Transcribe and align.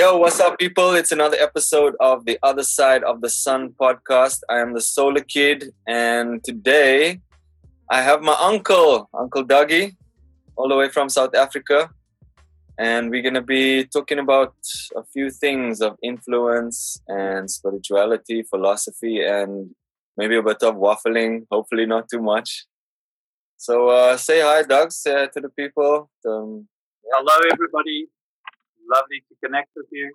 Yo, 0.00 0.16
what's 0.16 0.40
up, 0.40 0.58
people? 0.58 0.94
It's 0.94 1.12
another 1.12 1.36
episode 1.38 1.94
of 2.00 2.24
the 2.24 2.38
Other 2.42 2.62
Side 2.62 3.04
of 3.04 3.20
the 3.20 3.28
Sun 3.28 3.74
podcast. 3.78 4.38
I 4.48 4.60
am 4.60 4.72
the 4.72 4.80
Solar 4.80 5.20
Kid, 5.20 5.74
and 5.86 6.42
today 6.42 7.20
I 7.90 8.00
have 8.00 8.22
my 8.22 8.34
uncle, 8.40 9.10
Uncle 9.12 9.44
Dougie, 9.44 9.96
all 10.56 10.70
the 10.70 10.74
way 10.74 10.88
from 10.88 11.10
South 11.10 11.34
Africa. 11.34 11.90
And 12.78 13.10
we're 13.10 13.20
going 13.20 13.34
to 13.34 13.42
be 13.42 13.84
talking 13.84 14.18
about 14.18 14.54
a 14.96 15.04
few 15.12 15.30
things 15.30 15.82
of 15.82 15.98
influence 16.02 16.98
and 17.06 17.50
spirituality, 17.50 18.42
philosophy, 18.44 19.22
and 19.22 19.74
maybe 20.16 20.34
a 20.36 20.42
bit 20.42 20.62
of 20.62 20.76
waffling, 20.76 21.46
hopefully, 21.50 21.84
not 21.84 22.08
too 22.08 22.22
much. 22.22 22.64
So, 23.58 23.90
uh, 23.90 24.16
say 24.16 24.40
hi, 24.40 24.62
Doug, 24.62 24.92
say 24.92 25.12
hi 25.12 25.26
to 25.26 25.40
the 25.42 25.50
people. 25.50 26.10
Um, 26.26 26.68
Hello, 27.12 27.34
everybody. 27.52 28.08
Lovely 28.92 29.20
to 29.28 29.34
connect 29.44 29.68
with 29.76 29.86
you. 29.92 30.12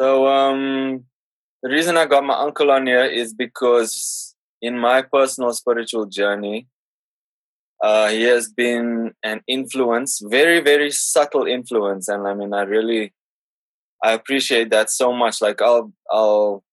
So 0.00 0.26
um, 0.26 1.04
the 1.62 1.70
reason 1.70 1.96
I 1.96 2.06
got 2.06 2.24
my 2.24 2.38
uncle 2.38 2.70
on 2.70 2.86
here 2.86 3.04
is 3.04 3.34
because 3.34 4.34
in 4.62 4.78
my 4.78 5.02
personal 5.02 5.52
spiritual 5.52 6.06
journey, 6.06 6.68
uh, 7.82 8.08
he 8.08 8.22
has 8.22 8.50
been 8.50 9.12
an 9.22 9.40
influence, 9.46 10.20
very 10.24 10.60
very 10.60 10.90
subtle 10.90 11.46
influence, 11.46 12.08
and 12.08 12.26
I 12.26 12.34
mean 12.34 12.52
I 12.52 12.62
really 12.62 13.12
I 14.02 14.12
appreciate 14.12 14.70
that 14.70 14.90
so 14.90 15.12
much. 15.12 15.40
Like 15.40 15.60
I'll 15.62 15.92
I'll 16.10 16.64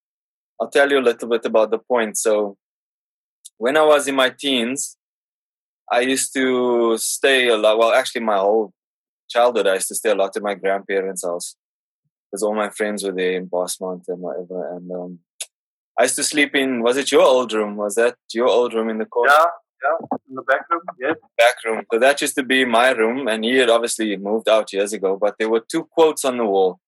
I'll 0.59 0.69
tell 0.69 0.89
you 0.89 0.99
a 0.99 1.07
little 1.09 1.29
bit 1.29 1.45
about 1.45 1.71
the 1.71 1.79
point. 1.79 2.17
So 2.17 2.57
when 3.57 3.77
I 3.77 3.83
was 3.83 4.07
in 4.07 4.15
my 4.15 4.29
teens, 4.29 4.97
I 5.91 6.01
used 6.01 6.33
to 6.33 6.97
stay 6.97 7.47
a 7.49 7.57
lot. 7.57 7.77
Well, 7.77 7.93
actually, 7.93 8.21
my 8.21 8.37
whole 8.37 8.73
childhood, 9.29 9.67
I 9.67 9.75
used 9.75 9.87
to 9.89 9.95
stay 9.95 10.11
a 10.11 10.15
lot 10.15 10.35
at 10.35 10.43
my 10.43 10.55
grandparents' 10.55 11.25
house 11.25 11.55
because 12.31 12.43
all 12.43 12.55
my 12.55 12.69
friends 12.69 13.03
were 13.03 13.11
there 13.11 13.33
in 13.33 13.47
Bosmont 13.47 14.03
and 14.07 14.19
whatever. 14.19 14.75
And 14.75 14.91
um, 14.91 15.19
I 15.97 16.03
used 16.03 16.15
to 16.15 16.23
sleep 16.23 16.55
in. 16.55 16.81
Was 16.81 16.97
it 16.97 17.11
your 17.11 17.21
old 17.21 17.53
room? 17.53 17.75
Was 17.77 17.95
that 17.95 18.15
your 18.33 18.47
old 18.47 18.73
room 18.73 18.89
in 18.89 18.97
the 18.97 19.05
corner? 19.05 19.31
Yeah, 19.31 19.45
yeah, 19.83 20.17
in 20.29 20.35
the 20.35 20.41
back 20.41 20.69
room. 20.69 20.81
Yes. 20.99 21.15
Back 21.37 21.55
room. 21.65 21.83
So 21.91 21.99
that 21.99 22.21
used 22.21 22.35
to 22.35 22.43
be 22.43 22.65
my 22.65 22.89
room, 22.91 23.27
and 23.27 23.43
he 23.43 23.57
had 23.57 23.69
obviously 23.69 24.15
moved 24.17 24.49
out 24.49 24.73
years 24.73 24.93
ago. 24.93 25.17
But 25.19 25.35
there 25.39 25.49
were 25.49 25.63
two 25.71 25.85
quotes 25.85 26.25
on 26.25 26.37
the 26.37 26.45
wall, 26.45 26.79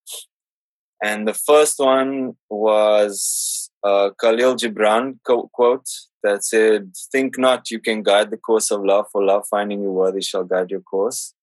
and 1.01 1.27
the 1.27 1.33
first 1.33 1.79
one 1.79 2.35
was 2.49 3.69
uh, 3.83 4.09
Khalil 4.19 4.55
Gibran 4.55 5.19
quote 5.23 5.89
that 6.23 6.43
said, 6.43 6.91
"Think 7.11 7.37
not 7.37 7.71
you 7.71 7.79
can 7.79 8.03
guide 8.03 8.31
the 8.31 8.37
course 8.37 8.71
of 8.71 8.83
love, 8.83 9.05
for 9.11 9.23
love 9.23 9.45
finding 9.49 9.81
you 9.81 9.91
worthy 9.91 10.21
shall 10.21 10.43
guide 10.43 10.71
your 10.71 10.81
course." 10.81 11.33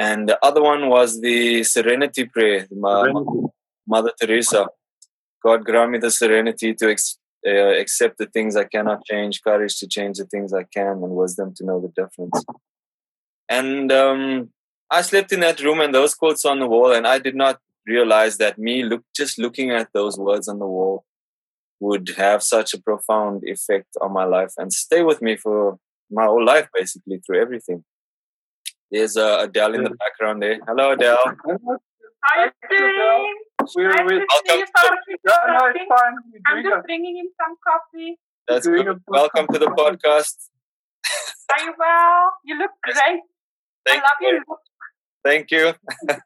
And 0.00 0.26
the 0.26 0.38
other 0.42 0.62
one 0.62 0.88
was 0.88 1.20
the 1.20 1.62
Serenity 1.62 2.24
Prayer, 2.24 2.66
Serenity. 2.72 3.48
Mother 3.86 4.12
Teresa. 4.18 4.66
God 5.44 5.62
grant 5.62 5.90
me 5.90 5.98
the 5.98 6.10
serenity 6.10 6.72
to 6.72 6.90
ex- 6.90 7.18
uh, 7.46 7.72
accept 7.82 8.16
the 8.16 8.24
things 8.24 8.56
I 8.56 8.64
cannot 8.64 9.04
change, 9.04 9.42
courage 9.42 9.76
to 9.80 9.86
change 9.86 10.16
the 10.16 10.24
things 10.24 10.54
I 10.54 10.64
can, 10.76 11.02
and 11.04 11.10
wisdom 11.22 11.52
to 11.56 11.66
know 11.66 11.78
the 11.82 11.92
difference. 12.00 12.42
And 13.46 13.92
um, 13.92 14.48
I 14.90 15.02
slept 15.02 15.32
in 15.32 15.40
that 15.40 15.60
room, 15.60 15.80
and 15.80 15.94
those 15.94 16.14
quotes 16.14 16.46
on 16.46 16.60
the 16.60 16.66
wall, 16.66 16.92
and 16.92 17.06
I 17.06 17.18
did 17.18 17.34
not 17.34 17.58
realize 17.86 18.38
that 18.38 18.58
me 18.58 18.82
look 18.82 19.04
just 19.14 19.38
looking 19.38 19.70
at 19.70 19.88
those 19.92 20.18
words 20.18 20.48
on 20.48 20.60
the 20.60 20.66
wall 20.66 21.04
would 21.78 22.08
have 22.16 22.42
such 22.42 22.72
a 22.72 22.80
profound 22.80 23.42
effect 23.44 23.90
on 24.00 24.14
my 24.14 24.24
life 24.24 24.52
and 24.56 24.72
stay 24.72 25.02
with 25.02 25.20
me 25.20 25.36
for 25.36 25.78
my 26.10 26.24
whole 26.24 26.44
life, 26.44 26.68
basically 26.74 27.18
through 27.18 27.40
everything. 27.42 27.84
There's 28.90 29.16
uh, 29.16 29.38
Adele 29.42 29.74
in 29.74 29.84
the 29.84 29.90
background 29.90 30.42
there. 30.42 30.58
Hello, 30.66 30.92
Adele. 30.92 31.16
How 31.16 32.40
are 32.40 32.46
you 32.46 32.76
doing? 32.76 33.36
We're, 33.76 33.88
nice 33.88 33.98
we're, 34.04 34.18
to 34.18 34.26
see 34.46 34.56
you, 34.56 35.16
no, 35.26 35.34
no, 35.46 35.66
it's 35.66 35.78
fine. 35.88 36.16
We're 36.32 36.40
I'm 36.48 36.62
doing 36.62 36.74
just 36.74 36.86
bringing 36.86 37.16
in 37.18 37.28
some 37.40 37.56
coffee. 37.64 38.18
That's 38.48 38.66
good. 38.66 39.00
Welcome 39.06 39.46
to 39.52 39.58
the 39.60 39.66
podcast. 39.66 40.48
Are 41.52 41.64
you 41.64 41.72
well? 41.78 42.32
You 42.44 42.58
look 42.58 42.72
great. 42.82 43.20
Thank 43.86 44.02
I 44.02 44.06
love 44.06 44.16
you. 44.20 44.28
your 44.28 44.42
look. 44.48 44.58
Thank 45.24 45.50
you. 45.52 45.74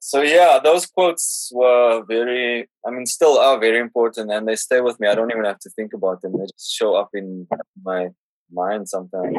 so 0.00 0.22
yeah, 0.22 0.58
those 0.62 0.86
quotes 0.86 1.52
were 1.54 2.02
very, 2.08 2.68
I 2.84 2.90
mean, 2.90 3.06
still 3.06 3.38
are 3.38 3.60
very 3.60 3.78
important, 3.78 4.32
and 4.32 4.48
they 4.48 4.56
stay 4.56 4.80
with 4.80 4.98
me. 4.98 5.06
I 5.06 5.14
don't 5.14 5.30
even 5.30 5.44
have 5.44 5.60
to 5.60 5.70
think 5.70 5.92
about 5.92 6.22
them; 6.22 6.32
they 6.32 6.46
just 6.46 6.74
show 6.74 6.96
up 6.96 7.10
in 7.14 7.46
my 7.84 8.08
mind 8.52 8.88
sometimes. 8.88 9.36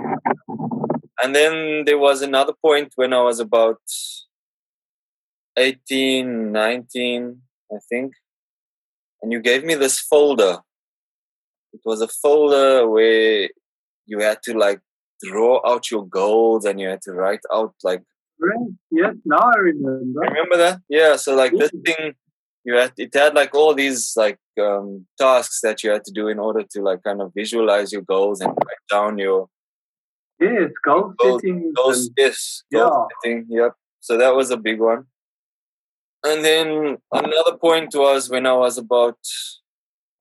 And 1.24 1.36
then 1.36 1.84
there 1.86 2.00
was 2.00 2.22
another 2.22 2.54
point 2.62 2.94
when 2.96 3.14
I 3.14 3.22
was 3.22 3.40
about 3.40 3.80
18, 5.58 6.52
19, 6.52 7.42
I 7.72 7.76
think, 7.90 8.14
and 9.22 9.32
you 9.32 9.40
gave 9.40 9.64
me 9.64 9.76
this 9.76 10.00
folder. 10.00 10.60
It 11.74 11.82
was 11.86 12.02
a 12.02 12.08
folder 12.08 12.90
where 12.90 13.50
you 14.06 14.20
had 14.20 14.42
to 14.44 14.58
like 14.58 14.82
draw 15.24 15.62
out 15.66 15.92
your 15.92 16.06
goals 16.06 16.66
and 16.66 16.80
you 16.80 16.88
had 16.90 17.02
to 17.04 17.14
write 17.14 17.42
out 17.54 17.74
like. 17.84 18.04
Yes, 18.90 19.16
now 19.24 19.38
I 19.38 19.58
remember. 19.58 20.20
remember 20.20 20.58
that 20.58 20.80
yeah 20.90 21.16
so 21.16 21.36
like 21.36 21.54
this 21.56 21.70
thing 21.86 22.16
you 22.64 22.76
had 22.76 22.92
it 22.98 23.14
had 23.14 23.36
like 23.36 23.54
all 23.54 23.76
these 23.76 24.14
like 24.16 24.40
um 24.60 25.06
tasks 25.20 25.60
that 25.62 25.84
you 25.84 25.92
had 25.92 26.04
to 26.06 26.12
do 26.12 26.28
in 26.28 26.40
order 26.40 26.64
to 26.72 26.82
like 26.82 27.04
kind 27.04 27.22
of 27.22 27.32
visualize 27.36 27.92
your 27.92 28.02
goals 28.02 28.42
and 28.42 28.50
write 28.50 28.86
down 28.90 29.20
your 29.20 29.48
Yes, 30.42 30.72
goal 30.84 31.14
Goals- 31.20 31.42
setting. 31.42 31.74
goals 31.76 32.10
yes 32.18 32.64
goal 32.74 32.82
Yeah. 32.82 33.06
setting 33.22 33.46
yep 33.50 33.74
so 34.00 34.18
that 34.18 34.36
was 34.36 34.50
a 34.52 34.58
big 34.58 34.80
one 34.80 35.06
and 36.30 36.44
then 36.46 36.98
another 37.12 37.58
point 37.58 37.94
was 37.96 38.30
when 38.30 38.46
i 38.46 38.54
was 38.54 38.78
about 38.78 39.18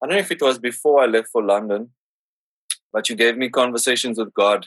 i 0.02 0.06
don't 0.06 0.14
know 0.16 0.20
if 0.26 0.30
it 0.30 0.42
was 0.42 0.58
before 0.58 1.00
i 1.02 1.06
left 1.06 1.28
for 1.32 1.42
london 1.42 1.90
but 2.92 3.08
you 3.08 3.16
gave 3.16 3.36
me 3.36 3.48
conversations 3.48 4.18
with 4.18 4.32
god 4.34 4.66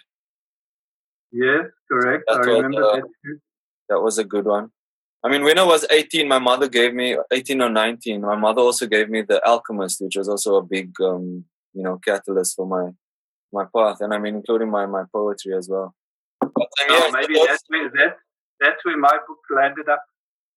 Yes, 1.35 1.65
correct. 1.91 2.25
That 2.27 2.35
I 2.35 2.37
was, 2.39 2.47
remember 2.47 2.83
uh, 2.83 2.95
that 2.97 3.07
too. 3.25 3.37
That 3.89 3.99
was 4.01 4.19
a 4.19 4.23
good 4.23 4.45
one. 4.45 4.69
I 5.23 5.29
mean, 5.29 5.43
when 5.43 5.57
I 5.57 5.63
was 5.63 5.83
18, 5.89 6.27
my 6.27 6.37
mother 6.37 6.67
gave 6.69 6.93
me 6.93 7.17
18 7.31 7.59
or 7.59 7.69
19. 7.69 8.21
My 8.21 8.35
mother 8.35 8.61
also 8.61 8.85
gave 8.85 9.09
me 9.09 9.23
The 9.23 9.41
Alchemist, 9.43 9.99
which 10.01 10.15
was 10.15 10.29
also 10.29 10.57
a 10.57 10.61
big, 10.61 10.91
um, 11.01 11.45
you 11.73 11.81
know, 11.81 11.97
catalyst 12.05 12.55
for 12.55 12.67
my 12.67 12.91
my 13.53 13.65
path, 13.75 13.97
and 14.01 14.13
I 14.13 14.17
mean, 14.17 14.35
including 14.35 14.69
my 14.69 14.85
my 14.85 15.03
poetry 15.11 15.55
as 15.55 15.69
well. 15.69 15.93
But, 16.39 16.49
um, 16.51 16.57
Oh, 16.57 16.67
yeah, 16.89 16.99
so 16.99 17.11
maybe 17.11 17.33
that's 17.47 17.63
where 17.67 17.89
that, 17.89 18.17
that's 18.59 18.85
where 18.85 18.97
my 18.97 19.17
book 19.27 19.39
landed 19.55 19.89
up. 19.89 20.03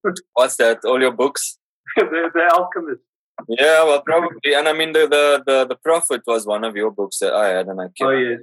what's 0.34 0.56
that? 0.56 0.84
All 0.84 1.00
your 1.00 1.12
books? 1.12 1.58
the, 1.96 2.30
the 2.34 2.50
Alchemist. 2.56 3.02
Yeah, 3.48 3.84
well, 3.84 4.02
probably. 4.02 4.54
And 4.54 4.68
I 4.68 4.72
mean, 4.72 4.92
the 4.92 5.06
the 5.06 5.42
the, 5.46 5.66
the 5.66 5.76
Prophet 5.76 6.22
was 6.26 6.46
one 6.46 6.64
of 6.64 6.74
your 6.74 6.90
books 6.90 7.18
that 7.18 7.34
I 7.34 7.48
had, 7.48 7.66
and 7.68 7.80
I 7.80 7.84
kept. 7.84 8.02
Oh 8.02 8.10
yes. 8.10 8.40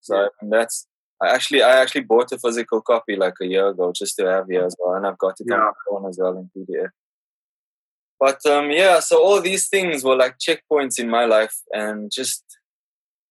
So 0.00 0.16
I 0.16 0.28
mean, 0.42 0.50
that's. 0.50 0.86
I 1.22 1.32
actually, 1.32 1.62
I 1.62 1.80
actually 1.80 2.02
bought 2.02 2.32
a 2.32 2.38
physical 2.38 2.80
copy 2.80 3.14
like 3.14 3.34
a 3.40 3.46
year 3.46 3.68
ago 3.68 3.92
just 3.94 4.16
to 4.16 4.26
have 4.26 4.46
here 4.48 4.64
as 4.64 4.76
well, 4.78 4.94
and 4.94 5.06
I've 5.06 5.16
got 5.16 5.36
it 5.38 5.50
on 5.50 5.60
my 5.60 5.72
phone 5.88 6.08
as 6.08 6.18
well 6.20 6.36
in 6.36 6.50
PDF. 6.56 6.88
But 8.18 8.44
um, 8.46 8.70
yeah, 8.70 9.00
so 9.00 9.22
all 9.22 9.40
these 9.40 9.68
things 9.68 10.02
were 10.02 10.16
like 10.16 10.36
checkpoints 10.38 10.98
in 10.98 11.08
my 11.08 11.24
life, 11.24 11.54
and 11.72 12.10
just 12.12 12.42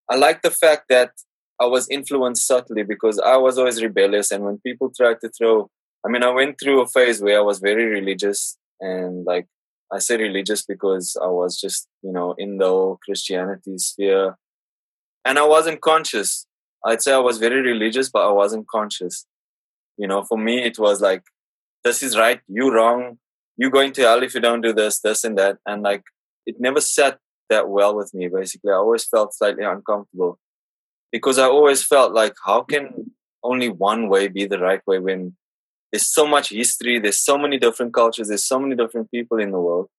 I 0.09 0.15
like 0.15 0.41
the 0.41 0.51
fact 0.51 0.85
that 0.89 1.11
I 1.59 1.65
was 1.65 1.89
influenced 1.89 2.45
subtly 2.45 2.83
because 2.83 3.19
I 3.19 3.37
was 3.37 3.57
always 3.57 3.81
rebellious, 3.81 4.31
and 4.31 4.43
when 4.43 4.59
people 4.59 4.91
tried 4.95 5.21
to 5.21 5.29
throw, 5.29 5.69
I 6.05 6.09
mean, 6.09 6.23
I 6.23 6.29
went 6.29 6.59
through 6.59 6.81
a 6.81 6.87
phase 6.87 7.21
where 7.21 7.37
I 7.37 7.41
was 7.41 7.59
very 7.59 7.85
religious, 7.85 8.57
and 8.79 9.25
like 9.25 9.47
I 9.91 9.99
say 9.99 10.17
religious 10.17 10.63
because 10.63 11.15
I 11.21 11.27
was 11.27 11.59
just 11.59 11.87
you 12.01 12.11
know 12.11 12.35
in 12.37 12.57
the 12.57 12.67
whole 12.67 12.99
Christianity 13.05 13.77
sphere, 13.77 14.37
and 15.25 15.39
I 15.39 15.45
wasn't 15.45 15.81
conscious. 15.81 16.47
I'd 16.85 17.01
say 17.01 17.13
I 17.13 17.19
was 17.19 17.37
very 17.37 17.61
religious, 17.61 18.09
but 18.09 18.27
I 18.27 18.31
wasn't 18.31 18.67
conscious. 18.67 19.25
You 19.97 20.07
know, 20.07 20.23
for 20.23 20.37
me, 20.37 20.63
it 20.63 20.77
was 20.79 21.01
like, 21.01 21.23
this 21.83 22.03
is 22.03 22.17
right, 22.17 22.41
you 22.47 22.73
wrong, 22.73 23.19
you 23.57 23.69
going 23.69 23.93
to 23.93 24.01
hell 24.01 24.23
if 24.23 24.33
you 24.33 24.41
don't 24.41 24.61
do 24.61 24.73
this, 24.73 24.99
this 24.99 25.23
and 25.23 25.37
that. 25.37 25.57
And 25.65 25.83
like, 25.83 26.03
it 26.45 26.55
never 26.59 26.81
sat 26.81 27.19
that 27.49 27.69
well 27.69 27.95
with 27.95 28.13
me, 28.13 28.27
basically. 28.27 28.71
I 28.71 28.75
always 28.75 29.05
felt 29.05 29.33
slightly 29.33 29.63
uncomfortable 29.63 30.39
because 31.11 31.37
I 31.37 31.45
always 31.45 31.83
felt 31.83 32.13
like, 32.13 32.33
how 32.45 32.61
can 32.63 33.11
only 33.43 33.69
one 33.69 34.09
way 34.09 34.27
be 34.27 34.45
the 34.45 34.59
right 34.59 34.81
way 34.87 34.99
when 34.99 35.35
there's 35.91 36.07
so 36.11 36.25
much 36.25 36.49
history, 36.49 36.97
there's 36.99 37.19
so 37.19 37.37
many 37.37 37.57
different 37.59 37.93
cultures, 37.93 38.29
there's 38.29 38.45
so 38.45 38.59
many 38.59 38.75
different 38.75 39.11
people 39.11 39.39
in 39.39 39.51
the 39.51 39.59
world. 39.59 39.89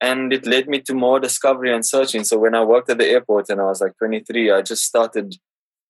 And 0.00 0.32
it 0.32 0.46
led 0.46 0.68
me 0.68 0.80
to 0.82 0.94
more 0.94 1.20
discovery 1.20 1.74
and 1.74 1.84
searching. 1.84 2.24
So 2.24 2.38
when 2.38 2.54
I 2.54 2.62
worked 2.64 2.88
at 2.90 2.98
the 2.98 3.08
airport 3.08 3.50
and 3.50 3.60
I 3.60 3.64
was 3.64 3.80
like 3.80 3.98
23, 3.98 4.50
I 4.50 4.62
just 4.62 4.84
started 4.84 5.34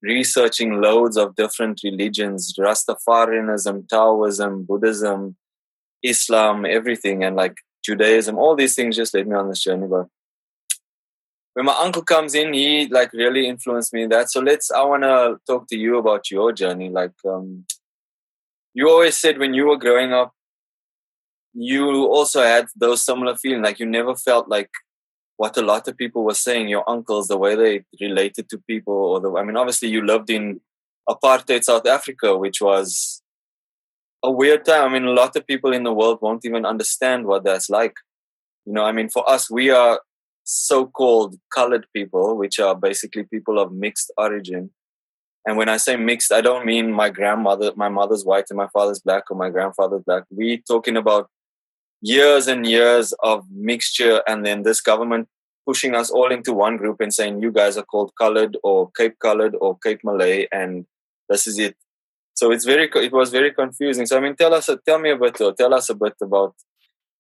researching 0.03 0.81
loads 0.81 1.17
of 1.17 1.37
different 1.37 1.81
religions 1.85 2.55
Rastafarianism, 2.59 3.89
Taoism, 3.89 4.65
Buddhism, 4.65 5.37
Islam, 6.03 6.65
everything, 6.65 7.23
and 7.23 7.37
like 7.37 7.59
Judaism. 7.85 8.39
All 8.39 8.57
these 8.57 8.75
things 8.75 8.97
just 8.97 9.15
led 9.15 9.29
me 9.29 9.37
on 9.37 9.49
this 9.49 9.63
journey. 9.63 9.87
But 9.87 10.07
when 11.61 11.67
my 11.67 11.77
uncle 11.79 12.01
comes 12.01 12.35
in, 12.35 12.55
he 12.55 12.87
like 12.87 13.13
really 13.13 13.47
influenced 13.47 13.93
me 13.93 14.05
in 14.05 14.09
that. 14.09 14.31
So 14.31 14.41
let's, 14.41 14.71
I 14.71 14.83
want 14.83 15.03
to 15.03 15.37
talk 15.47 15.67
to 15.69 15.77
you 15.77 15.99
about 15.99 16.31
your 16.31 16.53
journey. 16.53 16.89
Like, 16.89 17.13
um, 17.29 17.67
you 18.73 18.89
always 18.89 19.19
said 19.19 19.37
when 19.37 19.53
you 19.53 19.67
were 19.67 19.77
growing 19.77 20.15
up, 20.15 20.33
you 21.53 22.07
also 22.07 22.41
had 22.41 22.69
those 22.75 23.05
similar 23.05 23.37
feeling, 23.37 23.61
like 23.61 23.79
you 23.79 23.85
never 23.85 24.17
felt 24.17 24.49
like 24.49 24.71
what 25.37 25.59
a 25.59 25.61
lot 25.61 25.87
of 25.87 25.99
people 25.99 26.25
were 26.25 26.33
saying, 26.33 26.69
your 26.69 26.89
uncles, 26.89 27.29
the 27.29 27.37
way 27.37 27.55
they 27.55 27.85
related 28.01 28.49
to 28.49 28.65
people, 28.67 28.95
or 28.95 29.21
the 29.21 29.31
I 29.35 29.45
mean, 29.45 29.59
obviously 29.59 29.91
you 29.91 30.03
lived 30.03 30.31
in 30.31 30.63
apartheid 31.11 31.65
South 31.65 31.87
Africa, 31.87 32.39
which 32.39 32.63
was 32.63 33.21
a 34.23 34.31
weird 34.31 34.65
time. 34.65 34.89
I 34.89 34.93
mean, 34.95 35.05
a 35.05 35.13
lot 35.13 35.37
of 35.37 35.47
people 35.47 35.75
in 35.75 35.83
the 35.83 35.93
world 35.93 36.21
won't 36.23 36.47
even 36.47 36.65
understand 36.65 37.27
what 37.27 37.45
that's 37.45 37.69
like. 37.69 37.97
You 38.65 38.73
know, 38.73 38.85
I 38.85 38.93
mean, 38.93 39.11
for 39.11 39.29
us, 39.29 39.51
we 39.51 39.69
are 39.69 40.01
so-called 40.51 41.37
colored 41.55 41.87
people, 41.95 42.37
which 42.37 42.59
are 42.59 42.75
basically 42.75 43.23
people 43.23 43.59
of 43.59 43.73
mixed 43.73 44.13
origin. 44.19 44.71
And 45.47 45.57
when 45.57 45.69
I 45.69 45.77
say 45.77 45.97
mixed, 45.97 46.33
I 46.33 46.41
don't 46.41 46.67
mean 46.67 46.93
my 46.93 47.09
grandmother, 47.09 47.73
my 47.77 47.89
mother's 47.89 48.25
white 48.25 48.47
and 48.51 48.57
my 48.57 48.69
father's 48.69 49.01
black, 49.01 49.31
or 49.31 49.37
my 49.37 49.49
grandfather's 49.49 50.03
black. 50.05 50.25
We 50.31 50.63
talking 50.69 50.97
about 50.97 51.31
years 52.03 52.49
and 52.49 52.67
years 52.67 53.15
of 53.23 53.45
mixture, 53.51 54.23
and 54.27 54.45
then 54.45 54.63
this 54.65 54.81
government 54.81 55.29
pushing 55.67 55.95
us 55.95 56.11
all 56.11 56.33
into 56.33 56.53
one 56.53 56.77
group 56.77 57.01
and 57.01 57.15
saying 57.15 57.43
you 57.43 57.53
guys 57.53 57.77
are 57.77 57.85
called 57.85 58.13
colored 58.19 58.57
or 58.65 58.91
Cape 58.97 59.19
colored 59.21 59.55
or 59.61 59.79
Cape 59.79 60.01
Malay, 60.03 60.49
and 60.51 60.85
this 61.29 61.47
is 61.47 61.59
it. 61.59 61.77
So 62.35 62.51
it's 62.51 62.65
very, 62.65 62.91
it 62.93 63.13
was 63.13 63.31
very 63.31 63.53
confusing. 63.53 64.07
So 64.07 64.17
I 64.17 64.21
mean, 64.21 64.35
tell 64.35 64.53
us, 64.53 64.69
tell 64.85 64.99
me 64.99 65.11
a 65.11 65.17
bit, 65.17 65.41
or 65.41 65.53
tell 65.53 65.73
us 65.73 65.91
a 65.91 65.95
bit 65.95 66.15
about 66.21 66.55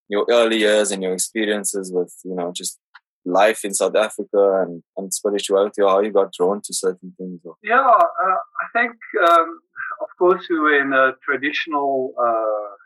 your 0.09 0.27
early 0.29 0.59
years 0.59 0.91
and 0.91 1.01
your 1.05 1.13
experiences 1.13 1.93
with, 1.93 2.13
you 2.25 2.35
know, 2.35 2.51
just 2.53 2.80
life 3.25 3.65
in 3.65 3.75
South 3.75 3.97
Africa 3.97 4.63
and, 4.63 4.83
and 4.97 5.13
spirituality, 5.13 5.83
or 5.83 5.91
how 5.91 6.01
you 6.01 6.13
got 6.13 6.33
drawn 6.33 6.61
to 6.65 6.75
certain 6.75 7.15
things. 7.19 7.41
Or... 7.45 7.55
Yeah, 7.63 7.81
uh, 7.81 8.41
I 8.63 8.67
think, 8.73 8.93
um, 9.29 9.61
of 10.03 10.09
course, 10.19 10.47
we 10.49 10.59
were 10.59 10.81
in 10.81 10.93
a 10.93 11.13
traditional 11.25 12.15
uh, 12.19 12.77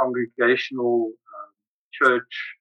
congregational 0.00 1.10
um, 1.10 1.52
church 1.92 2.56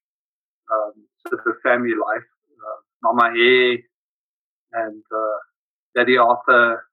um, 0.72 0.94
sort 1.28 1.42
of 1.48 1.56
family 1.64 1.96
life. 1.96 2.24
Uh, 2.52 2.80
Mama 3.04 3.32
and 4.74 5.04
uh, 5.14 5.38
Daddy 5.96 6.18
Arthur, 6.18 6.84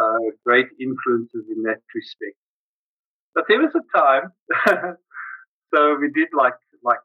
uh, 0.00 0.18
great 0.44 0.66
influences 0.80 1.44
in 1.54 1.62
that 1.64 1.80
respect. 1.94 2.36
But 3.34 3.44
there 3.48 3.60
was 3.60 3.74
a 3.74 3.98
time, 3.98 4.32
so 5.74 5.96
we 6.00 6.10
did 6.14 6.28
like 6.36 6.54
like 6.82 7.00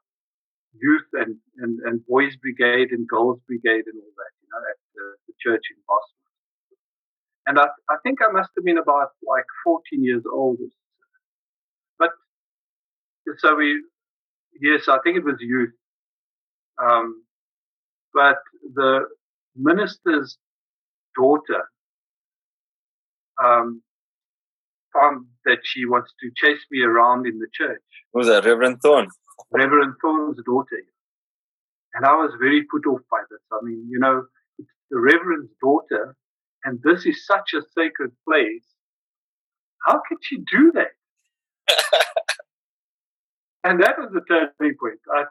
youth 0.82 1.08
and, 1.14 1.36
and, 1.58 1.80
and 1.86 2.06
boys 2.06 2.36
brigade 2.38 2.92
and 2.92 3.08
girls 3.08 3.40
brigade 3.48 3.86
and 3.88 3.96
all 4.02 4.14
that, 4.18 4.34
you 4.42 4.48
know, 4.52 4.62
at 4.70 4.78
the, 4.96 5.04
the 5.28 5.34
church 5.40 5.64
in 5.72 5.78
Bosmont. 5.90 6.20
And 7.48 7.60
I, 7.60 7.68
I 7.90 7.98
think 8.04 8.20
I 8.22 8.32
must 8.32 8.50
have 8.56 8.66
been 8.66 8.78
about 8.78 9.10
like 9.28 9.46
14 9.64 10.04
years 10.04 10.24
old. 10.32 10.58
But 11.98 12.12
so 13.38 13.56
we, 13.56 13.84
yes, 14.62 14.88
I 14.88 15.00
think 15.04 15.18
it 15.18 15.26
was 15.26 15.38
youth. 15.40 15.74
Um, 16.82 17.24
but 18.14 18.38
the 18.74 19.06
minister's 19.56 20.38
daughter 21.16 21.64
um, 23.44 23.82
found 24.94 25.26
that 25.46 25.60
she 25.64 25.86
wants 25.86 26.14
to 26.22 26.30
chase 26.36 26.62
me 26.72 26.82
around 26.82 27.28
in 27.28 27.40
the 27.40 27.48
church. 27.54 27.82
Who's 28.14 28.28
that, 28.28 28.46
Reverend 28.46 28.82
Thorn? 28.82 29.10
Reverend 29.52 29.96
Thorn's 30.02 30.38
daughter. 30.46 30.84
And 31.94 32.06
I 32.06 32.14
was 32.14 32.32
very 32.40 32.64
put 32.70 32.86
off 32.86 33.02
by 33.10 33.22
this. 33.30 33.40
I 33.52 33.60
mean, 33.64 33.88
you 33.90 34.00
know, 34.00 34.26
it's 34.58 34.70
the 34.92 35.00
Reverend's 35.00 35.52
daughter, 35.62 36.16
and 36.64 36.80
this 36.84 37.06
is 37.06 37.26
such 37.26 37.54
a 37.56 37.62
sacred 37.76 38.12
place. 38.28 38.66
How 39.86 40.02
could 40.08 40.20
she 40.22 40.38
do 40.52 40.72
that? 40.76 40.94
and 43.64 43.82
that 43.82 43.98
was 43.98 44.12
the 44.14 44.22
turning 44.28 44.76
point. 44.78 45.00
I, 45.16 45.24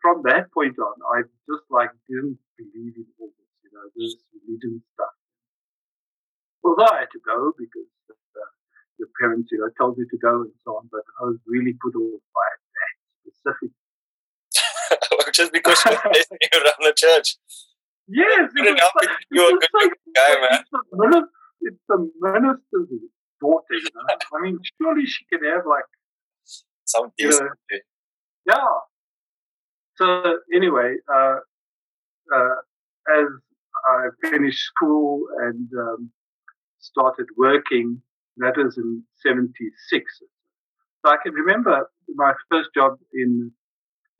from 0.00 0.22
that 0.24 0.50
point 0.52 0.78
on, 0.78 0.94
I 1.14 1.22
just 1.50 1.66
like 1.70 1.90
didn't 2.08 2.38
believe 2.56 2.94
in 2.96 3.06
all 3.20 3.28
this, 3.36 3.52
you 3.64 3.70
know, 3.74 3.84
this 3.96 4.14
religion 4.32 4.82
stuff. 4.94 5.14
Although 6.64 6.86
I 6.86 7.00
had 7.00 7.12
to 7.12 7.20
go 7.26 7.52
because 7.58 7.90
uh, 8.08 8.50
your 8.98 9.08
parents, 9.20 9.50
you 9.50 9.58
know, 9.58 9.68
told 9.76 9.98
you 9.98 10.06
to 10.08 10.18
go 10.18 10.42
and 10.42 10.54
so 10.64 10.78
on, 10.78 10.88
but 10.90 11.02
I 11.20 11.24
was 11.26 11.38
really 11.46 11.74
put 11.82 11.94
off 11.98 12.22
by 12.32 12.46
that 12.48 12.61
specific. 13.34 13.70
Just 15.32 15.52
because 15.52 15.82
you're 15.84 15.94
around 16.62 16.80
the 16.80 16.92
church. 16.96 17.36
Yes, 18.08 18.50
it 18.54 18.78
like, 18.96 19.08
you're 19.30 19.48
a 19.48 19.58
good 19.58 19.68
like, 19.74 19.92
guy, 20.14 20.34
man. 20.40 20.60
It's 20.60 20.70
minister, 20.92 21.28
it's 21.62 21.76
the 21.88 22.10
minister's 22.20 22.88
daughter, 23.40 23.74
you 23.74 23.88
know. 23.94 24.38
I 24.38 24.42
mean, 24.42 24.58
surely 24.80 25.06
she 25.06 25.24
can 25.32 25.44
have 25.44 25.64
like 25.66 25.84
some 26.84 27.10
decency. 27.16 27.44
You 27.70 27.80
know, 28.46 28.54
yeah. 28.54 28.78
So 29.96 30.36
anyway, 30.54 30.96
uh, 31.12 31.36
uh, 32.34 32.54
as 33.16 33.26
I 33.86 34.28
finished 34.28 34.62
school 34.64 35.22
and 35.40 35.68
um, 35.78 36.10
started 36.80 37.26
working, 37.38 38.02
that 38.38 38.56
was 38.56 38.76
in 38.76 39.04
'76. 39.24 40.04
So 41.04 41.12
I 41.12 41.16
can 41.22 41.34
remember 41.34 41.90
my 42.14 42.32
first 42.50 42.70
job 42.74 42.98
in 43.12 43.52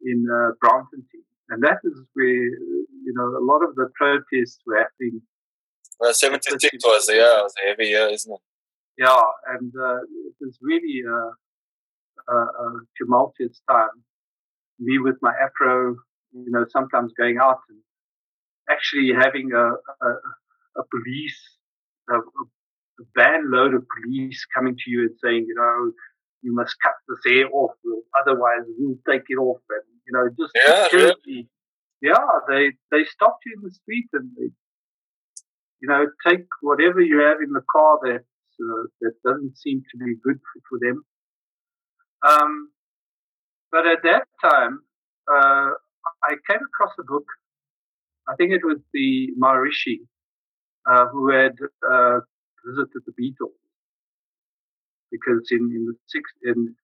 in 0.04 0.26
uh, 0.28 0.52
Braamfontein, 0.62 1.24
and 1.50 1.62
that 1.62 1.78
is 1.84 2.00
where 2.14 2.26
you 2.26 3.12
know 3.14 3.26
a 3.38 3.44
lot 3.44 3.62
of 3.62 3.74
the 3.76 3.88
protests 3.94 4.58
were 4.66 4.78
happening. 4.78 5.22
Well, 6.00 6.12
'76 6.12 6.84
was 6.84 7.08
yeah, 7.08 7.38
it 7.38 7.42
was 7.42 7.54
a 7.64 7.68
heavy 7.68 7.86
year, 7.86 8.08
isn't 8.08 8.32
it? 8.32 8.40
Yeah, 8.98 9.22
and 9.48 9.72
uh, 9.78 9.98
it 10.02 10.34
was 10.40 10.58
really 10.60 11.02
a, 11.06 12.32
a, 12.32 12.36
a 12.36 12.80
tumultuous 12.98 13.60
time. 13.70 14.02
Me 14.78 14.98
with 14.98 15.16
my 15.22 15.32
afro, 15.32 15.96
you 16.32 16.50
know, 16.50 16.66
sometimes 16.68 17.12
going 17.16 17.38
out 17.38 17.60
and 17.68 17.78
actually 18.70 19.12
having 19.14 19.52
a, 19.52 19.64
a, 19.64 20.10
a 20.76 20.82
police, 20.90 21.40
a, 22.10 22.16
a 22.16 23.04
van 23.16 23.50
load 23.50 23.74
of 23.74 23.84
police 24.02 24.44
coming 24.54 24.76
to 24.76 24.90
you 24.90 25.02
and 25.02 25.16
saying, 25.22 25.46
you 25.46 25.54
know, 25.54 25.92
you 26.42 26.54
must 26.54 26.74
cut 26.82 26.94
this 27.08 27.32
hair 27.32 27.48
off, 27.52 27.72
otherwise 28.20 28.62
we'll 28.78 28.98
take 29.08 29.22
it 29.28 29.36
off. 29.36 29.60
And, 29.70 29.82
you 30.06 30.12
know, 30.12 30.28
just 30.38 30.52
yeah, 30.66 30.88
really? 30.92 31.48
yeah, 32.00 32.26
they, 32.48 32.72
they 32.90 33.04
stopped 33.04 33.44
you 33.46 33.54
in 33.56 33.62
the 33.62 33.70
street 33.70 34.08
and 34.12 34.30
they, 34.36 34.50
you 35.80 35.88
know, 35.88 36.06
take 36.26 36.46
whatever 36.60 37.00
you 37.00 37.20
have 37.20 37.38
in 37.44 37.52
the 37.52 37.62
car 37.70 37.98
that, 38.02 38.24
uh, 38.60 38.82
that 39.00 39.14
doesn't 39.24 39.56
seem 39.56 39.82
to 39.92 40.04
be 40.04 40.14
good 40.22 40.38
for, 40.38 40.60
for 40.68 40.78
them. 40.80 41.04
Um, 42.28 42.70
but 43.70 43.86
at 43.86 44.02
that 44.02 44.26
time, 44.42 44.80
uh, 45.32 45.70
I 46.24 46.34
came 46.48 46.60
across 46.60 46.92
a 46.98 47.04
book. 47.04 47.26
I 48.28 48.34
think 48.36 48.52
it 48.52 48.64
was 48.64 48.78
the 48.92 49.30
Maharishi, 49.40 50.00
uh, 50.88 51.06
who 51.08 51.30
had 51.30 51.54
uh, 51.88 52.20
visited 52.64 53.02
the 53.06 53.12
Beatles 53.20 53.61
because 55.12 55.46
in, 55.52 55.70
in 55.76 55.86
the 55.86 55.94
six 56.08 56.24
in 56.42 56.74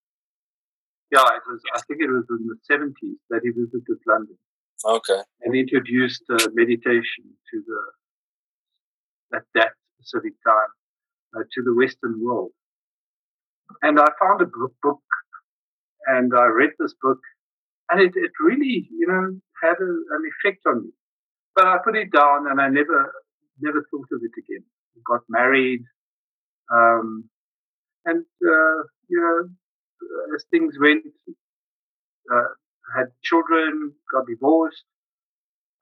yeah, 1.11 1.25
it 1.25 1.43
was 1.49 1.61
I 1.75 1.81
think 1.89 2.03
it 2.03 2.11
was 2.13 2.27
in 2.29 2.47
the 2.47 2.57
seventies 2.63 3.19
that 3.31 3.41
he 3.43 3.51
visited 3.51 3.99
London. 4.07 4.37
Okay. 4.85 5.21
And 5.43 5.57
introduced 5.57 6.23
uh, 6.31 6.47
meditation 6.53 7.25
to 7.51 7.63
the 7.67 9.37
at 9.39 9.45
that 9.55 9.73
specific 9.99 10.35
time 10.47 10.73
uh, 11.37 11.45
to 11.55 11.63
the 11.63 11.75
Western 11.75 12.21
world. 12.23 12.51
And 13.83 13.99
I 13.99 14.07
found 14.19 14.41
a 14.41 14.47
book, 14.47 15.03
and 16.07 16.33
I 16.35 16.47
read 16.47 16.71
this 16.79 16.95
book, 17.03 17.19
and 17.91 18.01
it, 18.01 18.13
it 18.15 18.33
really, 18.41 18.89
you 18.91 19.07
know, 19.07 19.39
had 19.63 19.77
a, 19.81 19.91
an 20.17 20.23
effect 20.33 20.61
on 20.67 20.85
me. 20.85 20.91
But 21.55 21.67
I 21.67 21.77
put 21.85 21.97
it 21.97 22.13
down, 22.13 22.47
and 22.51 22.61
I 22.61 22.69
never 22.69 23.13
never 23.61 23.85
thought 23.91 24.09
of 24.13 24.21
it 24.23 24.33
again. 24.39 24.65
Got 25.07 25.21
married, 25.29 25.83
um, 26.73 27.29
and 28.09 28.25
uh, 28.55 28.79
you 29.09 29.21
know, 29.21 29.39
as 30.35 30.45
things 30.51 30.75
went, 30.81 31.05
uh, 32.33 32.49
had 32.97 33.07
children, 33.23 33.93
got 34.13 34.27
divorced. 34.27 34.85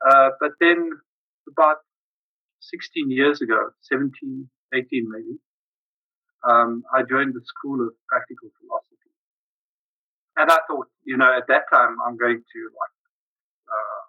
Uh, 0.06 0.30
but 0.40 0.52
then, 0.61 0.90
about 1.49 1.78
16 2.61 3.11
years 3.11 3.40
ago, 3.40 3.71
17, 3.83 4.49
18 4.75 5.09
maybe, 5.11 5.38
um, 6.49 6.83
I 6.92 7.02
joined 7.02 7.35
the 7.35 7.42
School 7.45 7.87
of 7.87 7.92
Practical 8.09 8.50
Philosophy. 8.61 9.11
And 10.37 10.50
I 10.50 10.59
thought, 10.68 10.88
you 11.04 11.16
know, 11.16 11.33
at 11.37 11.47
that 11.49 11.62
time, 11.73 11.97
I'm 12.06 12.16
going 12.16 12.42
to 12.52 12.61
like, 12.80 12.97
uh, 13.73 14.02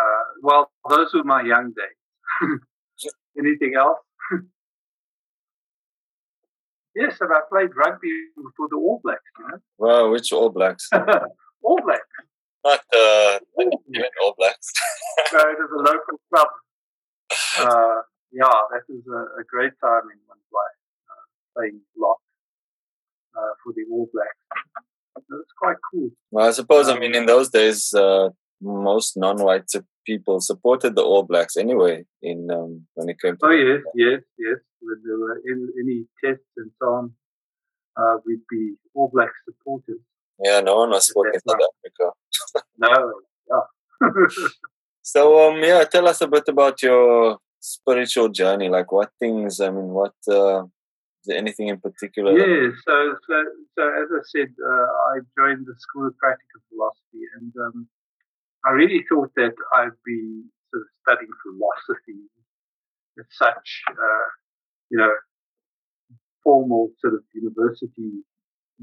uh, 0.00 0.24
well, 0.42 0.70
those 0.90 1.14
were 1.14 1.24
my 1.24 1.42
young 1.42 1.72
days. 1.76 2.50
Anything 3.38 3.74
else? 3.78 3.98
Yes, 6.96 7.18
and 7.20 7.30
I 7.30 7.40
played 7.50 7.76
rugby 7.76 8.08
for 8.56 8.68
the 8.70 8.76
All 8.76 9.00
Blacks. 9.04 9.20
You 9.38 9.48
know? 9.48 9.58
Wow, 9.76 10.10
which 10.12 10.32
All 10.32 10.48
Blacks? 10.48 10.88
All 11.62 11.78
Blacks. 11.84 12.08
Not 12.64 12.80
uh, 12.96 13.38
All 13.58 14.34
Blacks. 14.38 14.72
no, 15.34 15.40
it 15.40 15.58
is 15.62 15.70
a 15.72 15.82
local 15.82 16.18
club. 16.32 16.48
Uh, 17.60 18.00
yeah, 18.32 18.48
that 18.72 18.82
is 18.88 19.04
a, 19.08 19.40
a, 19.40 19.44
great 19.46 19.72
time 19.84 20.02
in 20.12 20.18
one's 20.26 20.50
life, 20.52 20.78
uh, 21.10 21.24
playing 21.54 21.80
lock 21.98 22.18
uh, 23.36 23.52
for 23.62 23.72
the 23.74 23.82
All 23.92 24.08
Blacks. 24.14 24.64
That's 25.28 25.52
quite 25.58 25.76
cool. 25.92 26.10
Well, 26.30 26.46
I 26.48 26.50
suppose, 26.52 26.88
I 26.88 26.94
Um, 26.94 27.00
mean, 27.00 27.14
in 27.14 27.26
those 27.26 27.50
days, 27.50 27.92
uh, 27.92 28.30
most 28.60 29.16
non-white 29.16 29.70
people 30.06 30.40
supported 30.40 30.94
the 30.94 31.02
All 31.02 31.22
Blacks 31.24 31.56
anyway. 31.56 32.04
In 32.22 32.48
um, 32.50 32.86
when 32.94 33.08
it 33.08 33.20
came 33.20 33.36
to 33.36 33.46
Oh 33.46 33.50
yes, 33.50 33.82
yes, 33.94 34.20
yes. 34.38 34.58
When 34.80 35.02
there 35.04 35.18
were 35.18 35.42
any, 35.50 35.66
any 35.82 36.04
tests 36.24 36.52
and 36.56 36.70
so 36.80 36.86
on, 36.86 37.12
uh, 37.96 38.16
we'd 38.24 38.46
be 38.50 38.74
All 38.94 39.10
Black 39.12 39.30
supporters. 39.44 40.00
yeah, 40.42 40.60
no 40.60 40.76
one 40.76 40.90
was 40.90 41.06
supporting 41.06 41.40
South 41.46 41.58
Africa. 41.70 42.12
No, 42.78 43.12
yeah. 43.50 44.08
So, 45.02 45.48
um, 45.48 45.62
yeah, 45.62 45.84
tell 45.84 46.08
us 46.08 46.20
a 46.20 46.26
bit 46.26 46.48
about 46.48 46.82
your 46.82 47.38
spiritual 47.60 48.28
journey. 48.28 48.68
Like, 48.68 48.90
what 48.90 49.10
things? 49.20 49.60
I 49.60 49.70
mean, 49.70 49.90
what? 49.90 50.14
Uh, 50.28 50.64
is 50.64 51.26
there 51.26 51.38
anything 51.38 51.68
in 51.68 51.78
particular? 51.78 52.32
Yeah, 52.36 52.70
so, 52.84 53.14
so, 53.28 53.44
so 53.78 53.82
as 54.02 54.08
I 54.12 54.22
said, 54.24 54.48
uh, 54.60 54.86
I 55.14 55.18
joined 55.38 55.64
the 55.64 55.76
School 55.78 56.08
of 56.08 56.18
Practical 56.18 56.60
Philosophy, 56.70 57.22
and 57.36 57.52
um, 57.66 57.88
I 58.66 58.70
really 58.72 59.04
thought 59.08 59.30
that 59.36 59.54
I'd 59.74 59.96
be 60.04 60.42
sort 60.70 60.82
of 60.82 60.88
studying 61.02 61.30
philosophy 61.42 62.20
as 63.18 63.26
such, 63.30 63.82
uh, 63.90 64.28
you 64.90 64.98
know, 64.98 65.12
formal 66.42 66.90
sort 67.00 67.14
of 67.14 67.20
university 67.32 68.24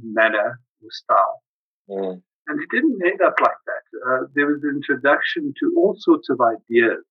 manner 0.02 0.60
or 0.82 0.90
style. 0.92 1.44
Mm, 1.90 2.22
And 2.48 2.62
it 2.62 2.70
didn't 2.72 3.00
end 3.06 3.22
up 3.22 3.36
like 3.42 3.62
that. 3.68 3.84
Uh, 4.08 4.28
there 4.36 4.48
was 4.48 4.62
an 4.64 4.76
introduction 4.76 5.54
to 5.60 5.74
all 5.78 5.96
sorts 5.98 6.30
of 6.30 6.40
ideas. 6.42 7.04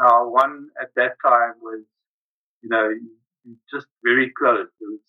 Now, 0.00 0.28
one 0.28 0.68
at 0.80 0.90
that 0.96 1.12
time 1.24 1.54
was, 1.60 1.82
you 2.62 2.68
know, 2.68 2.90
just 3.72 3.86
very 4.04 4.30
close. 4.38 4.68
It 4.80 4.84
was, 4.84 5.00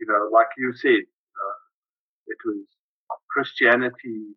you 0.00 0.06
know, 0.06 0.28
like 0.32 0.48
you 0.58 0.72
said, 0.74 1.04
uh, 1.42 1.58
it 2.26 2.38
was 2.44 2.64
Christianity. 3.30 4.34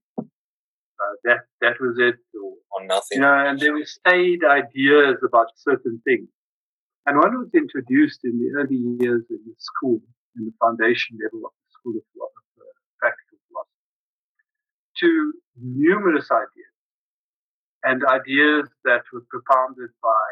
Uh, 1.01 1.15
that 1.25 1.39
that 1.61 1.75
was 1.81 1.97
it, 1.99 2.15
or 2.41 2.53
or 2.71 2.85
nothing. 2.85 3.17
you 3.17 3.21
know, 3.21 3.45
and 3.47 3.59
there 3.59 3.73
were 3.73 3.85
staid 3.85 4.39
ideas 4.45 5.17
about 5.27 5.47
certain 5.57 6.01
things. 6.05 6.29
And 7.05 7.17
one 7.17 7.37
was 7.37 7.49
introduced 7.53 8.21
in 8.23 8.39
the 8.39 8.49
early 8.57 8.77
years 8.99 9.23
in 9.29 9.39
the 9.45 9.55
school, 9.59 9.99
in 10.37 10.45
the 10.45 10.53
foundation 10.59 11.17
level 11.21 11.45
of 11.45 11.51
the 11.51 11.69
School 11.77 11.95
of 11.97 12.03
Philosophy, 12.13 12.61
uh, 12.61 12.75
Practical 12.99 13.37
Philosophy, 13.49 13.85
to 15.01 15.33
numerous 15.61 16.31
ideas 16.31 16.75
and 17.83 18.03
ideas 18.05 18.67
that 18.85 19.03
were 19.13 19.25
propounded 19.29 19.91
by 20.01 20.25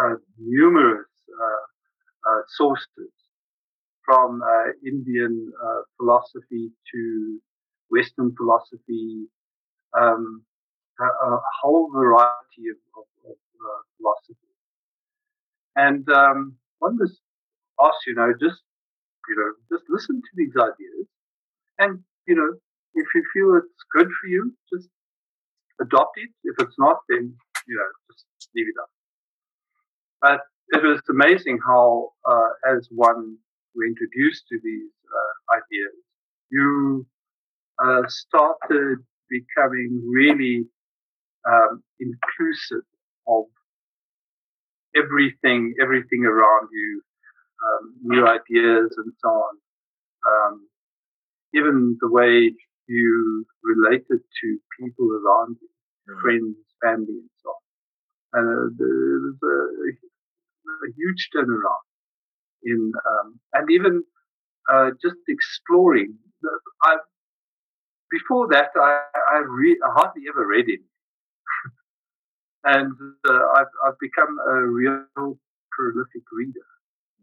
uh, 0.00 0.14
numerous 0.38 1.12
uh, 1.30 2.30
uh, 2.30 2.42
sources 2.48 3.12
from 4.04 4.42
uh, 4.42 4.72
Indian 4.84 5.52
uh, 5.62 5.80
philosophy 5.96 6.70
to 6.92 7.40
Western 7.90 8.34
philosophy, 8.36 9.26
um, 9.98 10.42
a, 11.00 11.04
a 11.04 11.40
whole 11.62 11.90
variety 11.90 12.68
of, 12.70 12.78
of, 12.96 13.30
of 13.30 13.36
uh, 13.36 13.80
philosophy. 13.96 14.52
And 15.76 16.08
um, 16.10 16.56
one 16.80 16.98
just 16.98 17.20
asked, 17.80 18.06
you 18.06 18.14
know, 18.14 18.32
just 18.40 18.62
you 19.28 19.36
know, 19.36 19.76
just 19.76 19.84
listen 19.90 20.16
to 20.16 20.32
these 20.36 20.56
ideas, 20.56 21.06
and 21.78 22.02
you 22.26 22.34
know, 22.34 22.56
if 22.94 23.06
you 23.14 23.22
feel 23.32 23.56
it's 23.56 23.84
good 23.92 24.08
for 24.20 24.26
you, 24.26 24.54
just 24.72 24.88
adopt 25.80 26.16
it. 26.16 26.30
If 26.44 26.56
it's 26.58 26.78
not, 26.78 27.00
then 27.08 27.34
you 27.66 27.76
know, 27.76 27.90
just 28.10 28.48
leave 28.56 28.66
it 28.68 28.74
up. 28.80 28.90
But 30.20 30.40
it 30.70 30.82
was 30.82 31.00
amazing 31.08 31.58
how, 31.64 32.12
uh, 32.28 32.74
as 32.74 32.88
one 32.90 33.36
were 33.74 33.86
introduced 33.86 34.44
to 34.48 34.58
these 34.62 34.90
uh, 35.06 35.56
ideas, 35.56 35.94
you 36.50 37.06
uh, 37.82 38.02
started 38.08 38.98
becoming 39.30 40.02
really 40.12 40.66
um, 41.48 41.82
inclusive 42.00 42.84
of 43.28 43.44
everything, 44.96 45.74
everything 45.80 46.24
around 46.24 46.68
you, 46.72 47.02
um, 47.66 47.94
new 48.02 48.26
ideas 48.26 48.94
and 48.98 49.12
so 49.20 49.28
on. 49.28 49.54
Um, 50.26 50.68
even 51.54 51.96
the 52.00 52.08
way 52.10 52.52
you 52.88 53.46
related 53.62 54.20
to 54.42 54.58
people 54.80 55.08
around 55.12 55.56
you, 55.60 55.68
Mm. 56.08 56.20
friends, 56.22 56.56
family, 56.82 57.18
and 57.24 57.30
so 57.42 57.50
on. 57.56 57.62
Uh, 58.38 58.68
there 58.78 59.20
was 59.26 59.38
a, 59.42 59.56
a 60.86 60.90
huge 60.96 61.30
turnaround 61.34 61.86
in, 62.64 62.92
um, 63.10 63.40
and 63.54 63.70
even 63.70 64.02
uh, 64.72 64.90
just 65.02 65.18
exploring. 65.28 66.16
The, 66.42 66.50
I, 66.84 66.96
before 68.10 68.48
that, 68.50 68.70
I, 68.76 69.02
I, 69.32 69.38
re- 69.46 69.80
I 69.84 69.92
hardly 69.92 70.22
ever 70.28 70.46
read 70.46 70.68
it. 70.68 70.80
and 72.64 72.92
uh, 73.28 73.40
I've, 73.56 73.72
I've 73.86 73.98
become 74.00 74.38
a 74.38 74.66
real 74.66 75.38
prolific 75.72 76.22
reader. 76.32 76.68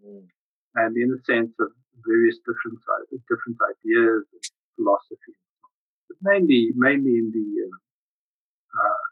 Mm. 0.06 0.27
And 0.75 0.98
in 0.98 1.10
the 1.10 1.22
sense 1.25 1.51
of 1.60 1.72
various 2.06 2.38
different 2.39 2.80
different 3.30 3.58
ideas 3.63 4.24
and 4.34 4.44
philosophy, 4.75 5.36
but 6.10 6.18
mainly 6.22 6.72
mainly 6.75 7.15
in 7.15 7.32
the 7.32 7.48
uh, 7.63 7.77
uh, 8.80 9.06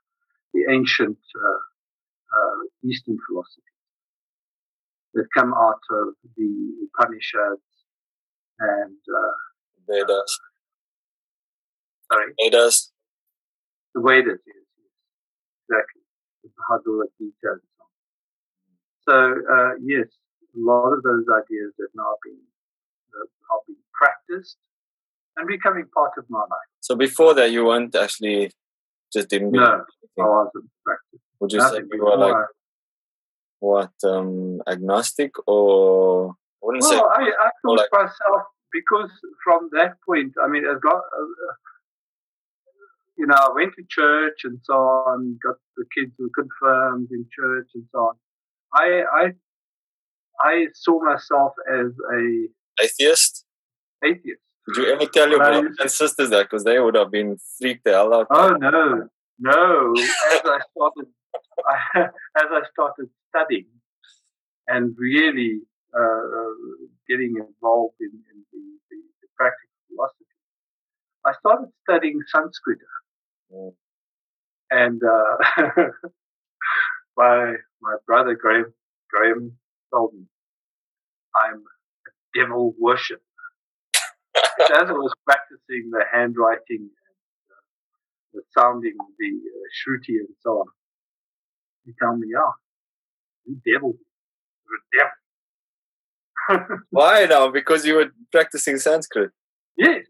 the 0.53 0.63
ancient 0.69 1.17
uh, 1.35 1.61
uh, 2.35 2.59
Eastern 2.83 3.17
philosophy 3.25 3.61
that 5.13 5.27
come 5.33 5.53
out 5.53 5.81
of 5.91 6.15
the 6.35 6.51
Upanishads 6.83 7.69
and 8.59 8.97
uh, 9.07 9.35
Vedas. 9.87 10.39
Sorry 12.13 12.33
Vedas. 12.41 12.91
the 13.95 14.01
Vedas, 14.01 14.39
yes, 14.47 14.63
exactly, 15.69 16.01
the 16.43 16.49
Bhagavad 16.69 17.09
Gita 17.17 17.49
and 17.57 17.61
so 17.65 17.83
on. 17.83 17.91
So 19.07 19.15
uh, 19.53 19.71
yes, 19.83 20.07
a 20.55 20.59
lot 20.59 20.93
of 20.93 21.03
those 21.03 21.25
ideas 21.41 21.73
have 21.79 21.93
now 21.95 22.13
been 22.23 22.39
uh, 23.15 23.53
are 23.53 23.61
being 23.67 23.83
practiced 23.93 24.57
and 25.37 25.47
becoming 25.47 25.85
part 25.93 26.11
of 26.17 26.25
my 26.29 26.39
life. 26.39 26.69
So 26.81 26.95
before 26.95 27.33
that, 27.35 27.51
you 27.51 27.65
weren't 27.65 27.95
actually 27.95 28.51
just 29.11 29.29
didn't. 29.29 29.51
No, 29.51 29.83
I 30.19 30.23
wasn't 30.23 30.69
practiced. 30.85 31.23
Would 31.39 31.51
you 31.53 31.61
say 31.61 31.81
you 31.91 32.03
were 32.03 32.17
like 32.17 32.29
before. 32.33 32.49
what 33.59 33.91
um 34.05 34.61
agnostic 34.67 35.31
or 35.47 36.31
I 36.31 36.65
wouldn't 36.65 36.83
say 36.83 36.95
Well, 36.95 37.11
I, 37.15 37.23
I 37.45 37.49
thought 37.61 37.77
like- 37.77 37.91
myself 37.91 38.43
because 38.71 39.11
from 39.43 39.69
that 39.73 39.91
point, 40.07 40.33
I 40.43 40.47
mean, 40.47 40.65
as 40.65 40.79
long, 40.83 41.01
uh, 41.19 41.53
you 43.17 43.27
know, 43.27 43.35
I 43.35 43.49
went 43.53 43.73
to 43.77 43.83
church 43.89 44.41
and 44.43 44.59
so 44.63 44.73
on, 44.73 45.37
got 45.43 45.55
the 45.77 45.85
kids 45.95 46.11
were 46.17 46.29
confirmed 46.35 47.09
in 47.11 47.25
church 47.37 47.67
and 47.75 47.85
so 47.91 47.99
on. 47.99 48.15
I 48.73 49.03
I 49.13 49.31
I 50.41 50.67
saw 50.73 51.01
myself 51.03 51.53
as 51.71 51.91
a 52.13 52.47
atheist. 52.83 53.45
atheist. 54.03 54.39
Did 54.67 54.77
you 54.77 54.93
ever 54.93 55.05
tell 55.05 55.29
your 55.29 55.39
brothers 55.39 55.75
and 55.79 55.91
sisters 55.91 56.29
that? 56.29 56.43
Because 56.43 56.63
they 56.63 56.79
would 56.79 56.95
have 56.95 57.11
been 57.11 57.37
freaked 57.59 57.83
the 57.83 57.91
hell 57.91 58.13
out. 58.13 58.27
Oh 58.29 58.51
no, 58.51 59.09
no! 59.39 59.93
As 59.97 60.41
I 60.45 60.59
started, 60.71 61.07
as 61.95 62.47
I 62.49 62.61
started 62.71 63.09
studying 63.29 63.67
and 64.67 64.95
really 64.97 65.59
uh, 65.93 66.01
uh, 66.01 66.53
getting 67.09 67.35
involved 67.35 67.95
in, 67.99 68.07
in 68.07 68.45
the, 68.51 68.59
the, 68.89 68.97
the 69.21 69.27
practical 69.37 69.75
philosophy, 69.89 70.25
I 71.25 71.33
started 71.39 71.69
studying 71.83 72.19
Sanskrit. 72.31 72.79
And 74.71 75.01
uh, 75.03 75.37
my 77.17 77.53
my 77.81 77.95
brother 78.07 78.35
Graham 78.35 78.73
Graham 79.09 79.57
told 79.93 80.13
me 80.13 80.25
I'm 81.35 81.59
a 81.59 82.39
devil 82.39 82.73
worship. 82.79 83.21
as 84.35 84.89
I 84.89 84.91
was 84.91 85.13
practicing 85.25 85.89
the 85.91 86.03
handwriting 86.11 86.89
the 88.33 88.41
sounding, 88.57 88.95
the 89.19 89.27
uh, 89.27 89.67
shruti 89.77 90.17
and 90.19 90.27
so 90.41 90.49
on. 90.51 90.67
He 91.85 91.93
told 92.01 92.19
me, 92.19 92.27
yeah, 92.31 92.51
you 93.45 93.61
devil, 93.65 93.93
you're 94.65 94.79
a 94.79 96.57
devil. 96.57 96.77
Why 96.89 97.25
now? 97.25 97.49
Because 97.49 97.85
you 97.85 97.95
were 97.95 98.11
practicing 98.31 98.77
Sanskrit. 98.77 99.31
yes. 99.77 100.05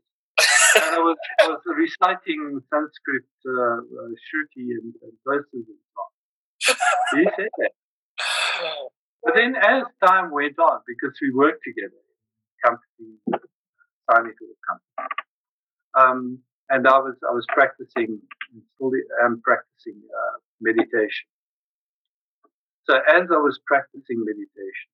And 0.75 0.95
I 0.95 0.99
was, 0.99 1.17
I 1.41 1.47
was 1.47 1.61
reciting 1.77 2.61
Sanskrit 2.69 3.27
uh, 3.47 3.81
uh, 3.81 4.11
shruti 4.25 4.73
and, 4.77 4.93
and 5.03 5.13
verses 5.25 5.65
and 5.67 5.83
on. 5.97 6.11
He 7.19 7.23
said 7.35 7.49
that. 7.57 7.71
But 9.23 9.35
then 9.35 9.55
as 9.55 9.83
time 10.05 10.31
went 10.31 10.59
on, 10.59 10.81
because 10.87 11.15
we 11.21 11.31
worked 11.33 11.63
together, 11.63 12.01
company, 12.65 13.17
tiny 14.11 14.31
little 14.35 14.59
company, 14.67 14.93
um, 15.95 16.39
and 16.69 16.87
I 16.87 16.97
was 16.99 17.15
I 17.29 17.33
was 17.33 17.45
practicing, 17.49 18.19
still 18.75 18.91
am 19.23 19.41
practicing 19.43 20.01
uh, 20.03 20.37
meditation. 20.61 21.27
So 22.89 22.95
as 22.97 23.31
I 23.31 23.39
was 23.39 23.59
practicing 23.65 24.19
meditation, 24.25 24.89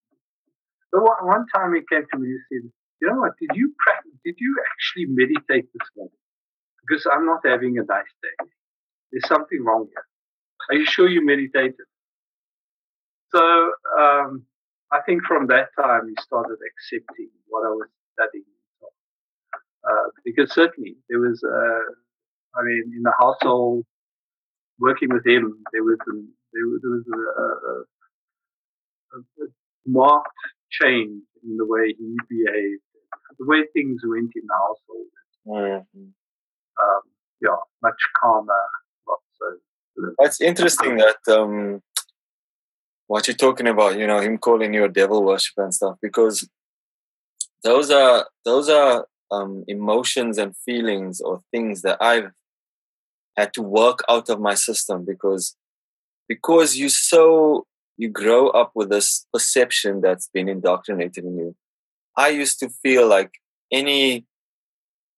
one, 0.91 1.25
one 1.25 1.45
time 1.53 1.73
he 1.73 1.81
came 1.89 2.05
to 2.11 2.17
me 2.19 2.29
and 2.29 2.41
said, 2.49 2.71
you 3.01 3.07
know 3.07 3.19
what? 3.21 3.33
Did 3.39 3.55
you 3.55 3.73
practice? 3.79 4.13
Did 4.25 4.35
you 4.37 4.55
actually 4.79 5.05
meditate 5.09 5.67
this 5.73 5.87
morning? 5.95 6.13
Because 6.87 7.05
I'm 7.11 7.25
not 7.25 7.41
having 7.45 7.77
a 7.77 7.83
nice 7.83 8.13
day. 8.23 8.47
There's 9.11 9.27
something 9.27 9.63
wrong 9.63 9.87
here. 9.89 10.05
Are 10.69 10.79
you 10.79 10.85
sure 10.85 11.09
you 11.09 11.25
meditated? 11.25 11.75
So 13.33 13.39
um, 13.99 14.45
I 14.91 15.01
think 15.05 15.23
from 15.25 15.47
that 15.47 15.69
time 15.79 16.07
he 16.07 16.15
started 16.21 16.57
accepting 16.65 17.29
what 17.47 17.65
I 17.65 17.69
was 17.69 17.87
studying. 18.13 18.45
Uh, 19.83 20.09
because 20.25 20.53
certainly 20.53 20.95
there 21.09 21.19
was, 21.19 21.41
uh, 21.43 22.59
I 22.59 22.63
mean, 22.63 22.91
in 22.95 23.03
the 23.03 23.13
household, 23.17 23.85
working 24.79 25.09
with 25.11 25.25
him, 25.25 25.63
there 25.71 25.83
was, 25.83 25.97
a, 26.07 26.13
there 26.53 26.67
was, 26.67 27.05
a, 27.13 27.41
a, 27.41 29.19
a, 29.19 29.47
marked 29.87 30.27
change 30.69 31.23
in 31.43 31.57
the 31.57 31.65
way 31.65 31.95
he 31.97 32.15
behaved, 32.29 32.81
the 33.37 33.45
way 33.45 33.63
things 33.73 34.01
went 34.03 34.31
in 34.35 34.43
the 34.47 34.53
household. 34.53 35.07
Mm-hmm. 35.47 36.01
Um, 36.01 37.01
yeah, 37.41 37.55
much 37.81 38.01
calmer, 38.21 38.53
not 39.07 39.19
so. 39.37 40.13
It's 40.19 40.41
interesting 40.41 40.97
that 40.97 41.17
um, 41.27 41.81
what 43.07 43.27
you're 43.27 43.35
talking 43.35 43.67
about, 43.67 43.97
you 43.97 44.07
know, 44.07 44.19
him 44.19 44.37
calling 44.37 44.73
you 44.73 44.85
a 44.85 44.89
devil 44.89 45.23
worshiper 45.23 45.63
and 45.63 45.73
stuff, 45.73 45.97
because 46.01 46.47
those 47.63 47.91
are 47.91 48.27
those 48.45 48.69
are 48.69 49.05
um, 49.31 49.63
emotions 49.67 50.37
and 50.37 50.55
feelings 50.57 51.21
or 51.21 51.41
things 51.51 51.81
that 51.81 51.97
I've 52.01 52.31
had 53.35 53.53
to 53.53 53.61
work 53.61 53.99
out 54.09 54.29
of 54.29 54.39
my 54.39 54.53
system 54.53 55.05
because 55.05 55.55
because 56.27 56.75
you 56.75 56.89
so 56.89 57.65
you 57.97 58.09
grow 58.09 58.47
up 58.49 58.71
with 58.75 58.89
this 58.89 59.25
perception 59.33 60.01
that's 60.01 60.29
been 60.33 60.47
indoctrinated 60.47 61.25
in 61.25 61.37
you. 61.37 61.55
I 62.25 62.27
used 62.29 62.59
to 62.59 62.69
feel 62.83 63.07
like 63.07 63.31
any 63.71 64.25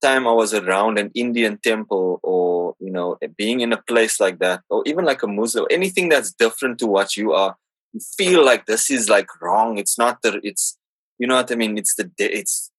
time 0.01 0.27
I 0.27 0.33
was 0.41 0.53
around 0.53 0.97
an 0.97 1.11
Indian 1.13 1.59
temple 1.69 2.19
or 2.23 2.75
you 2.79 2.91
know 2.91 3.17
being 3.37 3.61
in 3.65 3.71
a 3.73 3.81
place 3.91 4.19
like 4.25 4.39
that 4.39 4.61
or 4.69 4.83
even 4.85 5.05
like 5.05 5.21
a 5.23 5.27
Muslim 5.27 5.65
anything 5.79 6.09
that's 6.09 6.31
different 6.43 6.79
to 6.79 6.87
what 6.87 7.15
you 7.17 7.33
are 7.33 7.55
you 7.93 8.01
feel 8.17 8.45
like 8.45 8.65
this 8.65 8.89
is 8.89 9.09
like 9.09 9.27
wrong. 9.41 9.77
It's 9.77 9.97
not 9.97 10.21
the. 10.21 10.39
It's 10.43 10.77
you 11.19 11.27
know 11.27 11.35
what 11.35 11.51
I 11.51 11.55
mean. 11.55 11.77
It's 11.77 11.95
the. 11.95 12.09
It's 12.17 12.71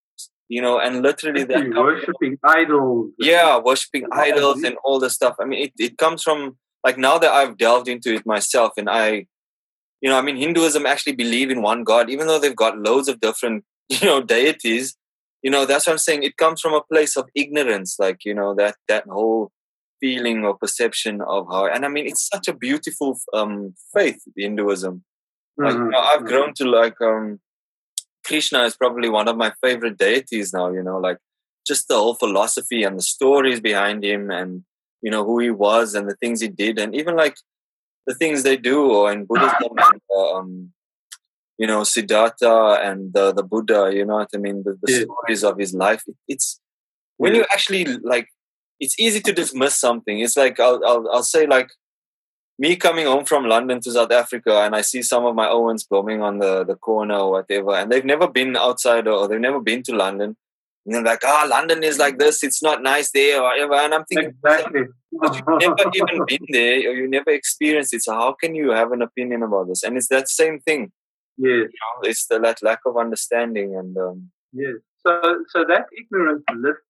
you 0.49 0.61
know, 0.61 0.79
and 0.79 1.02
literally 1.02 1.45
that 1.45 1.69
worshiping 1.76 2.38
idols. 2.45 3.11
Yeah, 3.19 3.59
worshiping 3.59 4.07
idols 4.12 4.62
and 4.62 4.76
all 4.85 4.99
the 4.99 5.11
stuff. 5.11 5.37
I 5.41 5.45
mean, 5.45 5.64
it 5.64 5.73
it 5.79 5.99
comes 5.99 6.23
from 6.23 6.57
like 6.85 6.99
now 6.99 7.19
that 7.19 7.31
I've 7.31 7.59
delved 7.59 7.88
into 7.88 8.14
it 8.14 8.26
myself, 8.26 8.73
and 8.76 8.88
I, 8.88 9.26
you 10.00 10.11
know, 10.11 10.19
I 10.19 10.23
mean, 10.23 10.37
Hinduism 10.37 10.87
actually 10.87 11.14
believe 11.14 11.50
in 11.50 11.62
one 11.62 11.85
God, 11.85 12.11
even 12.11 12.26
though 12.26 12.38
they've 12.38 12.57
got 12.57 12.79
loads 12.79 13.09
of 13.09 13.21
different 13.21 13.64
you 14.00 14.06
know 14.06 14.22
deities. 14.22 14.96
You 15.42 15.50
know, 15.50 15.66
that's 15.66 15.88
what 15.88 15.94
I'm 15.94 15.99
saying. 15.99 16.22
It 16.22 16.37
comes 16.37 16.61
from 16.61 16.72
a 16.72 16.82
place 16.82 17.16
of 17.16 17.28
ignorance, 17.34 17.96
like 17.99 18.25
you 18.25 18.34
know 18.34 18.54
that 18.54 18.76
that 18.88 19.04
whole 19.08 19.50
feeling 20.02 20.44
or 20.44 20.58
perception 20.58 21.20
of 21.22 21.46
how 21.49 21.66
and 21.66 21.87
i 21.87 21.88
mean 21.88 22.06
it's 22.06 22.28
such 22.34 22.49
a 22.49 22.58
beautiful 22.66 23.16
um 23.32 23.72
faith 23.94 24.20
hinduism 24.37 25.04
like 25.56 25.75
mm-hmm. 25.75 25.84
you 25.84 25.90
know, 25.90 25.99
i've 25.99 26.25
grown 26.25 26.52
to 26.52 26.64
like 26.64 27.00
um 27.00 27.38
krishna 28.26 28.64
is 28.64 28.76
probably 28.76 29.08
one 29.08 29.28
of 29.28 29.37
my 29.37 29.52
favorite 29.62 29.96
deities 29.96 30.52
now 30.52 30.69
you 30.73 30.82
know 30.82 30.99
like 30.99 31.19
just 31.64 31.86
the 31.86 31.95
whole 31.95 32.14
philosophy 32.14 32.82
and 32.82 32.99
the 32.99 33.02
stories 33.02 33.60
behind 33.60 34.04
him 34.04 34.28
and 34.30 34.64
you 35.02 35.10
know 35.10 35.25
who 35.25 35.38
he 35.38 35.50
was 35.50 35.95
and 35.95 36.10
the 36.10 36.17
things 36.17 36.40
he 36.40 36.49
did 36.49 36.80
and 36.80 36.97
even 36.97 37.14
like 37.17 37.36
the 38.08 38.14
things 38.14 38.43
they 38.43 38.56
do 38.56 38.78
or 38.90 39.12
in 39.12 39.25
buddhism 39.25 39.75
and, 39.88 40.00
uh, 40.17 40.32
um 40.34 40.73
you 41.58 41.67
know 41.67 41.84
siddhartha 41.84 42.80
and 42.82 43.12
the, 43.12 43.32
the 43.32 43.43
buddha 43.43 43.91
you 43.95 44.04
know 44.04 44.17
what 44.17 44.30
i 44.34 44.38
mean 44.38 44.62
the, 44.65 44.78
the 44.82 44.93
yeah. 44.93 45.04
stories 45.04 45.45
of 45.45 45.58
his 45.58 45.75
life 45.75 46.02
it, 46.06 46.17
it's 46.28 46.60
when 47.19 47.34
you 47.34 47.45
actually 47.54 47.84
like 48.02 48.28
it's 48.82 48.99
easy 48.99 49.21
to 49.21 49.32
dismiss 49.32 49.76
something. 49.76 50.19
It's 50.19 50.36
like 50.36 50.58
I'll, 50.58 50.84
I'll 50.84 51.08
I'll 51.12 51.23
say 51.23 51.47
like 51.47 51.71
me 52.58 52.75
coming 52.75 53.06
home 53.06 53.25
from 53.25 53.47
London 53.47 53.80
to 53.80 53.93
South 53.93 54.10
Africa 54.10 54.62
and 54.62 54.75
I 54.75 54.80
see 54.82 55.02
some 55.02 55.25
of 55.25 55.36
my 55.36 55.49
Owens 55.49 55.84
blooming 55.84 56.21
on 56.21 56.38
the, 56.38 56.65
the 56.65 56.75
corner 56.75 57.15
or 57.15 57.30
whatever, 57.30 57.75
and 57.76 57.91
they've 57.91 58.04
never 58.04 58.28
been 58.28 58.56
outside 58.56 59.06
or 59.06 59.28
they've 59.28 59.41
never 59.41 59.60
been 59.60 59.84
to 59.84 59.95
London. 59.95 60.36
And 60.84 60.97
they're 60.97 61.02
like, 61.02 61.21
ah, 61.25 61.43
oh, 61.45 61.49
London 61.49 61.84
is 61.84 61.99
like 61.99 62.19
this, 62.19 62.43
it's 62.43 62.60
not 62.60 62.82
nice 62.82 63.12
there 63.12 63.41
or 63.41 63.45
whatever. 63.45 63.75
And 63.75 63.95
I'm 63.95 64.04
thinking, 64.04 64.34
exactly. 64.45 64.80
you've 65.12 65.43
never 65.47 65.91
even 65.95 66.26
been 66.26 66.47
there 66.49 66.78
or 66.91 66.95
you 66.95 67.08
never 67.08 67.30
experienced 67.30 67.95
it. 67.95 68.02
So 68.02 68.12
how 68.15 68.32
can 68.32 68.56
you 68.56 68.71
have 68.71 68.91
an 68.91 69.00
opinion 69.00 69.45
about 69.45 69.69
this? 69.69 69.84
And 69.84 69.97
it's 69.97 70.08
that 70.08 70.28
same 70.28 70.58
thing. 70.58 70.91
Yes. 71.38 71.71
You 71.73 71.80
know, 71.80 72.08
it's 72.08 72.26
the 72.26 72.38
that 72.40 72.62
lack 72.62 72.80
of 72.86 72.97
understanding 72.97 73.76
and 73.76 73.97
um, 73.97 74.30
Yes. 74.52 74.76
So 75.04 75.45
so 75.49 75.64
that 75.68 75.86
ignorance 75.99 76.45
lifts 76.54 76.84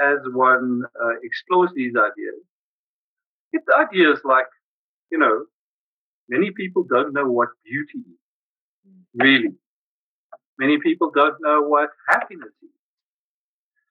as 0.00 0.18
one 0.32 0.82
uh, 1.02 1.14
explores 1.22 1.70
these 1.74 1.92
ideas, 1.96 2.40
it's 3.52 3.66
ideas 3.78 4.20
like, 4.24 4.46
you 5.10 5.18
know, 5.18 5.44
many 6.28 6.50
people 6.52 6.84
don't 6.88 7.12
know 7.12 7.30
what 7.30 7.48
beauty 7.64 7.98
is, 7.98 8.20
really. 9.14 9.54
Many 10.58 10.78
people 10.78 11.10
don't 11.10 11.36
know 11.40 11.62
what 11.62 11.90
happiness 12.08 12.52
is. 12.62 12.68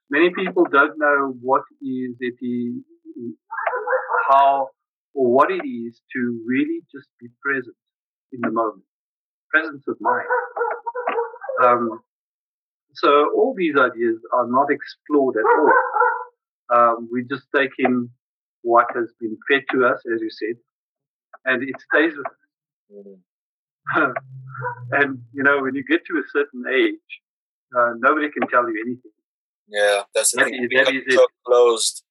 Many 0.09 0.31
people 0.31 0.65
don't 0.71 0.97
know 0.97 1.35
what 1.41 1.63
is 1.81 2.15
it 2.19 2.35
is, 2.41 3.33
how 4.29 4.69
or 5.13 5.31
what 5.31 5.51
it 5.51 5.67
is 5.67 6.01
to 6.13 6.43
really 6.47 6.81
just 6.91 7.07
be 7.19 7.27
present 7.43 7.75
in 8.31 8.41
the 8.41 8.51
moment, 8.51 8.83
presence 9.49 9.83
of 9.88 9.97
mind. 9.99 10.27
Um, 11.63 11.99
so 12.93 13.31
all 13.35 13.53
these 13.55 13.75
ideas 13.75 14.17
are 14.33 14.47
not 14.47 14.71
explored 14.71 15.35
at 15.38 15.43
all. 15.43 15.71
Um, 16.71 17.09
we 17.12 17.23
just 17.23 17.47
take 17.55 17.71
in 17.79 18.09
what 18.62 18.85
has 18.95 19.12
been 19.19 19.38
fed 19.49 19.63
to 19.71 19.85
us, 19.85 20.01
as 20.13 20.21
you 20.21 20.29
said, 20.29 20.55
and 21.45 21.63
it 21.63 21.75
stays 21.91 22.13
with 22.89 23.07
us. 23.07 24.13
And 24.91 25.19
you 25.33 25.43
know, 25.43 25.62
when 25.62 25.73
you 25.73 25.83
get 25.85 26.01
to 26.07 26.17
a 26.17 26.23
certain 26.31 26.63
age, 26.67 27.09
uh, 27.77 27.93
nobody 27.97 28.29
can 28.29 28.47
tell 28.49 28.67
you 28.69 28.75
anything. 28.85 29.12
Yeah, 29.67 30.01
that's 30.13 30.31
the 30.31 30.43
thing. 30.43 30.67
That 30.75 30.93
is 30.93 31.15
so 31.15 31.23
it. 31.23 31.29
closed. 31.45 32.03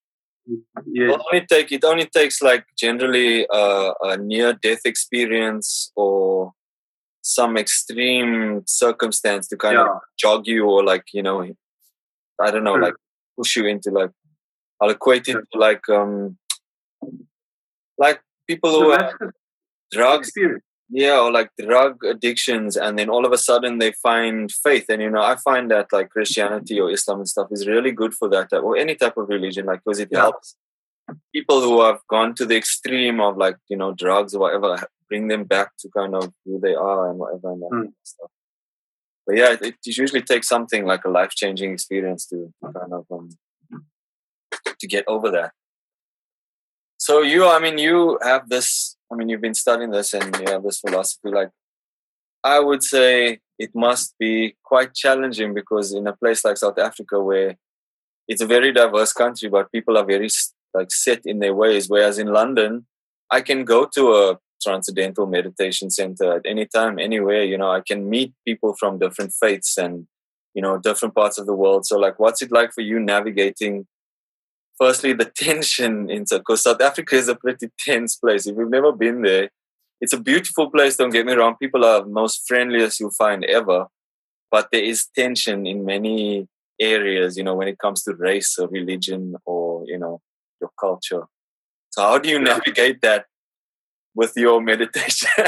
Yes. 0.86 1.14
It 1.14 1.20
only 1.30 1.46
take 1.46 1.72
it 1.72 1.84
only 1.84 2.06
takes 2.06 2.40
like 2.40 2.64
generally 2.78 3.46
uh, 3.48 3.92
a 4.02 4.16
near 4.16 4.54
death 4.54 4.80
experience 4.86 5.92
or 5.94 6.52
some 7.28 7.58
extreme 7.58 8.62
circumstance 8.66 9.46
to 9.48 9.56
kind 9.56 9.74
yeah. 9.74 9.86
of 9.86 9.98
jog 10.18 10.46
you 10.46 10.64
or 10.64 10.82
like 10.82 11.04
you 11.12 11.22
know 11.22 11.46
I 12.40 12.50
don't 12.50 12.64
know 12.64 12.74
like 12.74 12.94
push 13.36 13.56
you 13.56 13.66
into 13.66 13.90
like 13.90 14.10
I'll 14.80 14.90
equate 14.90 15.28
it 15.28 15.36
to 15.52 15.58
like 15.58 15.86
um 15.88 16.38
like 17.98 18.20
people 18.46 18.70
who 18.70 18.90
have 18.92 19.12
drugs 19.92 20.28
experience. 20.28 20.64
yeah 20.88 21.18
or 21.18 21.30
like 21.30 21.50
drug 21.58 22.02
addictions 22.04 22.76
and 22.76 22.98
then 22.98 23.10
all 23.10 23.26
of 23.26 23.32
a 23.32 23.38
sudden 23.38 23.78
they 23.78 23.92
find 23.92 24.50
faith 24.50 24.86
and 24.88 25.02
you 25.02 25.10
know 25.10 25.22
i 25.22 25.34
find 25.36 25.70
that 25.70 25.86
like 25.92 26.10
christianity 26.10 26.78
or 26.78 26.90
islam 26.90 27.18
and 27.20 27.28
stuff 27.28 27.48
is 27.50 27.66
really 27.66 27.90
good 27.90 28.12
for 28.12 28.28
that 28.28 28.52
or 28.52 28.76
any 28.76 28.94
type 28.94 29.16
of 29.16 29.28
religion 29.28 29.66
like 29.66 29.80
because 29.84 29.98
it 29.98 30.10
yeah. 30.12 30.20
helps 30.20 30.56
people 31.34 31.60
who 31.62 31.82
have 31.82 32.00
gone 32.08 32.34
to 32.34 32.44
the 32.44 32.56
extreme 32.56 33.20
of 33.20 33.36
like 33.36 33.56
you 33.68 33.76
know 33.76 33.92
drugs 33.92 34.34
or 34.34 34.40
whatever 34.40 34.76
bring 35.08 35.28
them 35.28 35.44
back 35.44 35.70
to 35.78 35.88
kind 35.96 36.14
of 36.14 36.32
who 36.44 36.60
they 36.60 36.74
are 36.74 37.10
and 37.10 37.18
whatever 37.18 37.52
and 37.52 37.62
mm. 37.62 37.92
stuff 38.02 38.30
but 39.26 39.36
yeah 39.36 39.52
it, 39.52 39.62
it, 39.62 39.96
usually 39.98 40.22
takes 40.22 40.48
something 40.48 40.84
like 40.84 41.04
a 41.04 41.10
life-changing 41.10 41.72
experience 41.72 42.26
to 42.26 42.52
kind 42.62 42.92
of 42.92 43.04
um, 43.10 43.30
to 44.80 44.86
get 44.86 45.04
over 45.06 45.30
that. 45.30 45.52
So 46.98 47.22
you, 47.22 47.46
I 47.46 47.58
mean, 47.58 47.78
you 47.78 48.18
have 48.22 48.48
this. 48.48 48.96
I 49.10 49.14
mean, 49.14 49.28
you've 49.28 49.40
been 49.40 49.54
studying 49.54 49.90
this, 49.90 50.12
and 50.12 50.34
you 50.36 50.52
have 50.52 50.62
this 50.62 50.80
philosophy. 50.80 51.30
Like, 51.30 51.50
I 52.44 52.60
would 52.60 52.82
say 52.82 53.40
it 53.58 53.70
must 53.74 54.14
be 54.18 54.56
quite 54.62 54.94
challenging 54.94 55.54
because 55.54 55.92
in 55.92 56.06
a 56.06 56.16
place 56.16 56.44
like 56.44 56.56
South 56.56 56.78
Africa, 56.78 57.20
where 57.20 57.56
it's 58.26 58.42
a 58.42 58.46
very 58.46 58.72
diverse 58.72 59.12
country, 59.12 59.48
but 59.48 59.72
people 59.72 59.96
are 59.96 60.04
very 60.04 60.28
like 60.74 60.90
set 60.90 61.22
in 61.24 61.38
their 61.38 61.54
ways. 61.54 61.88
Whereas 61.88 62.18
in 62.18 62.28
London, 62.28 62.86
I 63.30 63.40
can 63.40 63.64
go 63.64 63.86
to 63.94 64.14
a 64.14 64.38
transcendental 64.62 65.26
meditation 65.26 65.90
center 65.90 66.36
at 66.36 66.42
any 66.44 66.66
time, 66.66 66.98
anywhere. 66.98 67.44
You 67.44 67.58
know, 67.58 67.70
I 67.70 67.82
can 67.86 68.08
meet 68.08 68.34
people 68.46 68.74
from 68.78 68.98
different 68.98 69.32
faiths 69.40 69.76
and 69.78 70.06
you 70.54 70.62
know 70.62 70.78
different 70.78 71.14
parts 71.14 71.38
of 71.38 71.46
the 71.46 71.54
world. 71.54 71.86
So, 71.86 71.98
like, 71.98 72.18
what's 72.18 72.42
it 72.42 72.52
like 72.52 72.72
for 72.72 72.80
you 72.82 72.98
navigating 72.98 73.86
firstly 74.78 75.12
the 75.12 75.24
tension 75.36 76.08
in 76.10 76.24
because 76.30 76.62
South 76.62 76.80
Africa 76.80 77.16
is 77.16 77.28
a 77.28 77.34
pretty 77.34 77.68
tense 77.78 78.16
place. 78.16 78.46
If 78.46 78.56
you've 78.56 78.70
never 78.70 78.92
been 78.92 79.22
there, 79.22 79.50
it's 80.00 80.12
a 80.12 80.20
beautiful 80.20 80.70
place. 80.70 80.96
Don't 80.96 81.10
get 81.10 81.26
me 81.26 81.34
wrong; 81.34 81.56
people 81.60 81.84
are 81.84 82.04
most 82.04 82.44
friendliest 82.46 83.00
you'll 83.00 83.10
find 83.10 83.44
ever, 83.44 83.86
but 84.50 84.68
there 84.72 84.82
is 84.82 85.06
tension 85.14 85.66
in 85.66 85.84
many 85.84 86.48
areas. 86.80 87.36
You 87.36 87.44
know, 87.44 87.54
when 87.54 87.68
it 87.68 87.78
comes 87.78 88.02
to 88.04 88.14
race 88.14 88.56
or 88.58 88.68
religion 88.68 89.34
or 89.44 89.84
you 89.86 89.98
know 89.98 90.20
your 90.60 90.70
culture. 90.78 91.24
So 91.90 92.02
how 92.02 92.18
do 92.18 92.28
you 92.28 92.38
navigate 92.38 93.00
that 93.02 93.26
with 94.18 94.32
your 94.36 94.60
meditation? 94.60 95.46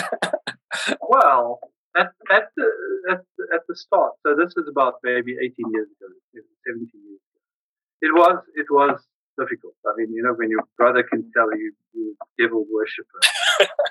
well, 1.12 1.58
at 1.96 2.10
at 2.36 2.46
the 2.56 2.66
at, 3.10 3.20
at 3.56 3.62
the 3.68 3.74
start. 3.74 4.12
So 4.24 4.36
this 4.40 4.52
is 4.56 4.66
about 4.70 4.94
maybe 5.02 5.32
18 5.32 5.74
years 5.74 5.88
ago, 5.94 6.08
17 6.66 6.88
years 7.08 7.22
ago. 7.28 7.40
It 8.06 8.12
was 8.20 8.38
it 8.54 8.68
was 8.70 8.96
difficult. 9.36 9.74
I 9.84 9.92
mean, 9.96 10.14
you 10.14 10.22
know, 10.22 10.34
when 10.34 10.50
your 10.50 10.64
brother 10.78 11.02
can 11.02 11.20
tell 11.36 11.50
you 11.62 11.72
you 11.94 12.16
devil 12.38 12.64
worshipper, 12.72 13.20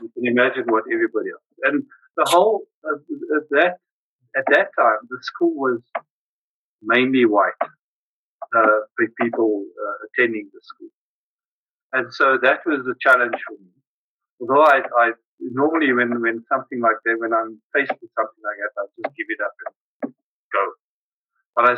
you 0.02 0.10
can 0.16 0.26
imagine 0.34 0.66
what 0.68 0.86
everybody 0.96 1.30
else. 1.36 1.50
And 1.68 1.84
the 2.16 2.26
whole 2.32 2.64
uh, 2.88 3.00
that 3.52 3.74
at 4.40 4.46
that 4.56 4.70
time, 4.80 5.02
the 5.10 5.20
school 5.22 5.56
was 5.56 5.82
mainly 6.82 7.26
white, 7.26 7.64
uh, 8.56 8.80
people 9.20 9.66
uh, 9.84 9.98
attending 10.06 10.50
the 10.54 10.62
school, 10.64 10.94
and 11.92 12.14
so 12.14 12.38
that 12.42 12.60
was 12.66 12.88
a 12.88 12.96
challenge 13.06 13.40
for 13.46 13.58
me. 13.60 13.79
Although 14.40 14.64
I, 14.64 14.82
I 14.98 15.12
normally 15.40 15.94
when 15.94 16.22
when 16.22 16.44
something 16.52 16.80
like 16.82 16.98
that, 17.06 17.20
when 17.20 17.34
I'm 17.34 17.62
faced 17.74 17.92
with 18.02 18.12
something 18.18 18.44
like 18.44 18.58
that, 18.60 18.82
I 18.82 18.86
just 19.02 19.16
give 19.16 19.28
it 19.30 19.42
up 19.44 19.54
and 20.04 20.14
go. 20.54 20.64
But 21.56 21.66
I 21.66 21.74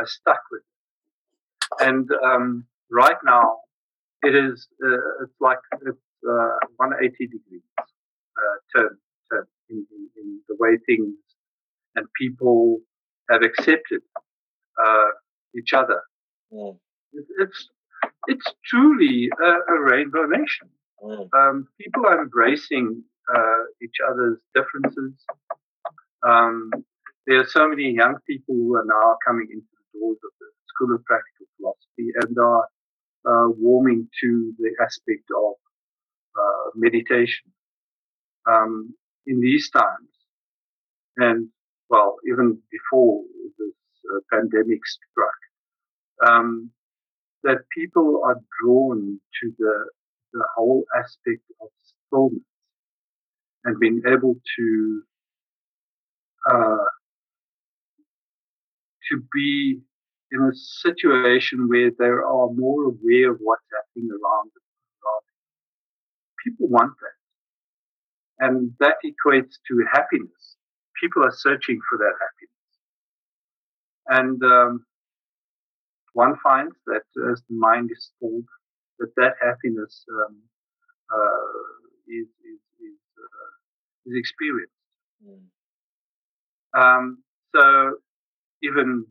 I 0.00 0.04
stuck 0.04 0.40
with 0.50 0.62
it, 0.62 1.86
and 1.86 2.08
um, 2.24 2.66
right 2.90 3.16
now 3.24 3.58
it 4.22 4.34
is 4.34 4.68
uh, 4.84 5.24
it's 5.24 5.40
like 5.40 5.58
it's 5.82 5.98
uh, 6.28 6.56
180 6.76 7.26
degrees 7.26 7.62
uh, 7.78 8.56
turn 8.74 8.98
turn 9.30 9.46
in, 9.70 9.86
in, 9.90 10.08
in, 10.16 10.40
the 10.48 10.56
way 10.58 10.78
things 10.86 11.14
and 11.96 12.06
people 12.18 12.78
have 13.30 13.42
accepted 13.42 14.02
uh, 14.82 15.10
each 15.56 15.72
other. 15.72 16.02
Mm. 16.52 16.78
It's 17.38 17.68
it's 18.28 18.46
truly 18.64 19.30
a, 19.42 19.74
a 19.74 19.80
rainbow 19.80 20.26
nation. 20.26 20.68
Mm. 21.02 21.28
Um, 21.34 21.68
people 21.80 22.06
are 22.06 22.22
embracing 22.22 23.02
uh, 23.34 23.62
each 23.82 23.96
other's 24.08 24.38
differences. 24.54 25.12
Um, 26.26 26.70
there 27.26 27.40
are 27.40 27.46
so 27.46 27.68
many 27.68 27.90
young 27.90 28.16
people 28.26 28.54
who 28.54 28.74
are 28.76 28.84
now 28.86 29.16
coming 29.26 29.48
into 29.50 29.66
the 29.72 29.98
doors 29.98 30.18
of 30.24 30.30
the 30.40 30.46
School 30.68 30.94
of 30.94 31.04
Practical 31.04 31.46
Philosophy 31.56 32.12
and 32.22 32.38
are 32.38 32.64
uh, 33.26 33.50
warming 33.58 34.08
to 34.22 34.52
the 34.58 34.70
aspect 34.82 35.28
of 35.36 35.54
uh, 36.38 36.70
meditation 36.74 37.52
um, 38.46 38.94
in 39.26 39.40
these 39.40 39.70
times. 39.70 40.10
And 41.16 41.48
well, 41.88 42.16
even 42.30 42.58
before 42.70 43.22
this 43.58 43.74
uh, 44.12 44.20
pandemic 44.32 44.80
struck, 44.86 45.34
um, 46.26 46.70
that 47.42 47.58
people 47.76 48.22
are 48.24 48.40
drawn 48.60 49.20
to 49.42 49.52
the 49.58 49.84
the 50.36 50.48
whole 50.56 50.84
aspect 50.96 51.42
of 51.60 51.68
stillness 52.08 52.42
and 53.64 53.80
being 53.80 54.02
able 54.06 54.36
to 54.56 55.02
uh, 56.50 56.86
to 59.10 59.22
be 59.32 59.80
in 60.32 60.42
a 60.42 60.54
situation 60.54 61.68
where 61.68 61.90
they 61.98 62.06
are 62.06 62.50
more 62.52 62.84
aware 62.84 63.32
of 63.32 63.38
what's 63.40 63.62
happening 63.72 64.10
around 64.10 64.50
them. 64.54 64.62
People 66.44 66.68
want 66.68 66.92
that. 67.00 68.46
And 68.46 68.72
that 68.80 68.96
equates 69.04 69.54
to 69.68 69.84
happiness. 69.92 70.56
People 71.00 71.24
are 71.24 71.32
searching 71.32 71.80
for 71.88 71.98
that 71.98 72.14
happiness. 72.24 72.56
And 74.08 74.42
um, 74.44 74.86
one 76.12 76.34
finds 76.42 76.76
that 76.86 77.02
as 77.32 77.42
the 77.48 77.56
mind 77.56 77.90
is 77.92 78.10
full, 78.20 78.42
that 78.98 79.14
that 79.16 79.34
happiness 79.42 80.04
um, 80.10 80.36
uh, 81.12 82.08
is, 82.08 82.26
is, 82.26 82.60
is, 82.80 82.98
uh, 83.18 84.10
is 84.10 84.14
experienced. 84.16 84.72
Mm. 85.24 85.46
Um, 86.76 87.22
so 87.54 87.96
even 88.62 89.06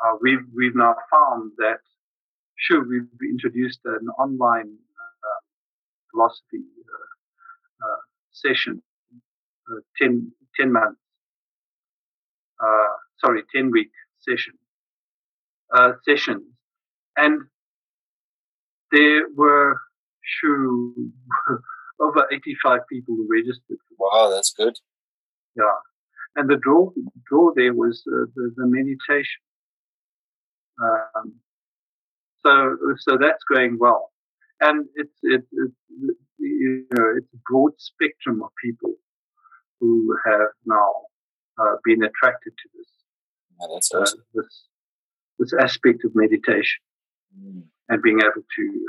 uh, 0.00 0.16
we've 0.20 0.44
we've 0.54 0.76
now 0.76 0.94
found 1.10 1.52
that 1.58 1.80
sure 2.56 2.86
we've 2.86 3.08
introduced 3.30 3.80
an 3.84 4.08
online 4.18 4.68
uh, 4.68 5.40
philosophy 6.10 6.64
uh, 6.92 7.86
uh 7.86 8.00
session, 8.32 8.82
uh, 9.70 9.80
10, 10.00 10.30
10 10.60 10.72
months, 10.72 11.00
uh, 12.62 12.94
sorry, 13.18 13.42
ten 13.54 13.70
week 13.70 13.90
session 14.20 14.54
sessions, 16.04 16.44
and 17.16 17.40
there 18.92 19.22
were 19.34 19.76
sure 20.22 20.92
over 22.00 22.26
85 22.30 22.80
people 22.90 23.14
who 23.16 23.28
registered. 23.30 23.78
Wow, 23.98 24.30
that's 24.30 24.52
good. 24.52 24.74
Yeah, 25.56 25.78
and 26.36 26.48
the 26.48 26.56
draw 26.56 26.90
draw 27.28 27.52
there 27.54 27.74
was 27.74 28.02
uh, 28.06 28.26
the, 28.34 28.52
the 28.56 28.66
meditation. 28.66 29.40
Um, 30.82 31.34
so 32.44 32.76
so 32.98 33.16
that's 33.18 33.42
going 33.44 33.78
well, 33.80 34.12
and 34.60 34.86
it's 34.96 35.18
it's, 35.22 35.46
it's 35.52 36.16
you 36.38 36.86
know 36.92 37.14
it's 37.16 37.32
a 37.32 37.38
broad 37.50 37.72
spectrum 37.78 38.42
of 38.42 38.50
people 38.62 38.94
who 39.80 40.16
have 40.26 40.48
now 40.64 40.92
uh, 41.58 41.76
been 41.84 42.02
attracted 42.02 42.52
to 42.56 42.68
this 42.74 42.86
yeah, 43.60 43.66
that's 43.72 43.94
uh, 43.94 43.98
awesome. 43.98 44.20
uh, 44.20 44.40
this 44.42 44.64
this 45.38 45.52
aspect 45.60 46.04
of 46.04 46.12
meditation 46.14 46.80
mm. 47.38 47.62
And 47.88 48.02
being 48.02 48.20
able 48.20 48.44
to 48.56 48.88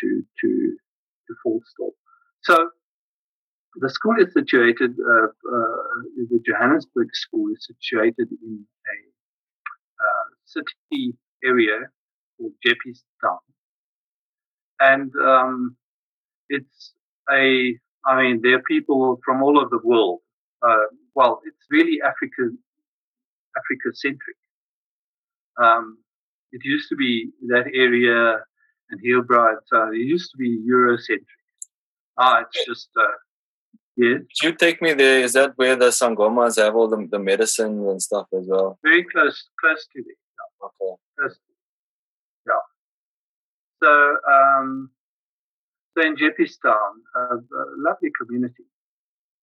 to 0.00 0.22
to 0.40 0.76
to 1.26 1.34
fall 1.42 1.60
still. 1.66 1.92
So 2.42 2.70
the 3.76 3.90
school 3.90 4.14
is 4.18 4.32
situated, 4.32 4.92
uh, 4.98 5.26
uh, 5.26 5.76
the 6.30 6.40
Johannesburg 6.46 7.08
school 7.12 7.52
is 7.52 7.66
situated 7.66 8.28
in 8.42 8.66
a 8.94 8.98
uh, 10.04 10.26
city 10.44 11.14
area 11.44 11.90
called 12.38 12.52
Town, 13.22 13.38
And 14.80 15.12
um, 15.16 15.76
it's 16.48 16.92
a, 17.30 17.74
I 18.06 18.22
mean, 18.22 18.40
there 18.42 18.56
are 18.56 18.62
people 18.62 19.20
from 19.24 19.42
all 19.42 19.58
over 19.58 19.68
the 19.70 19.86
world. 19.86 20.20
Uh, 20.62 20.86
well, 21.14 21.40
it's 21.44 21.66
really 21.70 22.00
Africa, 22.02 22.54
Africa 23.56 23.94
centric. 23.94 24.36
Um, 25.62 25.98
it 26.52 26.60
used 26.64 26.88
to 26.88 26.96
be 26.96 27.30
that 27.48 27.66
area 27.74 28.40
and 28.90 29.00
Hillbrow 29.04 29.50
and 29.50 29.58
so 29.66 29.76
on. 29.78 29.94
It 29.94 29.98
used 29.98 30.30
to 30.32 30.38
be 30.38 30.64
Eurocentric. 30.70 31.24
Ah, 32.18 32.40
it's 32.40 32.64
just 32.66 32.88
uh, 32.96 33.16
yeah. 33.96 34.18
Could 34.40 34.42
you 34.42 34.52
take 34.52 34.82
me 34.82 34.92
there? 34.92 35.20
Is 35.20 35.32
that 35.32 35.52
where 35.56 35.76
the 35.76 35.86
Sangomas 35.86 36.58
have 36.62 36.76
all 36.76 36.88
the, 36.88 37.06
the 37.10 37.18
medicine 37.18 37.88
and 37.88 38.00
stuff 38.00 38.26
as 38.38 38.46
well? 38.46 38.78
Very 38.82 39.04
close, 39.04 39.48
close 39.60 39.86
to 39.92 40.02
there. 40.02 40.14
Yeah. 40.36 40.66
Okay. 40.66 40.96
Close 41.18 41.34
to 41.34 41.40
yeah. 42.46 42.62
So, 43.82 44.16
um, 44.30 44.90
so 45.96 46.06
in 46.06 46.16
Jeppestown, 46.16 46.92
a, 47.16 47.36
a 47.36 47.64
lovely 47.78 48.10
community. 48.20 48.64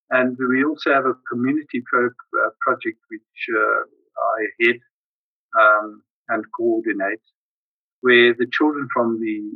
And 0.10 0.38
we 0.38 0.64
also 0.64 0.94
have 0.94 1.06
a 1.06 1.16
community 1.28 1.82
pro, 1.86 2.06
uh, 2.06 2.50
project 2.62 3.00
which 3.10 3.22
uh, 3.56 3.84
I 4.20 4.48
head 4.62 4.80
um, 5.60 6.04
and 6.30 6.44
coordinate, 6.56 7.22
where 8.02 8.34
the 8.34 8.48
children 8.52 8.88
from 8.94 9.20
the 9.20 9.52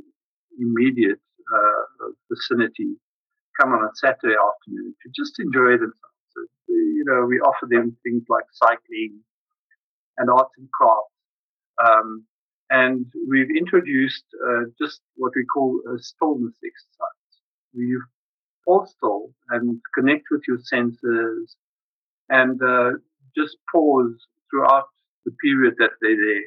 immediate 0.59 1.19
uh, 1.53 2.07
vicinity 2.29 2.95
come 3.59 3.71
on 3.71 3.83
a 3.83 3.89
Saturday 3.95 4.35
afternoon 4.35 4.93
to 5.01 5.09
just 5.15 5.39
enjoy 5.39 5.71
themselves. 5.71 6.25
So, 6.33 6.41
you 6.67 7.03
know, 7.05 7.25
we 7.25 7.39
offer 7.39 7.67
them 7.69 7.95
things 8.03 8.23
like 8.29 8.45
cycling 8.51 9.19
and 10.17 10.29
arts 10.29 10.53
and 10.57 10.69
crafts. 10.71 11.13
Um, 11.83 12.25
and 12.69 13.05
we've 13.29 13.55
introduced 13.55 14.25
uh, 14.45 14.65
just 14.79 15.01
what 15.15 15.31
we 15.35 15.45
call 15.45 15.79
a 15.93 15.99
stillness 15.99 16.55
exercise. 16.63 17.41
You 17.73 18.03
fall 18.65 18.85
still 18.85 19.29
and 19.49 19.79
connect 19.95 20.25
with 20.31 20.41
your 20.47 20.59
senses 20.59 21.55
and 22.29 22.61
uh, 22.61 22.91
just 23.37 23.57
pause 23.73 24.15
throughout 24.49 24.87
the 25.25 25.31
period 25.43 25.75
that 25.77 25.91
they're 26.01 26.17
there 26.17 26.43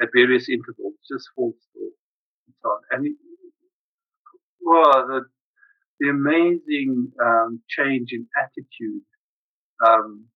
at 0.00 0.08
various 0.14 0.48
intervals, 0.48 0.94
just 1.10 1.28
fall 1.34 1.54
still 1.70 1.90
and 2.46 2.54
so 2.62 2.68
on. 2.68 2.80
And 2.90 3.16
well, 4.62 5.06
the, 5.06 5.20
the 6.00 6.08
amazing 6.08 7.12
um, 7.22 7.60
change 7.68 8.12
in 8.12 8.26
attitude 8.36 9.02
um, 9.86 10.26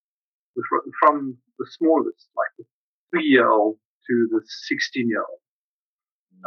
from 1.00 1.37
the 1.59 1.66
smallest, 1.79 2.29
like 2.37 2.48
the 2.59 2.64
three-year-old 3.11 3.77
to 4.09 4.29
the 4.31 4.40
16-year-old, 4.72 5.40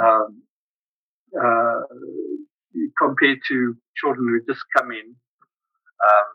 um, 0.03 0.41
uh, 1.39 1.81
compared 3.01 3.39
to 3.47 3.75
children 3.95 4.27
who 4.27 4.53
just 4.53 4.63
come 4.75 4.91
in. 4.91 5.15
Um, 5.97 6.27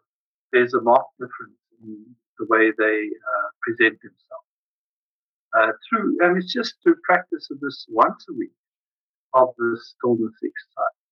there's 0.53 0.75
a 0.75 0.81
marked 0.81 1.17
difference 1.19 1.59
in 1.83 2.05
the 2.39 2.47
way 2.49 2.73
they 2.77 3.07
uh, 3.07 3.49
present 3.63 3.99
themselves 4.03 4.52
uh, 5.55 5.73
through, 5.89 6.17
and 6.21 6.37
it's 6.37 6.53
just 6.53 6.75
through 6.83 6.97
practice 7.05 7.49
of 7.51 7.61
this 7.61 7.87
once 7.89 8.25
a 8.31 8.35
week 8.35 8.53
of 9.35 9.49
the 9.59 9.79
stillness 9.81 10.35
exercise 10.43 11.03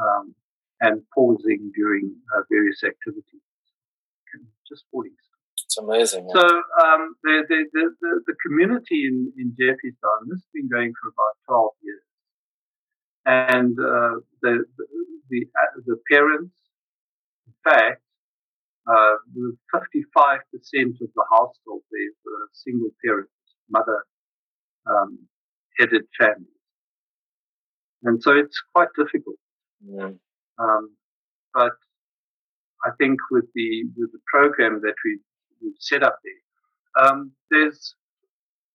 um, 0.00 0.34
and 0.80 1.02
pausing 1.14 1.70
during 1.74 2.14
uh, 2.34 2.42
various 2.50 2.82
activities. 2.84 3.44
just 4.68 4.84
school. 4.86 5.04
It's 5.64 5.78
amazing. 5.78 6.28
So 6.32 6.40
um, 6.40 7.14
the, 7.22 7.44
the, 7.48 7.64
the, 7.72 8.20
the, 8.26 8.34
community 8.44 9.06
in, 9.06 9.32
in 9.38 9.54
Jeppestown, 9.60 10.26
this 10.28 10.40
has 10.40 10.48
been 10.52 10.68
going 10.68 10.92
for 11.00 11.10
about 11.10 11.36
12 11.46 11.70
years. 11.82 12.02
And 13.26 13.78
uh, 13.78 14.20
the, 14.42 14.64
the, 14.76 14.86
the, 15.28 15.46
uh, 15.54 15.80
the 15.86 15.96
parents, 16.10 16.54
in 17.46 17.52
fact, 17.62 18.02
uh, 18.88 19.16
55% 19.74 20.40
of 21.00 21.10
the 21.14 21.24
household 21.30 21.82
there 21.90 22.12
were 22.24 22.48
single 22.52 22.90
parents, 23.04 23.32
mother 23.68 24.04
um, 24.86 25.18
headed 25.78 26.02
families. 26.18 26.46
And 28.02 28.22
so 28.22 28.32
it's 28.32 28.60
quite 28.74 28.88
difficult. 28.96 29.36
Mm. 29.86 30.18
Um, 30.58 30.96
but 31.54 31.72
I 32.84 32.90
think 32.98 33.18
with 33.30 33.46
the 33.54 33.84
with 33.96 34.12
the 34.12 34.20
program 34.32 34.80
that 34.82 34.94
we 35.04 35.18
we've 35.62 35.74
set 35.78 36.02
up 36.02 36.18
there, 36.24 37.04
um, 37.04 37.32
there's 37.50 37.94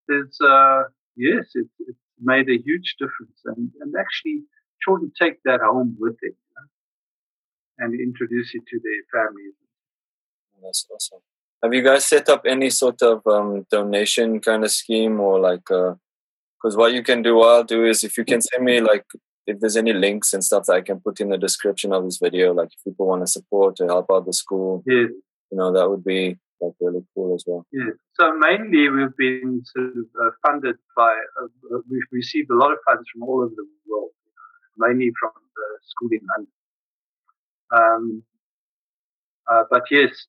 there's 0.08 0.38
uh, 0.40 0.84
yes, 1.16 1.46
it, 1.54 1.66
it's 1.80 1.98
made 2.20 2.48
a 2.48 2.62
huge 2.62 2.96
difference, 2.98 3.40
and 3.44 3.70
and 3.80 3.94
actually 3.98 4.44
children 4.82 5.10
take 5.20 5.42
that 5.44 5.60
home 5.60 5.96
with 5.98 6.16
them 6.20 6.32
you 6.32 6.54
know, 6.54 7.84
and 7.84 8.00
introduce 8.00 8.50
it 8.54 8.62
to 8.68 8.80
their 8.82 9.22
families. 9.22 9.54
That's 10.62 10.86
awesome. 10.92 11.20
Have 11.62 11.72
you 11.74 11.82
guys 11.82 12.04
set 12.04 12.28
up 12.28 12.42
any 12.46 12.70
sort 12.70 13.02
of 13.02 13.26
um, 13.26 13.66
donation 13.70 14.40
kind 14.40 14.64
of 14.64 14.70
scheme 14.70 15.20
or 15.20 15.40
like? 15.40 15.64
Because 15.64 16.74
uh, 16.74 16.78
what 16.78 16.92
you 16.92 17.02
can 17.02 17.22
do, 17.22 17.36
what 17.36 17.48
I'll 17.48 17.64
do 17.64 17.84
is 17.84 18.04
if 18.04 18.18
you 18.18 18.24
can 18.24 18.40
send 18.40 18.64
me 18.64 18.80
like 18.80 19.04
if 19.46 19.60
there's 19.60 19.76
any 19.76 19.92
links 19.92 20.32
and 20.32 20.44
stuff 20.44 20.66
that 20.66 20.74
I 20.74 20.80
can 20.80 21.00
put 21.00 21.20
in 21.20 21.30
the 21.30 21.38
description 21.38 21.92
of 21.92 22.04
this 22.04 22.18
video, 22.18 22.52
like 22.52 22.68
if 22.68 22.84
people 22.84 23.06
want 23.06 23.22
to 23.22 23.30
support 23.30 23.76
to 23.76 23.86
help 23.86 24.06
out 24.12 24.26
the 24.26 24.32
school, 24.32 24.82
yeah. 24.86 25.06
you 25.50 25.52
know, 25.52 25.72
that 25.72 25.88
would 25.88 26.04
be 26.04 26.36
like 26.60 26.72
really 26.80 27.04
cool 27.14 27.34
as 27.34 27.44
well. 27.46 27.64
Yeah. 27.72 27.90
So 28.14 28.36
mainly 28.36 28.88
we've 28.88 29.16
been 29.16 29.62
sort 29.64 29.86
of 29.88 30.06
uh, 30.20 30.30
funded 30.44 30.76
by, 30.96 31.12
uh, 31.40 31.78
we've 31.88 32.02
received 32.10 32.50
a 32.50 32.56
lot 32.56 32.72
of 32.72 32.78
funds 32.86 33.08
from 33.12 33.22
all 33.22 33.42
over 33.42 33.54
the 33.54 33.66
world, 33.88 34.10
mainly 34.78 35.12
from 35.20 35.30
the 35.54 35.78
school 35.86 36.08
in 36.12 36.26
London. 36.36 36.52
Um, 37.70 38.22
uh, 39.50 39.64
but 39.70 39.82
yes, 39.90 40.26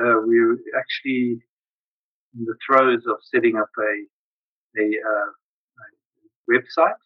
uh, 0.00 0.20
we're 0.24 0.58
actually 0.78 1.40
in 2.36 2.44
the 2.44 2.54
throes 2.66 3.02
of 3.06 3.16
setting 3.34 3.56
up 3.56 3.70
a, 3.78 4.80
a, 4.80 4.84
uh, 4.84 5.30
a 5.82 6.52
website 6.52 7.00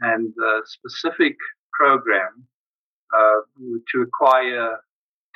and 0.00 0.32
a 0.42 0.60
specific 0.64 1.36
program 1.72 2.46
uh, 3.16 3.40
to 3.92 4.02
acquire 4.02 4.78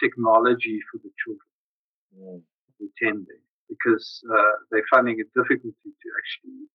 technology 0.00 0.80
for 0.90 0.98
the 0.98 1.10
children 1.24 1.40
Mm. 2.16 2.42
attending 2.80 3.42
because 3.68 4.22
uh, 4.34 4.52
they're 4.70 4.82
finding 4.90 5.20
it 5.20 5.26
difficult 5.36 5.74
to 5.84 6.08
actually, 6.18 6.66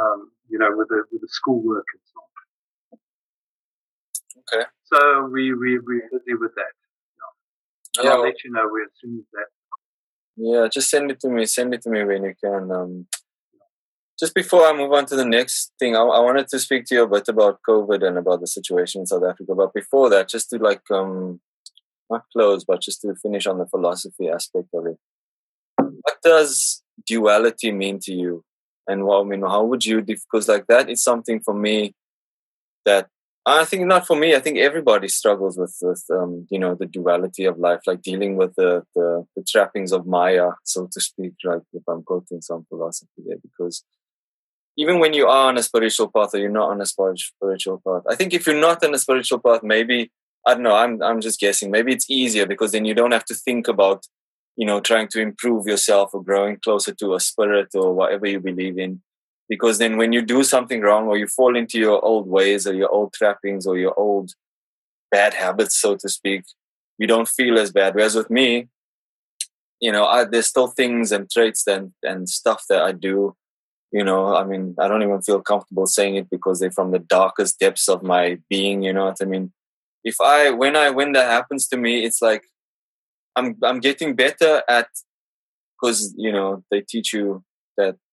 um, 0.00 0.32
you 0.48 0.58
know, 0.58 0.70
with 0.74 0.88
the 0.88 1.04
with 1.12 1.20
the 1.20 1.28
schoolwork 1.28 1.84
and 1.92 2.02
so 2.10 2.20
on. 2.22 2.98
Okay. 4.40 4.66
So 4.84 5.26
we 5.26 5.52
we 5.54 5.78
we're 5.78 6.08
busy 6.10 6.34
with 6.34 6.54
that. 6.56 6.72
And 7.98 8.04
Yeah, 8.04 8.12
I'll 8.12 8.22
let 8.22 8.42
you 8.44 8.50
know 8.50 8.64
as 8.64 8.90
soon 9.00 9.18
as 9.18 9.24
that. 9.32 9.46
Yeah, 10.36 10.68
just 10.68 10.90
send 10.90 11.10
it 11.10 11.20
to 11.20 11.28
me. 11.28 11.44
Send 11.46 11.74
it 11.74 11.82
to 11.82 11.90
me 11.90 12.04
when 12.04 12.24
you 12.24 12.34
can. 12.42 12.70
Um, 12.72 13.06
just 14.18 14.34
before 14.34 14.66
I 14.66 14.72
move 14.72 14.92
on 14.92 15.06
to 15.06 15.16
the 15.16 15.24
next 15.24 15.72
thing, 15.78 15.96
I, 15.96 16.00
I 16.00 16.20
wanted 16.20 16.48
to 16.48 16.58
speak 16.58 16.84
to 16.86 16.94
you 16.94 17.02
a 17.02 17.08
bit 17.08 17.28
about 17.28 17.60
COVID 17.68 18.06
and 18.06 18.18
about 18.18 18.40
the 18.40 18.46
situation 18.46 19.00
in 19.00 19.06
South 19.06 19.24
Africa. 19.24 19.54
But 19.54 19.74
before 19.74 20.08
that, 20.10 20.28
just 20.28 20.48
to 20.50 20.58
like 20.58 20.82
um, 20.90 21.40
not 22.10 22.24
close, 22.32 22.64
but 22.64 22.80
just 22.80 23.00
to 23.02 23.14
finish 23.16 23.46
on 23.46 23.58
the 23.58 23.66
philosophy 23.66 24.28
aspect 24.28 24.68
of 24.74 24.86
it. 24.86 24.98
What 25.76 26.16
does 26.22 26.82
duality 27.06 27.72
mean 27.72 27.98
to 28.02 28.12
you? 28.12 28.44
And 28.86 29.04
what 29.04 29.20
I 29.20 29.24
mean, 29.24 29.42
how 29.42 29.64
would 29.64 29.84
you? 29.84 30.02
Because 30.02 30.48
like 30.48 30.66
that 30.68 30.88
is 30.88 31.02
something 31.02 31.40
for 31.40 31.54
me 31.54 31.94
that 32.84 33.08
I 33.44 33.64
think 33.64 33.86
not 33.86 34.06
for 34.06 34.16
me. 34.16 34.36
I 34.36 34.40
think 34.40 34.58
everybody 34.58 35.08
struggles 35.08 35.58
with 35.58 35.76
with 35.82 36.04
um, 36.10 36.46
you 36.48 36.58
know 36.58 36.76
the 36.76 36.86
duality 36.86 37.44
of 37.44 37.58
life, 37.58 37.80
like 37.86 38.00
dealing 38.00 38.36
with 38.36 38.54
the, 38.54 38.84
the 38.94 39.26
the 39.34 39.42
trappings 39.42 39.92
of 39.92 40.06
Maya, 40.06 40.50
so 40.64 40.88
to 40.92 41.00
speak. 41.00 41.32
Like 41.42 41.62
if 41.72 41.82
I'm 41.88 42.04
quoting 42.04 42.40
some 42.40 42.64
philosophy 42.68 43.22
there, 43.26 43.38
because 43.42 43.82
even 44.76 45.00
when 45.00 45.12
you 45.12 45.26
are 45.26 45.48
on 45.48 45.58
a 45.58 45.62
spiritual 45.62 46.10
path 46.10 46.34
or 46.34 46.38
you're 46.38 46.50
not 46.50 46.70
on 46.70 46.80
a 46.80 46.86
spiritual 46.86 47.82
path, 47.86 48.02
I 48.08 48.14
think 48.14 48.32
if 48.32 48.46
you're 48.46 48.60
not 48.60 48.84
on 48.84 48.94
a 48.94 48.98
spiritual 48.98 49.40
path, 49.40 49.62
maybe 49.64 50.12
I 50.46 50.54
don't 50.54 50.62
know. 50.62 50.76
I'm 50.76 51.02
I'm 51.02 51.20
just 51.20 51.40
guessing. 51.40 51.72
Maybe 51.72 51.92
it's 51.92 52.08
easier 52.08 52.46
because 52.46 52.70
then 52.70 52.84
you 52.84 52.94
don't 52.94 53.12
have 53.12 53.24
to 53.26 53.34
think 53.34 53.66
about 53.66 54.06
you 54.54 54.66
know 54.66 54.80
trying 54.80 55.08
to 55.08 55.20
improve 55.20 55.66
yourself 55.66 56.10
or 56.14 56.22
growing 56.22 56.58
closer 56.58 56.94
to 56.94 57.14
a 57.14 57.20
spirit 57.20 57.70
or 57.74 57.92
whatever 57.92 58.28
you 58.28 58.38
believe 58.38 58.78
in 58.78 59.02
because 59.52 59.76
then 59.76 59.98
when 59.98 60.12
you 60.14 60.22
do 60.22 60.42
something 60.42 60.80
wrong 60.80 61.08
or 61.08 61.16
you 61.18 61.26
fall 61.26 61.54
into 61.60 61.78
your 61.78 62.02
old 62.02 62.26
ways 62.26 62.66
or 62.66 62.72
your 62.72 62.88
old 62.88 63.12
trappings 63.12 63.66
or 63.66 63.76
your 63.76 63.92
old 63.98 64.32
bad 65.10 65.34
habits 65.34 65.76
so 65.78 65.94
to 65.94 66.08
speak 66.08 66.44
you 66.98 67.06
don't 67.06 67.28
feel 67.28 67.58
as 67.58 67.72
bad. 67.72 67.94
Whereas 67.94 68.14
with 68.14 68.30
me 68.30 68.68
you 69.82 69.92
know 69.92 70.06
I, 70.06 70.24
there's 70.24 70.46
still 70.46 70.68
things 70.68 71.12
and 71.12 71.30
traits 71.30 71.66
and 71.66 71.92
and 72.02 72.28
stuff 72.28 72.64
that 72.70 72.82
i 72.82 72.92
do 72.92 73.36
you 73.90 74.04
know 74.08 74.34
i 74.34 74.44
mean 74.50 74.74
i 74.78 74.88
don't 74.88 75.02
even 75.02 75.20
feel 75.20 75.42
comfortable 75.42 75.86
saying 75.86 76.16
it 76.16 76.30
because 76.30 76.60
they're 76.60 76.78
from 76.78 76.92
the 76.92 77.04
darkest 77.18 77.58
depths 77.58 77.88
of 77.88 78.02
my 78.02 78.38
being 78.48 78.82
you 78.82 78.92
know 78.94 79.06
what 79.06 79.20
i 79.20 79.26
mean? 79.26 79.52
If 80.04 80.16
i 80.20 80.50
when 80.50 80.76
i 80.76 80.88
when 80.98 81.12
that 81.12 81.28
happens 81.36 81.68
to 81.68 81.76
me 81.76 82.04
it's 82.06 82.22
like 82.22 82.44
i'm 83.36 83.56
i'm 83.62 83.80
getting 83.80 84.14
better 84.24 84.62
at 84.68 84.88
because 85.74 86.14
you 86.16 86.32
know 86.32 86.64
they 86.70 86.80
teach 86.80 87.12
you 87.12 87.44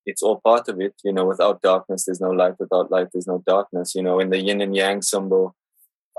it's 0.10 0.24
all 0.24 0.39
part 0.43 0.67
of 0.67 0.80
it. 0.80 0.93
You 1.04 1.13
know, 1.13 1.26
without 1.26 1.62
darkness, 1.62 2.06
there's 2.06 2.22
no 2.22 2.30
light. 2.30 2.56
Without 2.60 2.91
light, 2.91 3.08
there's 3.12 3.28
no 3.28 3.41
darkness. 3.45 3.93
You 3.95 4.04
know, 4.04 4.19
in 4.19 4.30
the 4.30 4.41
yin 4.41 4.62
and 4.62 4.76
yang 4.76 5.02
symbol, 5.02 5.56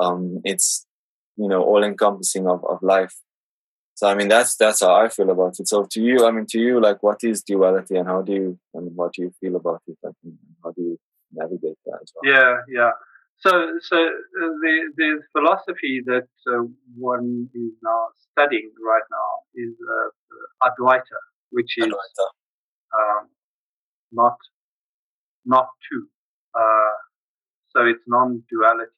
um, 0.00 0.40
it's 0.44 0.86
you 1.36 1.48
know 1.48 1.62
all 1.62 1.84
encompassing 1.84 2.46
of, 2.46 2.64
of 2.64 2.78
life. 2.82 3.16
So 3.94 4.08
I 4.08 4.14
mean, 4.14 4.28
that's 4.28 4.56
that's 4.56 4.80
how 4.80 4.94
I 4.94 5.08
feel 5.08 5.30
about 5.30 5.60
it. 5.60 5.68
So 5.68 5.86
to 5.90 6.00
you, 6.00 6.26
I 6.26 6.30
mean, 6.30 6.46
to 6.50 6.58
you, 6.58 6.80
like, 6.80 7.02
what 7.02 7.18
is 7.22 7.42
duality, 7.42 7.96
and 7.96 8.08
how 8.08 8.22
do 8.22 8.32
you, 8.32 8.58
mean, 8.74 8.92
what 8.94 9.12
do 9.12 9.22
you 9.22 9.32
feel 9.40 9.56
about 9.56 9.82
it? 9.86 9.98
Like, 10.02 10.14
how 10.64 10.70
do 10.70 10.82
you 10.82 10.98
navigate 11.32 11.76
that 11.84 11.98
as 12.02 12.12
well? 12.14 12.32
Yeah, 12.32 12.54
yeah. 12.68 12.92
So, 13.40 13.50
so 13.82 13.96
uh, 13.96 14.52
the 14.62 14.74
the 14.96 15.20
philosophy 15.32 16.02
that 16.06 16.28
uh, 16.46 16.64
one 16.96 17.48
is 17.54 17.72
now 17.82 18.08
studying 18.32 18.70
right 18.86 19.08
now 19.10 19.30
is 19.54 19.74
uh, 19.96 20.68
Advaita, 20.68 21.20
which 21.50 21.72
is 21.78 21.86
Advaita. 21.86 22.26
um, 23.00 23.28
not 24.12 24.36
not 25.44 25.68
two. 25.90 26.06
Uh, 26.54 26.96
so 27.74 27.86
it's 27.86 28.02
non-duality. 28.06 28.90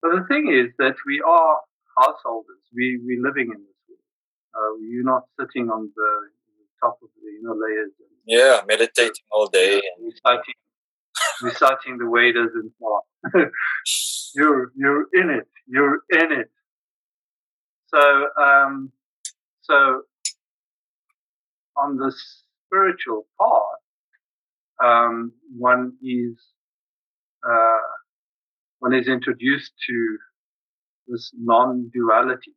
But 0.00 0.10
the 0.12 0.24
thing 0.28 0.52
is 0.52 0.72
that 0.78 0.96
we 1.06 1.20
are 1.20 1.56
householders. 1.98 2.62
We 2.74 3.00
we're 3.04 3.22
living 3.22 3.52
in 3.54 3.60
this 3.60 3.80
world. 3.88 4.00
Uh, 4.54 4.78
you're 4.80 5.04
not 5.04 5.24
sitting 5.38 5.70
on 5.70 5.90
the, 5.94 6.10
the 6.58 6.66
top 6.80 6.98
of 7.02 7.08
the 7.14 7.54
layers. 7.54 7.92
And, 7.98 8.08
Yeah, 8.26 8.60
meditating 8.66 9.24
all 9.30 9.46
day. 9.48 9.74
And, 9.74 10.12
reciting 10.12 10.54
reciting 11.42 11.98
the 11.98 12.10
Vedas 12.12 12.52
and 12.54 12.70
so 12.78 12.86
on. 12.86 13.50
you're 14.34 14.72
you're 14.76 15.06
in 15.12 15.30
it. 15.30 15.48
You're 15.66 16.00
in 16.10 16.32
it. 16.32 16.50
So 17.86 18.26
um, 18.42 18.92
so 19.62 20.02
on 21.76 21.96
the 21.96 22.12
spiritual 22.72 23.26
path, 23.38 23.82
um, 24.84 25.32
one 25.56 25.92
is 26.02 26.36
uh, 27.46 27.88
one 28.78 28.94
is 28.94 29.08
introduced 29.08 29.72
to 29.88 30.18
this 31.08 31.32
non-duality. 31.36 32.54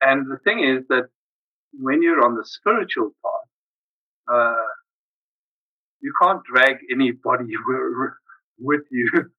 And 0.00 0.30
the 0.30 0.38
thing 0.44 0.60
is 0.64 0.84
that 0.88 1.08
when 1.72 2.02
you're 2.02 2.24
on 2.24 2.34
the 2.34 2.44
spiritual 2.44 3.10
path, 3.22 4.34
uh, 4.34 4.68
you 6.00 6.12
can't 6.20 6.42
drag 6.44 6.76
anybody 6.90 7.54
with 8.58 8.82
you. 8.90 9.30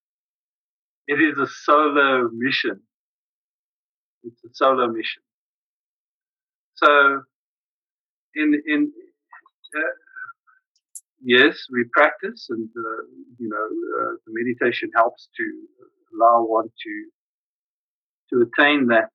It 1.07 1.21
is 1.21 1.37
a 1.37 1.47
solo 1.47 2.29
mission. 2.33 2.81
It's 4.23 4.41
a 4.45 4.49
solo 4.53 4.87
mission. 4.87 5.21
So, 6.75 7.23
in 8.35 8.61
in 8.67 8.91
uh, 9.77 9.93
yes, 11.23 11.57
we 11.71 11.85
practice, 11.91 12.47
and 12.49 12.69
uh, 12.77 13.03
you 13.39 13.49
know, 13.49 13.65
uh, 13.99 14.13
the 14.25 14.31
meditation 14.33 14.89
helps 14.95 15.29
to 15.37 15.45
allow 16.15 16.43
one 16.43 16.69
to 16.83 16.93
to 18.31 18.45
attain 18.47 18.87
that 18.87 19.09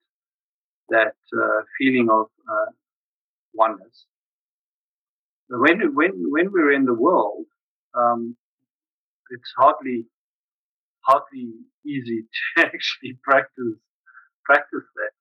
that 0.90 1.14
uh, 1.36 1.62
feeling 1.78 2.08
of 2.10 2.26
uh, 2.50 2.70
oneness. 3.54 4.06
When 5.50 5.94
when 5.94 6.12
when 6.30 6.52
we're 6.52 6.72
in 6.72 6.84
the 6.86 6.94
world, 6.94 7.46
um, 7.94 8.36
it's 9.30 9.52
hardly 9.58 10.06
hardly 11.02 11.52
easy 11.86 12.22
to 12.56 12.66
actually 12.66 13.18
practice 13.24 13.78
practice 14.44 14.84
that. 14.96 15.12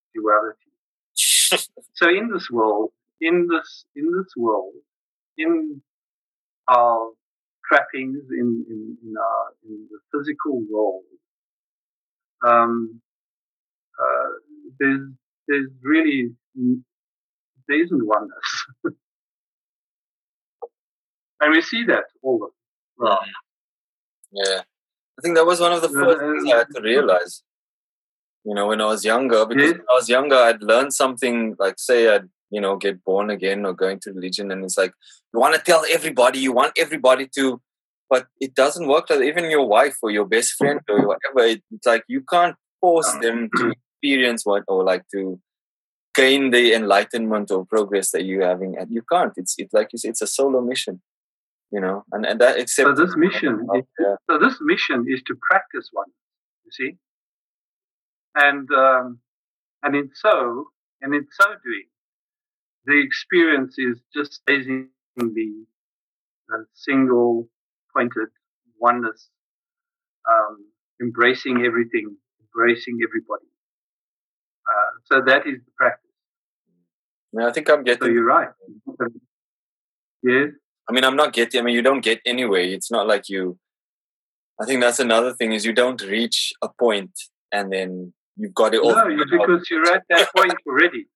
non-duality. 0.00 0.71
So 1.94 2.08
in 2.08 2.30
this 2.32 2.50
world, 2.50 2.90
in 3.20 3.46
this 3.48 3.84
in 3.96 4.12
this 4.16 4.32
world, 4.36 4.72
in 5.38 5.80
our 6.68 7.10
trappings, 7.68 8.24
in 8.30 8.64
in, 8.68 8.96
in 9.02 9.14
our 9.16 9.54
in 9.64 9.88
the 9.90 9.98
physical 10.12 10.64
world, 10.70 11.02
um, 12.46 13.00
uh, 14.00 14.28
there's 14.78 15.08
there's 15.48 15.70
really 15.82 16.32
there 17.68 17.82
isn't 17.82 18.06
oneness, 18.06 18.66
and 21.40 21.52
we 21.52 21.62
see 21.62 21.84
that 21.84 22.04
all 22.22 22.38
the 22.38 22.48
well. 22.96 23.20
Yeah, 24.32 24.62
I 25.18 25.22
think 25.22 25.36
that 25.36 25.46
was 25.46 25.60
one 25.60 25.72
of 25.72 25.82
the 25.82 25.88
first 25.88 26.20
things 26.20 26.52
I 26.52 26.58
had 26.58 26.68
to 26.74 26.80
realize. 26.82 27.42
You 28.44 28.54
know, 28.54 28.66
when 28.68 28.80
I 28.80 28.86
was 28.86 29.04
younger, 29.04 29.46
because 29.46 29.70
Yes. 29.70 29.78
when 29.78 29.86
I 29.90 29.94
was 29.94 30.08
younger, 30.08 30.36
I'd 30.36 30.62
learn 30.62 30.90
something 30.90 31.54
like, 31.58 31.74
say, 31.78 32.08
I'd 32.14 32.28
you 32.50 32.60
know 32.60 32.76
get 32.76 33.02
born 33.04 33.30
again 33.30 33.64
or 33.64 33.72
going 33.72 33.98
to 34.00 34.12
religion, 34.12 34.50
and 34.50 34.64
it's 34.64 34.76
like 34.76 34.92
you 35.32 35.40
want 35.40 35.54
to 35.54 35.60
tell 35.60 35.84
everybody, 35.90 36.38
you 36.40 36.52
want 36.52 36.72
everybody 36.78 37.28
to, 37.36 37.60
but 38.10 38.26
it 38.40 38.54
doesn't 38.54 38.88
work. 38.88 39.08
Like 39.10 39.22
even 39.22 39.50
your 39.50 39.66
wife 39.66 39.96
or 40.02 40.10
your 40.10 40.26
best 40.26 40.52
friend 40.58 40.80
or 40.88 41.06
whatever, 41.06 41.40
it- 41.52 41.64
it's 41.70 41.86
like 41.86 42.04
you 42.08 42.22
can't 42.34 42.56
force 42.80 43.10
them 43.22 43.48
to 43.56 43.72
experience 43.76 44.44
what 44.44 44.64
or 44.68 44.82
like 44.84 45.04
to 45.14 45.40
gain 46.14 46.50
the 46.50 46.74
enlightenment 46.74 47.50
or 47.50 47.64
progress 47.64 48.10
that 48.10 48.24
you're 48.24 48.46
having, 48.46 48.76
and 48.76 48.90
you 48.90 49.02
can't. 49.12 49.32
It's 49.36 49.54
it's 49.58 49.72
like 49.72 49.88
you 49.92 49.98
say, 49.98 50.08
it's 50.10 50.22
a 50.22 50.26
solo 50.26 50.60
mission. 50.60 51.00
You 51.70 51.80
know, 51.80 52.04
and 52.12 52.26
and 52.26 52.38
that 52.40 52.58
except 52.58 52.88
So 52.98 53.04
this 53.06 53.16
mission 53.16 53.54
is 53.76 53.84
yeah. 54.00 54.16
So 54.28 54.38
this 54.38 54.56
mission 54.60 55.06
is 55.08 55.22
to 55.28 55.34
practice 55.48 55.88
one 55.92 56.10
you 56.66 56.72
see, 56.78 56.90
and 58.34 58.68
um, 58.72 59.18
and 59.82 59.94
in 59.94 60.10
so 60.14 60.66
and 61.00 61.14
in 61.14 61.26
so 61.30 61.46
doing, 61.64 61.88
the 62.86 63.00
experience 63.00 63.76
is 63.78 64.00
just 64.14 64.40
raising 64.48 64.88
the, 65.16 65.64
the 66.48 66.64
single 66.74 67.48
pointed 67.94 68.28
oneness, 68.80 69.28
um, 70.30 70.64
embracing 71.00 71.64
everything, 71.64 72.16
embracing 72.40 72.98
everybody. 73.06 73.46
Uh, 74.66 74.90
so 75.04 75.22
that 75.24 75.46
is 75.46 75.58
the 75.64 75.72
practice. 75.76 76.10
Yeah, 77.32 77.46
I 77.46 77.52
think 77.52 77.68
I'm 77.70 77.82
getting. 77.82 78.02
So 78.02 78.08
you're 78.08 78.24
right. 78.24 78.48
Yes. 80.24 80.50
I 80.88 80.92
mean, 80.92 81.02
I'm 81.02 81.16
not 81.16 81.32
getting. 81.32 81.60
I 81.60 81.64
mean, 81.64 81.74
you 81.74 81.82
don't 81.82 82.00
get 82.00 82.20
anyway. 82.24 82.72
It's 82.72 82.92
not 82.92 83.08
like 83.08 83.28
you. 83.28 83.58
I 84.60 84.64
think 84.64 84.80
that's 84.80 85.00
another 85.00 85.32
thing 85.34 85.52
is 85.52 85.64
you 85.64 85.72
don't 85.72 86.00
reach 86.02 86.52
a 86.62 86.68
point 86.68 87.10
and 87.50 87.72
then 87.72 88.12
you've 88.36 88.54
got 88.54 88.74
it 88.74 88.80
all. 88.80 88.94
No, 88.94 89.08
you, 89.08 89.24
because 89.30 89.68
you're 89.70 89.92
at 89.94 90.02
that 90.10 90.28
point 90.36 90.54
already. 90.66 91.06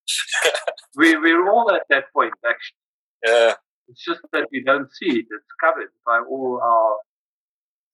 we, 0.96 1.16
we're 1.16 1.50
all 1.50 1.70
at 1.72 1.82
that 1.90 2.04
point, 2.12 2.34
actually. 2.44 2.76
yeah, 3.26 3.54
It's 3.88 4.04
just 4.04 4.20
that 4.32 4.46
we 4.52 4.62
don't 4.62 4.88
see 4.92 5.10
it. 5.20 5.26
It's 5.30 5.52
covered 5.62 5.88
by 6.04 6.18
all 6.28 6.60
our, 6.62 6.96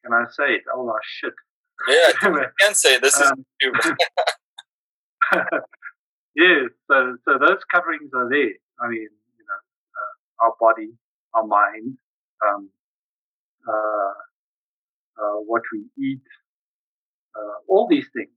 can 0.04 0.12
I 0.14 0.24
say 0.30 0.54
it, 0.54 0.62
all 0.74 0.88
our 0.90 1.00
shit. 1.04 1.34
yeah. 1.88 2.12
I 2.22 2.46
can 2.60 2.74
say 2.74 2.98
this 2.98 3.14
is 3.16 3.30
Um, 3.30 3.44
you. 3.60 3.72
yeah, 6.36 6.60
so, 6.90 7.16
so 7.24 7.38
those 7.38 7.60
coverings 7.72 8.10
are 8.14 8.28
there. 8.28 8.52
I 8.80 8.88
mean, 8.88 9.08
you 9.38 9.44
know, 9.48 9.60
uh, 10.00 10.44
our 10.46 10.54
body, 10.60 10.90
our 11.34 11.46
mind, 11.46 11.96
um, 12.48 12.68
uh, 13.68 14.12
uh, 15.22 15.36
what 15.46 15.62
we 15.72 15.84
eat, 16.04 16.22
uh, 17.36 17.54
all 17.68 17.86
these 17.88 18.08
things. 18.14 18.30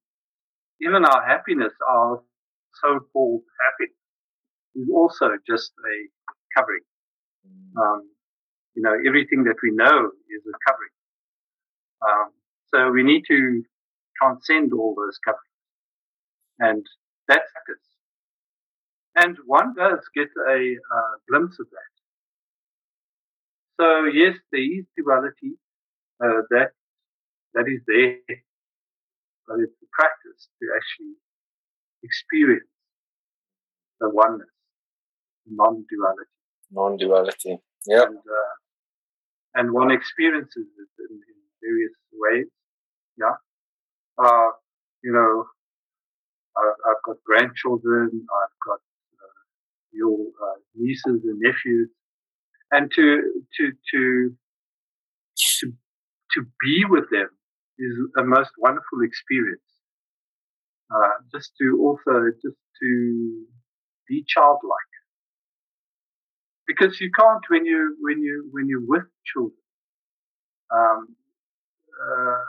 Even 0.82 1.06
our 1.06 1.26
happiness, 1.26 1.74
our 1.90 2.22
so-called 2.82 3.42
happiness, 3.64 3.96
is 4.76 4.90
also 4.94 5.32
just 5.48 5.72
a 5.80 6.60
covering. 6.60 6.84
Um, 7.78 8.10
you 8.76 8.82
know, 8.82 8.94
everything 9.08 9.44
that 9.46 9.56
we 9.64 9.72
know 9.72 10.12
is 10.30 10.44
a 10.48 10.58
covering. 10.68 10.90
Um, 12.02 12.32
so 12.74 12.92
we 12.92 13.04
need 13.04 13.24
to 13.28 13.64
transcend 14.22 14.74
all 14.74 14.96
those 14.96 15.18
coverings. 15.24 15.42
And 16.60 16.86
that's 17.28 17.52
practice. 17.52 17.84
And 19.16 19.38
one 19.46 19.74
does 19.76 20.00
get 20.14 20.28
a 20.50 20.76
uh, 20.96 21.14
glimpse 21.30 21.58
of 21.60 21.68
that. 21.72 21.94
So 23.80 24.06
yes, 24.06 24.36
there 24.52 24.62
is 24.62 24.86
duality. 24.98 25.58
Uh, 26.24 26.42
that 26.50 26.72
that 27.54 27.68
is 27.68 27.82
there, 27.88 28.20
but 29.48 29.60
it's 29.60 29.78
the 29.80 29.88
practice 29.94 30.50
to 30.60 30.66
actually 30.76 31.16
experience 32.04 32.70
the 34.00 34.10
oneness, 34.10 34.50
non-duality. 35.48 36.30
Non-duality. 36.72 37.58
Yeah. 37.88 38.04
And, 38.04 38.18
uh, 38.18 38.54
and 39.56 39.72
one 39.72 39.92
experiences 39.92 40.68
it 40.68 40.90
in, 41.10 41.16
in 41.16 41.38
various 41.62 41.94
ways. 42.14 42.48
Yeah. 43.18 43.36
Uh, 44.18 44.52
you 45.04 45.12
know, 45.12 45.46
I, 46.58 46.64
I've 46.90 47.04
got 47.06 47.18
grandchildren. 47.26 48.10
I've 48.14 48.58
got 48.66 48.80
uh, 49.22 49.42
your 49.94 50.18
uh, 50.20 50.60
nieces 50.76 51.22
and 51.24 51.40
nephews, 51.40 51.90
and 52.72 52.92
to 52.96 53.22
to 53.58 53.72
to 53.94 54.36
to 55.60 55.74
to 56.34 56.46
be 56.62 56.86
with 56.90 57.10
them 57.12 57.30
is 57.80 57.98
a 58.18 58.24
most 58.24 58.52
wonderful 58.58 59.02
experience. 59.04 59.62
Uh, 60.94 61.18
just 61.34 61.52
to 61.60 61.80
also 61.82 62.30
just 62.44 62.58
to 62.82 63.46
be 64.08 64.24
childlike 64.28 64.94
because 66.68 67.00
you 67.00 67.10
can't 67.18 67.44
when 67.50 67.66
you 67.66 67.96
when 68.02 68.22
you 68.22 68.48
when 68.52 68.68
you're 68.68 68.86
with 68.86 69.04
children. 69.26 69.58
Um, 70.74 71.16
uh, 72.02 72.46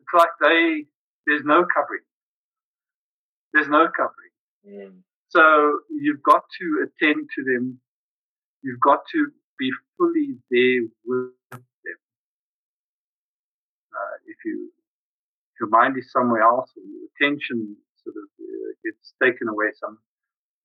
it's 0.00 0.14
like 0.14 0.30
they 0.40 0.84
there's 1.26 1.44
no 1.44 1.66
covering. 1.72 2.02
There's 3.52 3.68
no 3.68 3.88
covering. 3.96 4.32
Mm. 4.68 5.00
So 5.28 5.80
you've 5.90 6.22
got 6.22 6.42
to 6.58 6.86
attend 6.86 7.28
to 7.36 7.44
them. 7.44 7.80
You've 8.62 8.80
got 8.80 9.00
to 9.12 9.28
be 9.58 9.70
fully 9.96 10.36
there 10.50 10.88
with 11.04 11.32
them. 11.50 11.96
Uh, 13.92 14.16
if 14.36 14.44
you 14.44 14.70
if 15.54 15.60
your 15.60 15.68
mind 15.70 15.96
is 15.98 16.10
somewhere 16.12 16.42
else 16.42 16.70
or 16.76 16.82
your 16.84 17.08
attention 17.16 17.76
sort 18.04 18.16
of 18.16 18.28
uh, 18.40 18.72
gets 18.84 19.14
taken 19.22 19.48
away, 19.48 19.66
some 19.80 19.98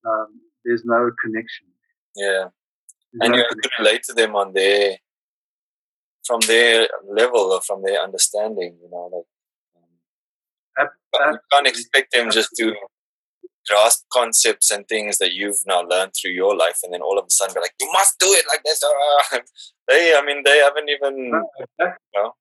um, 0.06 0.40
there's 0.64 0.84
no 0.84 1.10
connection. 1.22 1.66
Yeah. 2.16 2.48
There's 3.12 3.20
And 3.22 3.32
no 3.32 3.36
you 3.38 3.44
have 3.44 3.50
to 3.50 3.70
relate 3.78 4.02
to 4.04 4.12
them 4.12 4.36
on 4.36 4.52
their, 4.52 4.96
from 6.26 6.40
their 6.40 6.88
level 7.08 7.52
or 7.52 7.60
from 7.62 7.82
their 7.82 8.00
understanding. 8.00 8.78
You 8.82 8.90
know, 8.90 9.24
like. 10.78 10.88
um, 11.20 11.32
you 11.32 11.38
can't 11.52 11.66
expect 11.66 12.12
them 12.12 12.30
just 12.30 12.50
to 12.58 12.74
grasp 13.68 14.04
concepts 14.12 14.70
and 14.70 14.86
things 14.88 15.18
that 15.18 15.32
you've 15.32 15.60
now 15.66 15.82
learned 15.82 16.12
through 16.20 16.32
your 16.32 16.56
life, 16.56 16.78
and 16.82 16.92
then 16.92 17.02
all 17.02 17.18
of 17.18 17.26
a 17.26 17.30
sudden 17.30 17.54
be 17.54 17.60
like, 17.60 17.74
"You 17.80 17.90
must 17.92 18.18
do 18.18 18.26
it 18.28 18.44
like 18.48 18.62
this." 18.64 18.82
ah." 18.84 19.40
They, 19.88 20.14
I 20.16 20.24
mean, 20.24 20.42
they 20.44 20.58
haven't 20.58 20.88
even. 20.88 21.32
No, 21.32 21.50
exactly. 21.58 22.06
No. 22.14 22.32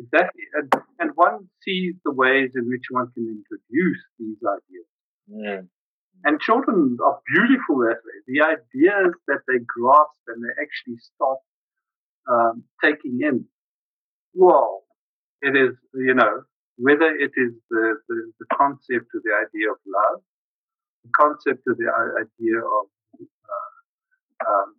Exactly. 0.00 0.44
And, 0.54 0.72
and 0.98 1.10
one 1.14 1.48
sees 1.62 1.94
the 2.04 2.12
ways 2.12 2.52
in 2.54 2.68
which 2.68 2.86
one 2.90 3.08
can 3.12 3.26
introduce 3.28 4.02
these 4.18 4.40
ideas. 4.56 4.88
Mm, 5.30 5.68
And 6.24 6.40
children 6.40 6.96
are 7.04 7.20
beautiful 7.32 7.78
that 7.80 8.00
way. 8.06 8.16
The 8.26 8.40
ideas 8.40 9.14
that 9.28 9.42
they 9.46 9.58
grasp 9.58 10.20
and 10.28 10.42
they 10.42 10.54
actually 10.64 10.98
start 11.14 11.38
um, 12.30 12.64
taking 12.82 13.18
in. 13.20 13.44
Whoa. 14.32 14.80
It 15.42 15.56
is, 15.56 15.76
you 15.94 16.14
know, 16.14 16.42
whether 16.76 17.10
it 17.14 17.32
is 17.36 17.52
the, 17.70 17.96
the, 18.08 18.32
the 18.40 18.46
concept 18.56 19.08
of 19.14 19.22
the 19.24 19.34
idea 19.44 19.70
of 19.72 19.78
love, 19.86 20.22
the 21.04 21.10
concept 21.18 21.62
of 21.68 21.76
the 21.76 21.88
idea 22.24 22.58
of, 22.58 22.86
uh, 23.20 24.50
um, 24.50 24.74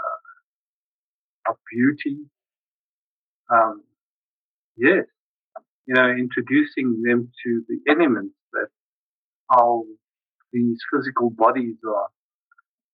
uh, 0.00 1.50
of 1.50 1.56
beauty. 1.72 2.24
Um, 3.52 3.82
yes. 4.80 5.04
You 5.86 5.94
know, 5.94 6.08
introducing 6.10 7.02
them 7.02 7.30
to 7.44 7.64
the 7.68 7.78
elements 7.92 8.34
that 8.52 8.68
how 9.50 9.84
these 10.52 10.78
physical 10.92 11.30
bodies 11.30 11.76
are 11.86 12.08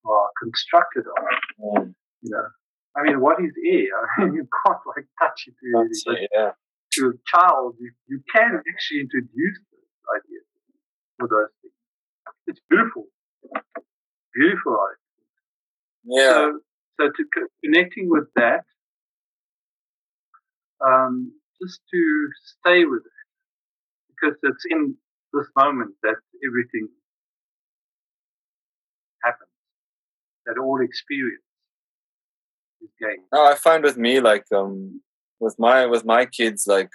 are 0.06 0.30
constructed 0.42 1.04
of. 1.06 1.24
mm, 1.60 1.94
You 2.22 2.30
know, 2.30 2.48
I 2.96 3.02
mean, 3.02 3.20
what 3.20 3.38
is 3.42 3.52
air? 3.66 3.96
I 4.18 4.24
mean, 4.24 4.34
you 4.34 4.48
can't 4.64 4.78
like 4.96 5.06
touch 5.20 5.44
it 5.48 5.54
really, 5.62 5.90
it, 6.22 6.30
yeah. 6.34 6.52
to 6.94 7.00
a 7.10 7.14
child, 7.36 7.74
you, 7.80 7.92
you 8.08 8.20
can 8.34 8.62
actually 8.72 9.00
introduce 9.00 9.58
those 9.72 10.16
ideas 10.16 10.46
or 11.20 11.28
those 11.28 11.52
things. 11.62 11.74
It's 12.48 12.60
beautiful, 12.70 13.06
beautiful. 14.34 14.78
idea. 14.88 15.02
Yeah. 16.04 16.32
So, 16.32 16.60
so 17.00 17.06
to 17.08 17.24
co- 17.34 17.52
connecting 17.64 18.08
with 18.08 18.28
that, 18.36 18.60
um, 20.84 21.32
just 21.62 21.80
to 21.92 22.28
stay 22.60 22.84
with 22.84 23.02
it, 23.04 23.18
because 24.08 24.36
it's 24.42 24.64
in 24.70 24.96
this 25.32 25.46
moment 25.56 25.94
that 26.02 26.16
everything 26.46 26.88
happens, 29.22 29.50
that 30.46 30.58
all 30.58 30.80
experience 30.80 31.42
is 32.82 32.90
gained. 33.00 33.24
No, 33.32 33.44
I 33.44 33.54
find 33.54 33.82
with 33.82 33.96
me 33.96 34.20
like 34.20 34.44
um 34.54 35.00
with 35.40 35.56
my 35.58 35.86
with 35.86 36.04
my 36.04 36.26
kids 36.26 36.64
like 36.66 36.90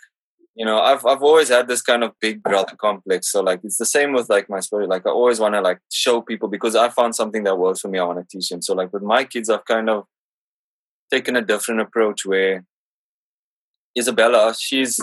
you 0.56 0.66
know 0.66 0.80
I've 0.80 1.06
I've 1.06 1.24
always 1.24 1.50
had 1.50 1.68
this 1.68 1.82
kind 1.82 2.04
of 2.04 2.14
big 2.20 2.42
brother 2.44 2.76
complex. 2.76 3.32
So 3.32 3.42
like 3.42 3.62
it's 3.64 3.78
the 3.78 3.86
same 3.86 4.14
with 4.14 4.30
like 4.30 4.50
my 4.50 4.60
story. 4.60 4.88
Like 4.88 5.06
I 5.06 5.10
always 5.10 5.40
want 5.40 5.56
to 5.56 5.62
like 5.62 5.80
show 5.92 6.22
people 6.22 6.50
because 6.50 6.76
I 6.76 6.90
found 6.90 7.16
something 7.16 7.44
that 7.44 7.58
works 7.58 7.82
for 7.82 7.88
me. 7.88 8.00
I 8.00 8.04
want 8.04 8.20
to 8.20 8.26
teach 8.38 8.50
them. 8.50 8.62
So 8.62 8.74
like 8.74 8.92
with 8.94 9.04
my 9.04 9.24
kids, 9.24 9.50
I've 9.50 9.66
kind 9.66 9.90
of 9.90 10.06
taken 11.12 11.36
a 11.36 11.42
different 11.42 11.82
approach 11.82 12.26
where 12.26 12.64
Isabella, 13.98 14.56
she's 14.58 15.00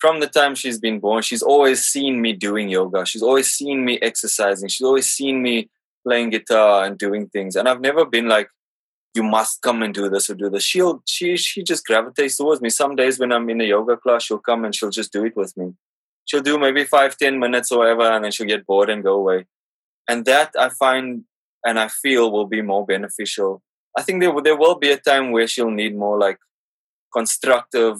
from 0.00 0.20
the 0.20 0.26
time 0.26 0.54
she's 0.54 0.80
been 0.80 0.98
born, 0.98 1.22
she's 1.22 1.42
always 1.42 1.84
seen 1.84 2.20
me 2.22 2.32
doing 2.32 2.70
yoga. 2.70 3.04
She's 3.04 3.22
always 3.22 3.50
seen 3.50 3.84
me 3.84 3.98
exercising. 4.00 4.68
She's 4.68 4.84
always 4.84 5.06
seen 5.06 5.42
me 5.42 5.68
playing 6.04 6.30
guitar 6.30 6.84
and 6.84 6.96
doing 6.96 7.28
things. 7.28 7.54
And 7.54 7.68
I've 7.68 7.82
never 7.82 8.06
been 8.06 8.26
like, 8.26 8.48
you 9.14 9.22
must 9.22 9.60
come 9.60 9.82
and 9.82 9.92
do 9.92 10.08
this 10.08 10.30
or 10.30 10.34
do 10.34 10.48
this. 10.48 10.62
She'll 10.62 11.02
she 11.04 11.36
she 11.36 11.62
just 11.62 11.84
gravitates 11.84 12.36
towards 12.36 12.60
me. 12.60 12.70
Some 12.70 12.96
days 12.96 13.18
when 13.18 13.32
I'm 13.32 13.50
in 13.50 13.60
a 13.60 13.64
yoga 13.64 13.96
class, 13.96 14.22
she'll 14.24 14.38
come 14.38 14.64
and 14.64 14.74
she'll 14.74 14.90
just 14.90 15.12
do 15.12 15.24
it 15.24 15.36
with 15.36 15.56
me. 15.56 15.74
She'll 16.24 16.42
do 16.42 16.58
maybe 16.58 16.84
five, 16.84 17.16
ten 17.16 17.38
minutes 17.40 17.72
or 17.72 17.78
whatever, 17.78 18.02
and 18.02 18.24
then 18.24 18.30
she'll 18.30 18.46
get 18.46 18.66
bored 18.66 18.88
and 18.88 19.02
go 19.02 19.14
away. 19.14 19.46
And 20.08 20.24
that 20.26 20.52
I 20.58 20.68
find 20.68 21.24
and 21.64 21.78
I 21.78 21.88
feel 21.88 22.30
will 22.30 22.46
be 22.46 22.62
more 22.62 22.86
beneficial. 22.86 23.62
I 23.98 24.02
think 24.02 24.22
there 24.22 24.32
there 24.42 24.56
will 24.56 24.76
be 24.76 24.92
a 24.92 24.96
time 24.96 25.32
where 25.32 25.48
she'll 25.48 25.70
need 25.70 25.96
more 25.96 26.18
like 26.18 26.38
constructive 27.12 27.96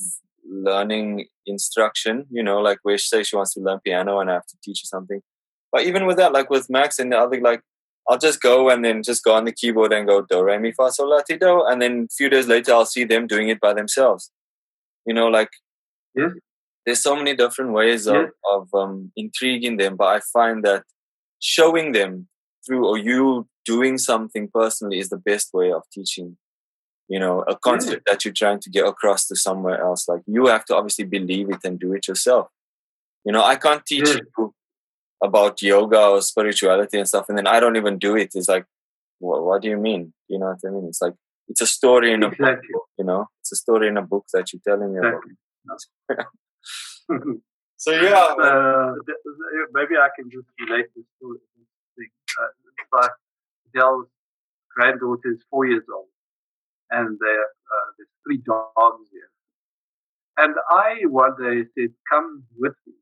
learning 0.48 1.26
instruction, 1.46 2.26
you 2.30 2.42
know, 2.42 2.61
like 2.61 2.78
where 2.82 2.98
she 2.98 3.08
says 3.08 3.28
she 3.28 3.36
wants 3.36 3.54
to 3.54 3.61
learn 3.61 3.80
piano 3.80 4.18
and 4.20 4.30
I 4.30 4.34
have 4.34 4.46
to 4.46 4.56
teach 4.62 4.80
her 4.82 4.86
something. 4.86 5.20
But 5.72 5.82
even 5.84 6.06
with 6.06 6.16
that, 6.16 6.32
like 6.32 6.50
with 6.50 6.68
Max 6.70 6.98
and 6.98 7.12
the 7.12 7.18
other, 7.18 7.40
like 7.40 7.62
I'll 8.08 8.18
just 8.18 8.40
go 8.40 8.70
and 8.70 8.84
then 8.84 9.02
just 9.02 9.22
go 9.22 9.34
on 9.34 9.44
the 9.44 9.52
keyboard 9.52 9.92
and 9.92 10.06
go 10.06 10.22
do 10.22 10.42
re 10.42 10.58
mi 10.58 10.72
fa 10.72 10.90
sol 10.90 11.11
la 11.11 11.20
ti 11.20 11.36
do, 11.36 11.64
and 11.66 11.80
then 11.80 12.06
a 12.11 12.14
few 12.14 12.28
days 12.28 12.48
later 12.48 12.72
I'll 12.72 12.86
see 12.86 13.04
them 13.04 13.26
doing 13.26 13.48
it 13.48 13.61
by 13.61 13.72
themselves. 13.74 14.30
You 15.06 15.14
know, 15.14 15.28
like 15.28 15.50
Yes. 16.14 16.32
there's 16.84 17.02
so 17.02 17.14
many 17.14 17.36
different 17.36 17.72
ways 17.72 18.08
of, 18.08 18.16
Yes. 18.16 18.30
of 18.50 18.68
um, 18.74 19.12
intriguing 19.16 19.76
them, 19.76 19.96
but 19.96 20.08
I 20.08 20.20
find 20.32 20.64
that 20.64 20.82
showing 21.38 21.92
them 21.92 22.28
through 22.66 22.86
or 22.86 22.98
you 22.98 23.48
doing 23.64 23.96
something 23.98 24.48
personally 24.52 24.98
is 24.98 25.08
the 25.08 25.16
best 25.16 25.54
way 25.54 25.72
of 25.72 25.82
teaching. 25.92 26.36
You 27.12 27.18
know, 27.22 27.36
a 27.54 27.56
concept 27.68 28.02
that 28.08 28.24
you're 28.24 28.40
trying 28.42 28.61
to 28.64 28.70
get 28.76 28.86
across 28.92 29.26
to 29.28 29.36
somewhere 29.46 29.78
else. 29.88 30.02
Like 30.12 30.22
you 30.26 30.42
have 30.54 30.64
to 30.66 30.76
obviously 30.76 31.04
believe 31.16 31.48
it 31.50 31.62
and 31.64 31.78
do 31.84 31.92
it 31.96 32.06
yourself. 32.08 32.46
You 33.24 33.32
know, 33.34 33.42
I 33.52 33.56
can't 33.64 33.84
teach 33.84 34.08
Yeah. 34.08 34.20
you 34.38 34.54
about 35.28 35.61
yoga 35.61 36.00
or 36.12 36.22
spirituality 36.22 36.96
and 36.98 37.08
stuff, 37.12 37.26
and 37.28 37.36
then 37.38 37.46
I 37.54 37.58
don't 37.61 37.76
even 37.82 37.98
do 37.98 38.12
it. 38.16 38.30
It's 38.34 38.48
like, 38.48 38.64
what, 39.18 39.42
what 39.46 39.61
do 39.62 39.68
you 39.68 39.76
mean? 39.88 40.02
You 40.28 40.38
know 40.38 40.46
what 40.54 40.61
I 40.66 40.70
mean? 40.74 40.86
It's 40.88 41.02
like 41.02 41.14
it's 41.48 41.61
a 41.61 41.66
story 41.66 42.12
in 42.14 42.22
a 42.22 42.28
Exactly. 42.28 42.68
book. 42.72 42.86
You 42.98 43.04
know, 43.04 43.26
it's 43.40 43.52
a 43.52 43.56
story 43.56 43.88
in 43.88 43.96
a 43.98 44.02
book 44.12 44.24
that 44.32 44.44
you're 44.52 44.62
telling 44.66 44.92
me 44.94 44.98
about. 45.00 45.22
So 47.76 47.92
yeah, 47.92 48.12
uh, 48.46 48.92
th- 49.06 49.22
th- 49.24 49.68
maybe 49.72 49.94
I 49.96 50.08
can 50.14 50.28
just 50.30 50.46
relate 50.61 50.86
this 50.94 51.06
to 51.20 51.26
this 51.32 51.66
thing. 51.96 52.11
Uh, 52.38 52.48
it's 52.78 52.92
like 52.92 53.11
Dell's 53.74 54.06
granddaughter 54.76 55.30
is 55.32 55.40
four 55.50 55.64
years 55.66 55.84
old, 55.94 56.08
and 56.91 57.18
there, 57.20 57.43
uh, 57.43 57.88
there's 57.97 58.09
three 58.24 58.43
dogs 58.47 59.09
here. 59.12 59.30
And 60.36 60.55
I 60.70 61.07
one 61.07 61.34
day 61.38 61.64
said, 61.76 61.93
"Come 62.11 62.45
with 62.59 62.74
me. 62.86 62.95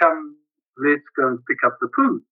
Come, 0.00 0.36
let's 0.76 1.02
go 1.16 1.28
and 1.28 1.38
pick 1.46 1.58
up 1.64 1.78
the 1.80 1.88
poo." 1.88 2.22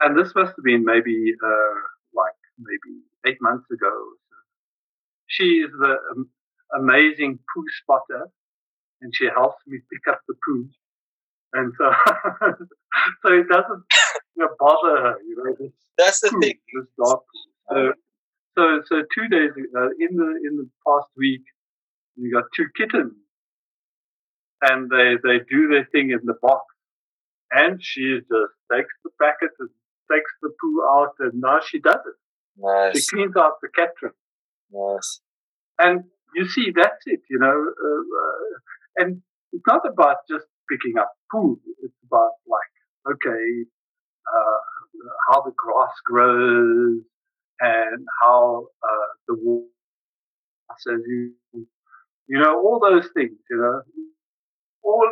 And 0.00 0.18
this 0.18 0.34
must 0.34 0.52
have 0.56 0.64
been 0.64 0.84
maybe 0.84 1.34
uh, 1.42 1.74
like 2.14 2.34
maybe 2.58 3.00
eight 3.26 3.38
months 3.40 3.70
ago. 3.70 3.88
So. 4.30 4.36
She 5.28 5.44
is 5.64 5.70
the 5.78 5.96
um, 6.12 6.28
amazing 6.76 7.38
poo 7.54 7.64
spotter 7.82 8.28
and 9.00 9.12
she 9.14 9.26
helps 9.26 9.62
me 9.66 9.78
pick 9.92 10.12
up 10.12 10.20
the 10.28 10.34
poo. 10.44 10.68
And 11.52 11.72
so, 11.78 11.90
so 13.22 13.32
it 13.32 13.48
doesn't 13.48 13.84
you 14.36 14.44
know, 14.44 14.48
bother 14.58 15.00
her, 15.02 15.16
you 15.26 15.36
know, 15.36 15.54
this 15.58 15.72
that's 15.96 16.20
the 16.20 16.30
thing. 16.40 16.58
this 16.74 16.86
dog 16.98 17.20
poo. 17.20 17.55
So, 17.70 17.92
so, 18.56 18.80
so 18.86 18.96
two 19.14 19.28
days 19.28 19.50
ago, 19.50 19.90
in 19.98 20.16
the, 20.16 20.40
in 20.48 20.56
the 20.56 20.68
past 20.86 21.08
week, 21.16 21.42
we 22.16 22.30
got 22.30 22.44
two 22.56 22.66
kittens 22.76 23.14
and 24.62 24.90
they, 24.90 25.14
they 25.22 25.38
do 25.50 25.68
their 25.68 25.86
thing 25.92 26.10
in 26.10 26.20
the 26.24 26.34
box 26.40 26.64
and 27.50 27.80
she 27.82 28.18
just 28.18 28.54
takes 28.72 28.92
the 29.04 29.10
packet 29.20 29.50
and 29.58 29.68
takes 30.10 30.30
the 30.42 30.50
poo 30.60 30.82
out 30.90 31.14
and 31.20 31.40
now 31.40 31.58
she 31.66 31.80
does 31.80 31.94
it. 31.94 32.16
Nice. 32.58 32.98
She 32.98 33.16
cleans 33.16 33.36
out 33.36 33.60
the 33.60 33.68
cat 33.68 33.90
tree. 33.98 34.10
nice. 34.72 35.20
And 35.78 36.04
you 36.34 36.48
see, 36.48 36.72
that's 36.74 37.02
it, 37.06 37.20
you 37.28 37.38
know. 37.38 37.48
Uh, 37.48 38.00
uh, 38.22 39.04
and 39.04 39.22
it's 39.52 39.64
not 39.66 39.82
about 39.86 40.16
just 40.28 40.46
picking 40.70 40.98
up 40.98 41.12
poo. 41.30 41.60
It's 41.82 41.94
about 42.06 42.32
like, 42.46 43.14
okay, 43.14 43.64
uh, 44.26 45.10
how 45.28 45.42
the 45.42 45.52
grass 45.56 45.92
grows 46.04 47.02
and 47.60 48.06
how 48.22 48.66
uh, 48.82 49.06
the 49.28 49.34
water, 49.34 49.66
as 50.70 50.84
you, 51.06 51.32
you 51.52 52.38
know, 52.38 52.60
all 52.60 52.80
those 52.80 53.08
things, 53.14 53.38
you 53.50 53.56
know, 53.56 53.82
all, 54.82 55.08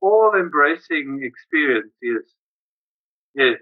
all 0.00 0.32
embracing 0.38 1.20
experience. 1.22 1.92
Yes, 2.02 2.22
yes, 3.34 3.56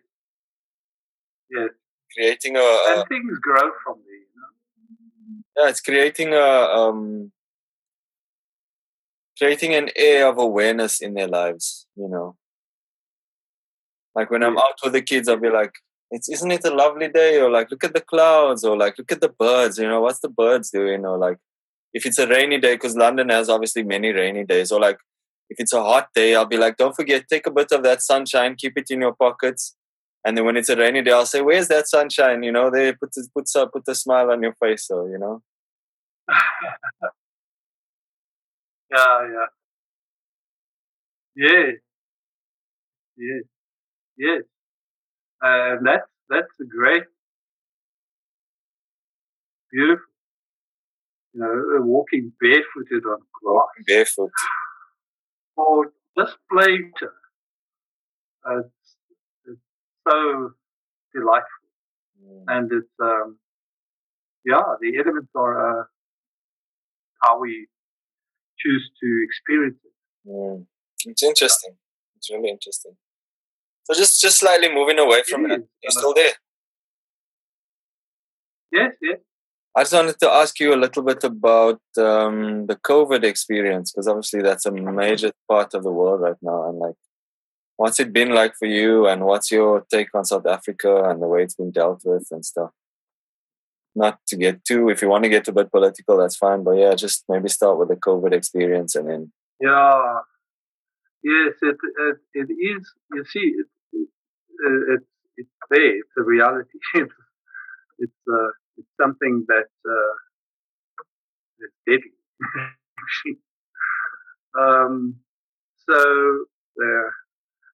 yes, 1.51 1.69
Creating 2.15 2.57
a, 2.57 2.61
a 2.61 2.99
and 2.99 3.09
things 3.09 3.39
grow 3.41 3.71
from 3.85 3.99
there. 4.07 4.15
You 4.15 4.27
know? 4.37 5.63
yeah, 5.65 5.69
it's 5.71 5.81
creating 5.81 6.33
a 6.33 6.39
um, 6.39 7.33
creating 9.37 9.75
an 9.75 9.91
air 9.95 10.27
of 10.27 10.39
awareness 10.39 11.01
in 11.01 11.15
their 11.15 11.29
lives. 11.29 11.87
You 11.97 12.09
know, 12.09 12.37
like 14.15 14.31
when 14.31 14.43
I'm 14.43 14.59
out 14.59 14.79
with 14.83 14.95
the 14.95 15.03
kids, 15.03 15.29
I'll 15.29 15.37
be 15.37 15.51
like, 15.51 15.73
"It's 16.11 16.29
isn't 16.29 16.51
it 16.53 16.65
a 16.65 16.75
lovely 16.75 17.09
day?" 17.09 17.41
Or 17.41 17.51
like, 17.51 17.71
"Look 17.71 17.85
at 17.85 17.95
the 17.95 18.01
clouds," 18.01 18.65
or 18.65 18.77
like, 18.77 18.99
"Look 18.99 19.13
at 19.13 19.21
the 19.21 19.29
birds." 19.31 19.79
You 19.79 19.89
know, 19.89 20.01
what's 20.03 20.21
the 20.21 20.29
birds 20.31 20.71
doing? 20.71 21.05
Or 21.07 21.19
like, 21.19 21.39
if 21.95 22.07
it's 22.07 22.19
a 22.19 22.27
rainy 22.29 22.59
day, 22.61 22.75
because 22.77 22.97
London 22.97 23.31
has 23.31 23.49
obviously 23.51 23.83
many 23.85 24.13
rainy 24.13 24.45
days. 24.45 24.73
Or 24.73 24.81
like, 24.81 24.99
if 25.51 25.59
it's 25.61 25.73
a 25.75 25.83
hot 25.83 26.09
day, 26.15 26.35
I'll 26.37 26.47
be 26.47 26.59
like, 26.59 26.77
"Don't 26.79 26.97
forget, 26.97 27.27
take 27.29 27.47
a 27.49 27.53
bit 27.53 27.73
of 27.73 27.83
that 27.85 28.03
sunshine, 28.03 28.57
keep 28.57 28.79
it 28.79 28.91
in 28.91 29.01
your 29.03 29.15
pockets." 29.15 29.77
And 30.27 30.37
then 30.39 30.45
when 30.47 30.57
it's 30.59 30.71
a 30.71 30.77
rainy 30.77 31.03
day, 31.03 31.13
I'll 31.13 31.27
say, 31.27 31.43
"Where's 31.43 31.69
that 31.69 31.89
sunshine?" 31.89 32.43
You 32.45 32.53
know, 32.53 32.71
they 32.71 32.93
put 32.95 33.13
put 33.35 33.47
put 33.75 33.89
a 33.89 33.95
smile 33.97 34.31
on 34.33 34.43
your 34.43 34.55
face. 34.55 34.87
So 34.89 35.07
you 35.07 35.19
know. 35.19 35.43
Yeah, 38.91 39.29
yeah. 39.33 39.49
Yes. 41.37 41.79
Yes. 43.17 43.43
Yes. 44.19 44.43
And 45.41 45.87
that's 45.87 46.09
that's 46.29 46.61
a 46.61 46.65
great 46.65 47.05
beautiful. 49.71 50.05
You 51.35 51.41
know, 51.41 51.79
uh, 51.79 51.83
walking 51.83 52.33
barefooted 52.41 53.05
on 53.05 53.19
grass 53.43 53.85
barefoot. 53.87 54.31
or 55.57 55.93
just 56.19 56.37
playing 56.51 56.93
to 56.99 57.07
uh, 58.49 58.59
it's, 58.61 58.97
it's 59.45 59.61
so 60.09 60.51
delightful. 61.15 61.69
Mm. 62.25 62.45
And 62.49 62.73
it's 62.73 62.95
um 63.01 63.39
yeah, 64.45 64.63
the 64.81 64.97
elements 64.99 65.31
are 65.35 65.81
uh, 65.81 65.85
how 67.23 67.41
we 67.41 67.69
choose 68.59 68.91
to 69.01 69.25
experience 69.25 69.79
it. 69.85 70.29
Mm. 70.29 70.67
It's 71.05 71.23
interesting. 71.23 71.77
It's 72.17 72.31
really 72.31 72.49
interesting. 72.49 72.97
So 73.89 73.99
just 73.99 74.21
just 74.21 74.41
slightly 74.41 74.73
moving 74.73 74.99
away 74.99 75.23
from 75.27 75.51
It. 75.51 75.67
You're 75.83 75.91
still 75.91 76.13
there. 76.13 76.35
Yes, 78.71 78.93
yes. 79.01 79.19
I 79.75 79.83
just 79.83 79.95
wanted 79.95 80.19
to 80.21 80.31
ask 80.31 80.61
you 80.61 80.75
a 80.75 80.83
little 80.85 81.03
bit 81.03 81.25
about 81.25 81.81
um, 81.97 82.67
the 82.67 82.77
COVID 82.77 83.25
experience 83.25 83.93
because 83.93 84.07
obviously 84.07 84.43
that's 84.43 84.67
a 84.67 84.73
major 84.73 85.33
part 85.49 85.73
of 85.73 85.85
the 85.85 85.93
world 85.93 86.21
right 86.21 86.37
now. 86.43 86.69
And 86.69 86.79
like, 86.79 86.97
what's 87.77 87.99
it 88.01 88.13
been 88.13 88.35
like 88.35 88.55
for 88.59 88.67
you? 88.67 89.07
And 89.07 89.25
what's 89.25 89.51
your 89.51 89.87
take 89.91 90.15
on 90.15 90.25
South 90.27 90.47
Africa 90.47 91.05
and 91.05 91.23
the 91.23 91.29
way 91.29 91.43
it's 91.43 91.55
been 91.55 91.71
dealt 91.71 92.03
with 92.05 92.27
and 92.31 92.45
stuff? 92.45 92.71
Not 93.95 94.19
to 94.27 94.37
get 94.37 94.65
too, 94.65 94.91
if 94.91 95.01
you 95.01 95.09
want 95.09 95.25
to 95.25 95.31
get 95.31 95.49
a 95.49 95.53
bit 95.53 95.71
political, 95.71 96.19
that's 96.19 96.37
fine. 96.37 96.63
But 96.63 96.73
yeah, 96.73 96.95
just 96.95 97.25
maybe 97.29 97.49
start 97.49 97.79
with 97.79 97.89
the 97.89 97.97
COVID 97.97 98.33
experience 98.33 98.95
and 98.97 99.09
then. 99.09 99.33
Yeah. 99.61 100.19
Yes, 101.23 101.55
it 101.63 101.77
it, 101.99 102.17
it 102.35 102.53
is. 102.53 102.93
You 103.13 103.25
see, 103.25 103.55
it, 103.61 103.67
it's 104.95 105.11
it's 105.37 105.51
there. 105.71 105.99
It's 105.99 106.17
a 106.19 106.23
reality. 106.23 106.79
It's 106.95 107.15
it's 107.99 108.21
uh, 108.29 108.51
it's 108.79 108.89
something 109.01 109.45
that 109.49 109.69
uh, 109.89 110.15
is 111.61 111.73
deadly. 111.87 112.15
Um, 114.59 115.17
so, 115.89 115.95
uh, 116.83 117.11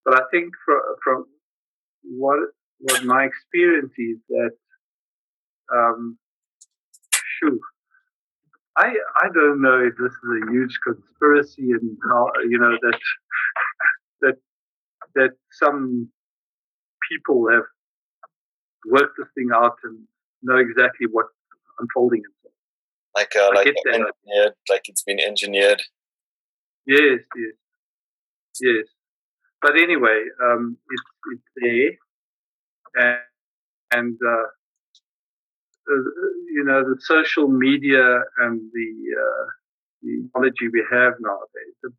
but 0.04 0.14
I 0.22 0.24
think 0.30 0.52
from, 0.64 0.80
from 1.02 1.26
what 2.04 2.38
what 2.80 3.04
my 3.04 3.24
experience 3.24 3.92
is 3.98 4.18
that, 4.28 4.50
um, 5.72 6.18
shoot, 7.38 7.60
I 8.76 8.94
I 9.22 9.28
don't 9.32 9.62
know 9.62 9.80
if 9.80 9.94
this 9.96 10.12
is 10.12 10.42
a 10.42 10.50
huge 10.52 10.78
conspiracy 10.84 11.70
and 11.72 11.96
how 12.10 12.30
you 12.48 12.58
know 12.58 12.76
that 12.82 12.98
that 14.22 14.36
that 15.14 15.30
some 15.52 16.10
people 17.10 17.48
have 17.50 17.64
worked 18.86 19.16
this 19.18 19.28
thing 19.34 19.48
out 19.54 19.76
and 19.84 19.98
know 20.42 20.56
exactly 20.56 21.06
what's 21.10 21.32
unfolding 21.78 22.20
itself. 22.20 22.54
Like 23.16 23.32
uh, 23.36 23.50
I 23.52 23.54
like 23.54 23.74
engineered, 23.86 24.54
like 24.68 24.88
it's 24.88 25.02
been 25.02 25.20
engineered. 25.20 25.82
Yes, 26.86 27.20
yes, 27.36 27.54
yes. 28.60 28.86
But 29.62 29.76
anyway, 29.76 30.24
um, 30.42 30.76
it's 30.90 31.02
it's 31.32 31.42
there, 31.56 31.90
and 32.96 33.20
and 33.92 34.18
uh, 34.26 34.46
uh, 35.90 35.96
you 36.52 36.64
know 36.64 36.82
the 36.82 36.96
social 37.00 37.48
media 37.48 38.20
and 38.38 38.60
the 38.72 38.90
uh, 39.22 39.46
the 40.02 40.22
technology 40.22 40.68
we 40.72 40.84
have 40.90 41.14
nowadays 41.20 41.76
have 41.84 41.92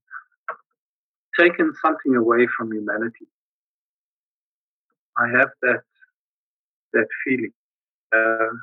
taken 1.39 1.73
something 1.81 2.15
away 2.15 2.47
from 2.57 2.71
humanity. 2.71 3.27
I 5.17 5.27
have 5.37 5.49
that 5.61 5.81
that 6.93 7.07
feeling. 7.23 7.51
Uh, 8.15 8.53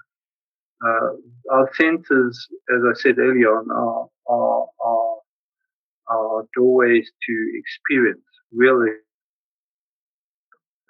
uh, 0.85 1.11
our 1.51 1.71
senses, 1.75 2.49
as 2.75 2.83
I 2.89 2.95
said 3.01 3.19
earlier 3.19 3.57
on, 3.57 3.71
are, 3.71 4.09
are, 4.27 4.67
are, 4.85 5.17
are 6.09 6.45
doorways 6.57 7.09
to 7.27 7.53
experience, 7.55 8.25
really. 8.53 8.91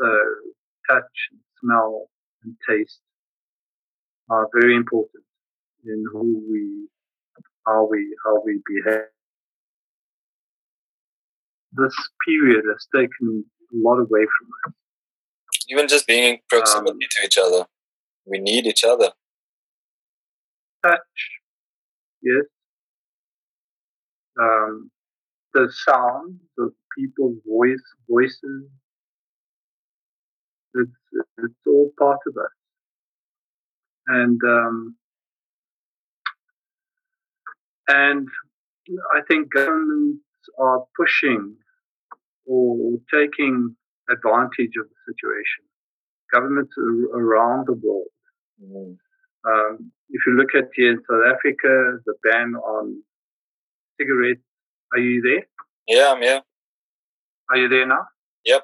So, 0.01 0.19
touch, 0.89 1.05
and 1.31 1.41
smell, 1.61 2.09
and 2.43 2.57
taste 2.69 3.01
are 4.31 4.49
very 4.55 4.75
important 4.75 5.25
in 5.85 6.05
who 6.11 6.43
we, 6.51 6.89
how 7.67 7.87
we, 7.91 8.17
how 8.25 8.43
we 8.45 8.63
behave. 8.67 9.03
This 11.73 11.95
period 12.27 12.65
has 12.71 12.87
taken 12.95 13.45
a 13.73 13.77
lot 13.77 13.99
away 13.99 14.27
from 14.39 14.49
us. 14.67 14.75
Even 15.73 15.89
just 15.89 16.07
being 16.07 16.35
in 16.35 16.39
proximity 16.51 16.91
Um, 16.91 16.99
to 17.11 17.25
each 17.25 17.39
other. 17.39 17.67
We 18.27 18.39
need 18.39 18.67
each 18.67 18.85
other. 18.85 19.13
touch, 20.85 20.99
yes. 22.23 22.45
Um, 24.39 24.91
the 25.55 25.73
sound, 25.73 26.41
the 26.57 26.75
people's 26.99 27.39
voice, 27.47 27.83
voices, 28.11 28.69
it's, 30.75 30.91
it's 31.39 31.55
all 31.67 31.91
part 31.99 32.19
of 32.27 32.37
us. 32.37 32.51
And, 34.09 34.41
um, 34.45 34.97
and 37.89 38.29
I 39.15 39.21
think 39.29 39.53
governments 39.55 40.25
are 40.59 40.85
pushing 40.97 41.57
or 42.45 42.99
taking 43.13 43.77
advantage 44.11 44.75
of 44.81 44.87
the 44.89 44.99
situation. 45.13 45.63
Governments 46.33 46.73
around 47.15 47.67
the 47.67 47.75
world 47.75 48.09
Mm. 48.63 48.97
um, 49.45 49.93
if 50.11 50.21
you 50.27 50.35
look 50.37 50.55
at 50.55 50.69
here 50.75 50.93
in 50.93 50.99
South 51.09 51.25
Africa, 51.35 51.99
the 52.07 52.15
ban 52.23 52.55
on 52.55 53.03
cigarettes. 53.99 54.43
Are 54.93 54.99
you 55.01 55.21
there? 55.23 55.45
Yeah, 55.89 56.13
I'm 56.13 56.23
here. 56.23 56.43
Are 57.51 57.57
you 57.57 57.69
there 57.69 57.87
now? 57.87 58.05
Yep. 58.45 58.63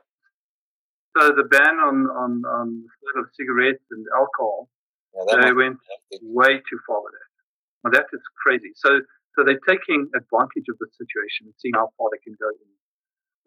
So 1.16 1.32
the 1.32 1.44
ban 1.44 1.76
on 1.88 2.06
on 2.22 2.30
on 2.44 2.66
the 2.84 2.88
sale 3.12 3.22
of 3.24 3.30
cigarettes 3.34 3.84
and 3.90 4.04
alcohol, 4.14 4.68
Yeah, 5.16 5.40
they 5.46 5.52
went 5.52 5.78
way 6.22 6.60
too 6.68 6.78
far 6.86 7.02
with 7.02 7.14
that. 7.16 7.90
That 7.96 8.06
is 8.12 8.22
crazy. 8.44 8.70
So 8.76 9.00
so 9.34 9.44
they're 9.44 9.64
taking 9.66 10.10
advantage 10.14 10.68
of 10.68 10.76
the 10.78 10.88
situation 11.00 11.46
and 11.48 11.54
seeing 11.58 11.74
how 11.74 11.90
far 11.96 12.08
they 12.12 12.22
can 12.22 12.36
go 12.38 12.50
in 12.50 12.70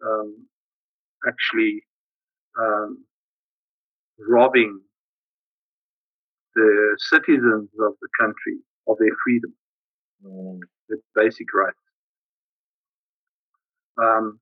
um, 0.08 0.28
actually 1.42 1.82
um, 2.58 3.04
robbing 4.18 4.80
the 6.54 6.96
citizens 6.98 7.68
of 7.80 7.94
the 8.00 8.08
country 8.20 8.58
of 8.88 8.96
their 8.98 9.16
freedom. 9.24 9.54
Mm. 10.24 10.60
the 10.88 10.98
basic 11.16 11.52
rights. 11.52 11.76
Um, 14.00 14.38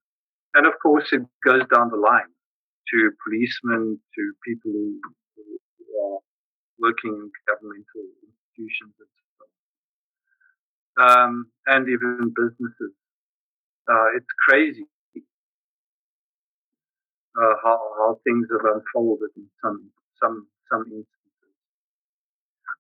and 0.55 0.67
of 0.67 0.75
course, 0.83 1.09
it 1.13 1.23
goes 1.43 1.63
down 1.75 1.91
the 1.91 1.97
line 1.97 2.29
to 2.93 3.11
policemen, 3.25 3.99
to 4.15 4.33
people 4.47 4.73
who, 4.73 5.01
who 5.37 6.05
are 6.05 6.19
working 6.79 7.15
in 7.15 7.31
governmental 7.49 8.05
institutions 8.29 8.95
and 8.99 9.09
so 9.39 11.03
on. 11.03 11.09
Um, 11.09 11.47
and 11.67 11.89
even 11.89 12.35
businesses. 12.37 12.93
Uh, 13.91 14.17
it's 14.17 14.27
crazy 14.47 14.87
uh, 17.41 17.55
how, 17.63 17.79
how 17.99 18.19
things 18.25 18.47
have 18.51 18.65
unfolded 18.75 19.31
in 19.37 19.47
some, 19.63 19.91
some, 20.21 20.47
some 20.71 20.83
instances. 20.83 21.07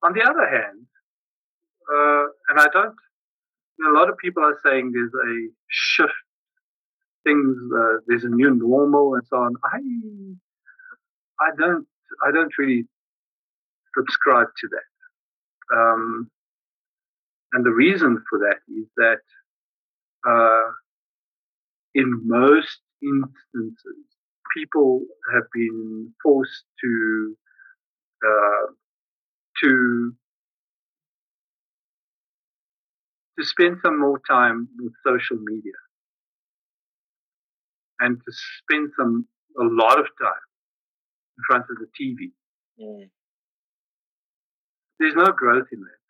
On 0.02 0.12
the 0.12 0.22
other 0.22 0.48
hand, 0.48 0.86
uh, 1.92 2.24
and 2.50 2.61
I 2.61 2.66
don't 2.72 2.94
a 3.88 3.92
lot 3.92 4.08
of 4.08 4.18
people 4.18 4.42
are 4.42 4.58
saying 4.64 4.92
there's 4.92 5.12
a 5.14 5.48
shift, 5.68 6.12
things, 7.24 7.56
uh, 7.74 7.96
there's 8.06 8.24
a 8.24 8.28
new 8.28 8.54
normal 8.54 9.14
and 9.14 9.26
so 9.26 9.36
on. 9.36 9.54
I, 9.64 9.78
I 11.40 11.50
don't, 11.58 11.86
I 12.26 12.30
don't 12.30 12.52
really 12.58 12.86
subscribe 13.96 14.48
to 14.58 14.68
that. 14.68 15.76
Um, 15.76 16.30
and 17.52 17.64
the 17.64 17.70
reason 17.70 18.22
for 18.28 18.38
that 18.40 18.58
is 18.72 18.86
that, 18.96 19.20
uh, 20.28 20.70
in 21.94 22.20
most 22.26 22.78
instances, 23.02 24.04
people 24.57 25.03
have 25.32 25.44
been 25.53 26.12
forced 26.22 26.64
to, 26.82 27.36
uh, 28.26 28.72
to 29.62 30.14
to 33.38 33.46
spend 33.46 33.78
some 33.82 33.98
more 33.98 34.20
time 34.28 34.68
with 34.78 34.92
social 35.07 35.42
media 35.42 35.72
and 38.01 38.18
to 38.18 38.32
spend 38.62 38.90
some 38.98 39.26
a 39.59 39.64
lot 39.64 39.98
of 39.98 40.07
time 40.20 40.46
in 41.36 41.42
front 41.46 41.64
of 41.70 41.76
the 41.78 41.86
TV. 41.98 42.32
Mm. 42.80 43.11
There's 44.98 45.14
no 45.14 45.32
growth 45.32 45.66
in 45.72 45.80
that. 45.80 46.01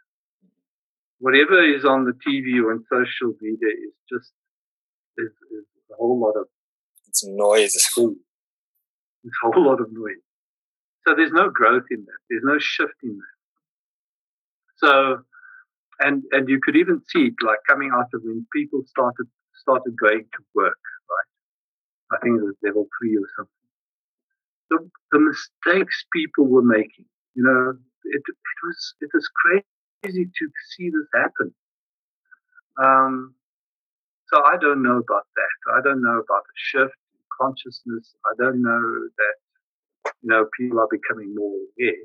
Whatever 1.18 1.62
is 1.62 1.84
on 1.84 2.04
the 2.04 2.12
TV 2.12 2.62
or 2.62 2.72
on 2.72 2.84
social 2.90 3.34
media 3.40 3.68
is 3.68 3.94
just 4.10 4.32
is, 5.18 5.30
is 5.52 5.64
a 5.92 5.96
whole 5.96 6.18
lot 6.18 6.40
of 6.40 6.46
It's 7.08 7.24
noise. 7.24 7.76
A 9.24 9.28
whole 9.42 9.64
lot 9.66 9.80
of 9.80 9.92
noise. 9.92 10.22
So 11.06 11.14
there's 11.14 11.32
no 11.32 11.50
growth 11.50 11.84
in 11.90 12.04
that. 12.04 12.18
There's 12.28 12.44
no 12.44 12.58
shift 12.58 12.94
in 13.02 13.18
that. 13.18 13.36
So 14.76 15.24
and 16.00 16.22
and 16.32 16.48
you 16.48 16.60
could 16.62 16.76
even 16.76 17.02
see 17.08 17.26
it 17.26 17.34
like 17.42 17.58
coming 17.68 17.90
out 17.94 18.08
of 18.14 18.22
when 18.24 18.46
people 18.52 18.82
started 18.86 19.26
started 19.54 19.94
going 20.00 20.24
to 20.32 20.42
work, 20.54 20.78
right? 21.10 22.16
I 22.16 22.20
think 22.22 22.40
it 22.40 22.44
was 22.44 22.56
level 22.62 22.88
three 22.98 23.16
or 23.16 23.28
something. 23.36 23.52
The 24.70 24.90
the 25.12 25.18
mistakes 25.20 26.04
people 26.12 26.46
were 26.46 26.62
making, 26.62 27.04
you 27.34 27.42
know, 27.42 27.74
it 28.04 28.22
it 28.26 28.58
was 28.64 28.94
it 29.00 29.10
was 29.12 29.28
crazy 29.44 30.24
to 30.24 30.50
see 30.70 30.90
this 30.90 31.08
happen. 31.14 31.54
Um, 32.82 33.34
so 34.32 34.42
I 34.42 34.56
don't 34.56 34.82
know 34.82 34.98
about 34.98 35.26
that. 35.36 35.74
I 35.74 35.80
don't 35.82 36.02
know 36.02 36.18
about 36.18 36.44
the 36.44 36.56
shift 36.56 36.96
consciousness. 37.40 38.14
I 38.26 38.32
don't 38.38 38.62
know 38.62 39.08
that 39.16 40.12
you 40.22 40.28
know 40.28 40.46
people 40.58 40.80
are 40.80 40.88
becoming 40.90 41.34
more 41.34 41.54
aware 41.54 42.04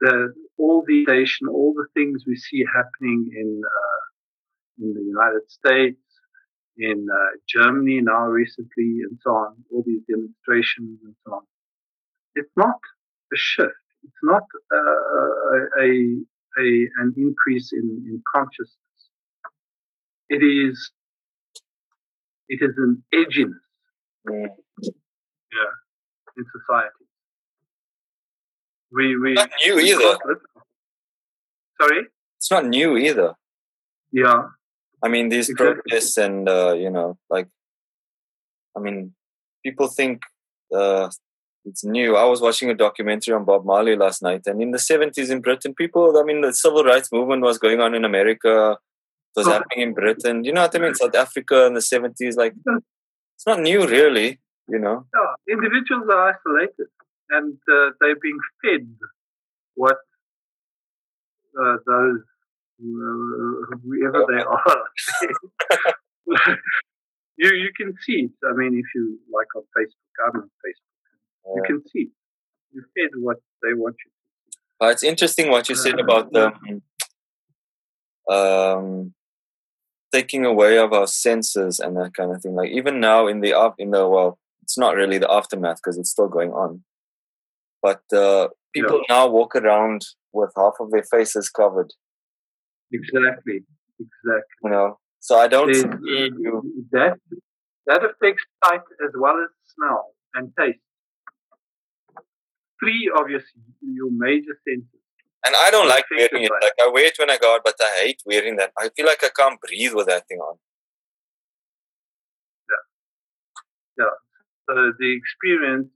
the 0.00 0.32
all 0.58 0.84
the 0.86 1.04
nation, 1.06 1.48
all 1.48 1.74
the 1.74 1.86
things 1.94 2.24
we 2.26 2.36
see 2.36 2.64
happening 2.74 3.30
in 3.34 3.62
uh, 3.64 4.84
in 4.84 4.94
the 4.94 5.02
United 5.02 5.50
States, 5.50 6.00
in 6.78 7.06
uh, 7.12 7.36
Germany 7.48 8.00
now 8.02 8.26
recently, 8.26 9.00
and 9.08 9.18
so 9.22 9.30
on, 9.30 9.56
all 9.72 9.82
these 9.86 10.02
demonstrations 10.08 10.98
and 11.04 11.14
so 11.24 11.34
on. 11.34 11.42
It's 12.34 12.52
not 12.56 12.78
a 13.32 13.36
shift. 13.36 13.72
It's 14.04 14.22
not 14.22 14.42
uh, 14.72 15.80
a, 15.80 15.90
a 16.58 16.88
an 16.98 17.14
increase 17.16 17.72
in, 17.72 18.04
in 18.06 18.22
consciousness. 18.34 18.76
It 20.28 20.42
is 20.42 20.90
it 22.48 22.60
is 22.62 22.76
an 22.76 23.02
edginess 23.14 23.65
Mm. 24.28 24.46
in 26.38 26.44
society. 26.56 27.04
We 28.92 29.16
we 29.16 29.34
Not 29.34 29.50
new 29.64 29.78
either. 29.78 30.18
Sorry. 31.80 32.02
It's 32.38 32.50
not 32.50 32.66
new 32.66 32.96
either. 32.96 33.34
Yeah. 34.12 34.48
I 35.02 35.08
mean, 35.08 35.28
these 35.28 35.48
Exactly. 35.50 35.82
protests 35.82 36.16
and 36.16 36.48
uh, 36.48 36.74
you 36.74 36.90
know, 36.90 37.18
like, 37.30 37.48
I 38.76 38.80
mean, 38.80 39.14
people 39.64 39.88
think 39.88 40.22
uh, 40.74 41.10
it's 41.64 41.84
new. 41.84 42.16
I 42.16 42.24
was 42.24 42.40
watching 42.40 42.70
a 42.70 42.74
documentary 42.74 43.34
on 43.34 43.44
Bob 43.44 43.64
Marley 43.64 43.96
last 43.96 44.22
night, 44.22 44.42
and 44.46 44.62
in 44.62 44.70
the 44.70 44.78
seventies 44.78 45.30
in 45.30 45.40
Britain, 45.40 45.74
people, 45.74 46.16
I 46.18 46.22
mean, 46.22 46.40
the 46.40 46.52
civil 46.52 46.84
rights 46.84 47.10
movement 47.12 47.42
was 47.42 47.58
going 47.58 47.80
on 47.80 47.94
in 47.94 48.04
America. 48.04 48.76
It 49.36 49.40
was 49.40 49.48
Oh. 49.48 49.52
happening 49.52 49.80
in 49.88 49.94
Britain. 49.94 50.44
You 50.44 50.52
know 50.52 50.62
what 50.62 50.74
I 50.74 50.78
mean? 50.78 50.94
South 50.94 51.14
Africa 51.14 51.66
in 51.66 51.74
the 51.74 51.82
seventies, 51.82 52.36
like, 52.36 52.54
it's 53.36 53.46
not 53.46 53.60
new, 53.60 53.86
really. 53.86 54.40
You 54.68 54.80
know? 54.80 55.06
Individuals 55.48 56.08
are 56.10 56.34
isolated 56.34 56.88
and 57.30 57.54
uh, 57.72 57.90
they're 58.00 58.16
being 58.20 58.38
fed 58.62 58.88
what 59.74 59.98
uh, 61.58 61.76
those 61.86 62.20
uh, 62.80 63.76
whoever 63.84 64.24
they 64.28 64.42
are. 64.42 64.82
you 67.36 67.50
you 67.54 67.70
can 67.76 67.94
see 68.02 68.28
it. 68.28 68.32
I 68.48 68.52
mean, 68.54 68.76
if 68.76 68.86
you 68.94 69.18
like 69.32 69.46
on 69.54 69.62
Facebook, 69.76 70.16
I'm 70.26 70.40
on 70.40 70.50
Facebook. 70.64 71.56
You 71.56 71.62
can 71.66 71.82
see. 71.88 72.10
You 72.72 72.82
fed 72.94 73.10
what 73.18 73.38
they 73.62 73.72
want 73.74 73.96
you. 74.04 74.10
Uh, 74.80 74.90
it's 74.90 75.02
interesting 75.02 75.50
what 75.50 75.68
you 75.68 75.74
said 75.74 75.98
Uh, 75.98 76.02
about 76.04 76.28
yeah. 76.32 76.50
um, 78.28 78.34
um, 78.36 79.14
taking 80.16 80.44
away 80.44 80.78
of 80.78 80.92
our 80.92 81.06
senses 81.06 81.78
and 81.78 81.96
that 81.96 82.12
kind 82.14 82.30
of 82.34 82.42
thing. 82.42 82.54
Like 82.54 82.70
even 82.70 83.00
now 83.00 83.26
in 83.26 83.40
the 83.40 83.52
in 83.78 83.90
the 83.90 84.08
well, 84.08 84.38
it's 84.62 84.78
not 84.78 84.96
really 85.00 85.18
the 85.18 85.30
aftermath 85.30 85.78
because 85.78 85.98
it's 85.98 86.10
still 86.10 86.28
going 86.28 86.52
on. 86.52 86.82
But 87.82 88.02
uh, 88.12 88.48
people 88.74 89.00
now 89.08 89.28
walk 89.28 89.54
around 89.54 90.00
with 90.32 90.50
half 90.56 90.74
of 90.80 90.90
their 90.90 91.04
faces 91.04 91.48
covered. 91.48 91.92
Exactly. 92.92 93.60
Exactly. 93.98 94.58
You 94.64 94.70
know, 94.70 94.98
so 95.20 95.38
I 95.38 95.48
don't 95.48 95.70
uh, 95.70 96.60
that 96.92 97.16
that 97.86 98.00
affects 98.04 98.44
sight 98.64 98.86
as 99.04 99.12
well 99.18 99.36
as 99.44 99.50
smell 99.74 100.02
and 100.34 100.52
taste. 100.58 100.78
Three 102.80 103.10
of 103.18 103.30
your 103.30 103.40
your 103.82 104.10
major 104.10 104.54
senses. 104.66 105.05
And 105.46 105.54
I 105.64 105.70
don't 105.70 105.88
like 105.88 106.04
wearing 106.10 106.44
it. 106.44 106.50
Like 106.62 106.72
I 106.82 106.90
wear 106.92 107.06
it 107.06 107.16
when 107.18 107.30
I 107.30 107.38
go 107.38 107.54
out, 107.54 107.60
but 107.64 107.74
I 107.80 108.00
hate 108.04 108.22
wearing 108.26 108.56
that. 108.56 108.72
I 108.78 108.88
feel 108.96 109.06
like 109.06 109.22
I 109.22 109.30
can't 109.36 109.60
breathe 109.60 109.92
with 109.94 110.06
that 110.08 110.26
thing 110.28 110.38
on. 110.38 110.56
Yeah. 112.70 114.04
Yeah. 114.04 114.14
So 114.68 114.92
the 114.98 115.16
experience, 115.16 115.88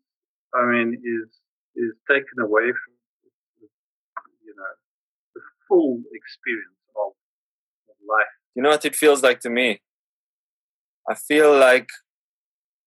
I 0.55 0.65
mean, 0.67 0.95
is 1.05 1.29
is 1.77 1.93
taken 2.09 2.39
away 2.41 2.67
from 2.71 2.95
you 4.45 4.55
know 4.57 4.73
the 5.35 5.41
full 5.69 6.01
experience 6.13 6.79
of, 6.97 7.13
of 7.89 7.97
life. 8.09 8.27
you 8.55 8.63
know 8.63 8.71
what 8.71 8.85
it 8.85 8.97
feels 8.97 9.23
like 9.23 9.41
to 9.41 9.51
me 9.51 9.81
i 11.09 11.15
feel 11.15 11.57
like 11.57 11.89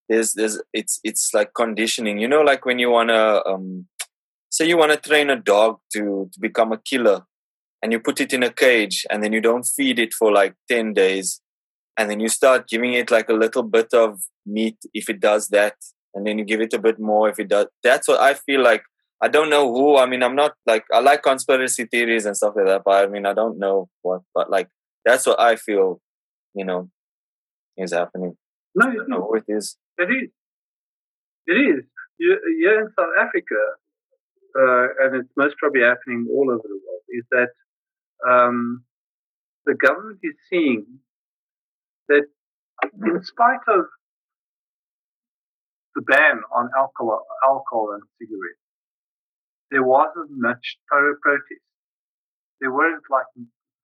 there's 0.10 0.34
there's 0.34 0.62
it's 0.74 1.00
it's 1.04 1.34
like 1.34 1.54
conditioning 1.54 2.20
you 2.20 2.28
know 2.28 2.42
like 2.42 2.66
when 2.66 2.80
you 2.80 2.90
want 2.90 3.10
to 3.10 3.46
um 3.48 3.88
say 4.54 4.68
you 4.68 4.78
want 4.78 4.92
to 4.92 5.10
train 5.10 5.30
a 5.30 5.40
dog 5.54 5.80
to 5.94 6.04
to 6.34 6.40
become 6.48 6.72
a 6.72 6.82
killer 6.90 7.22
and 7.82 7.92
you 7.92 8.00
put 8.08 8.22
it 8.26 8.34
in 8.38 8.44
a 8.44 8.54
cage 8.64 9.06
and 9.10 9.24
then 9.24 9.34
you 9.34 9.42
don't 9.42 9.72
feed 9.78 10.00
it 10.06 10.14
for 10.20 10.32
like 10.32 10.54
10 10.70 10.94
days 10.94 11.42
and 11.98 12.10
then 12.10 12.20
you 12.20 12.30
start 12.30 12.68
giving 12.68 12.94
it 12.94 13.12
like 13.16 13.30
a 13.30 13.40
little 13.44 13.64
bit 13.64 13.94
of 13.94 14.22
meat 14.46 14.78
if 14.94 15.10
it 15.10 15.20
does 15.20 15.50
that 15.50 15.76
and 16.14 16.28
then 16.28 16.38
you 16.38 16.46
give 16.46 16.62
it 16.62 16.74
a 16.74 16.84
bit 16.88 17.00
more 17.00 17.30
if 17.30 17.40
it 17.40 17.50
does 17.56 17.68
that's 17.84 18.08
what 18.08 18.22
i 18.30 18.34
feel 18.34 18.62
like 18.62 18.84
i 19.22 19.28
don't 19.28 19.50
know 19.56 19.66
who 19.74 19.98
i 19.98 20.06
mean 20.06 20.24
i'm 20.24 20.36
not 20.44 20.54
like 20.66 20.86
i 20.94 21.00
like 21.00 21.24
conspiracy 21.24 21.86
theories 21.86 22.26
and 22.26 22.38
stuff 22.38 22.56
like 22.56 22.66
that 22.66 22.84
but 22.86 23.04
i 23.04 23.08
mean 23.08 23.26
i 23.26 23.34
don't 23.34 23.58
know 23.58 23.90
what 24.02 24.22
but 24.34 24.50
like 24.50 24.70
that's 25.06 25.26
what 25.26 25.40
I 25.40 25.56
feel, 25.56 26.02
you 26.54 26.66
know, 26.66 26.90
is 27.78 27.94
happening. 27.94 28.38
No, 28.76 28.88
I 28.88 28.94
don't 28.94 29.10
know 29.10 29.28
who 29.28 29.36
it 29.36 29.46
is. 29.48 29.78
It 29.98 30.10
is. 30.10 30.30
It 31.48 31.54
is. 31.54 31.84
You're 32.20 32.82
in 32.82 32.90
South 32.98 33.14
Africa, 33.20 33.56
uh, 34.58 34.86
and 35.02 35.16
it's 35.18 35.30
most 35.38 35.56
probably 35.58 35.82
happening 35.82 36.28
all 36.32 36.50
over 36.50 36.64
the 36.64 36.80
world, 36.86 37.04
is 37.10 37.26
that 37.32 37.50
um, 38.30 38.84
the 39.66 39.74
government 39.76 40.20
is 40.24 40.36
seeing 40.50 40.86
that 42.10 42.24
in 43.06 43.24
spite 43.24 43.64
of 43.68 43.86
the 45.96 46.02
ban 46.02 46.42
on 46.56 46.70
alcohol, 46.78 47.26
alcohol 47.48 47.94
and 47.94 48.04
cigarettes, 48.20 48.60
there 49.72 49.84
wasn't 49.84 50.30
much 50.32 50.78
pro- 50.88 51.16
protest. 51.22 51.62
There 52.62 52.72
weren't 52.72 53.04
like 53.10 53.26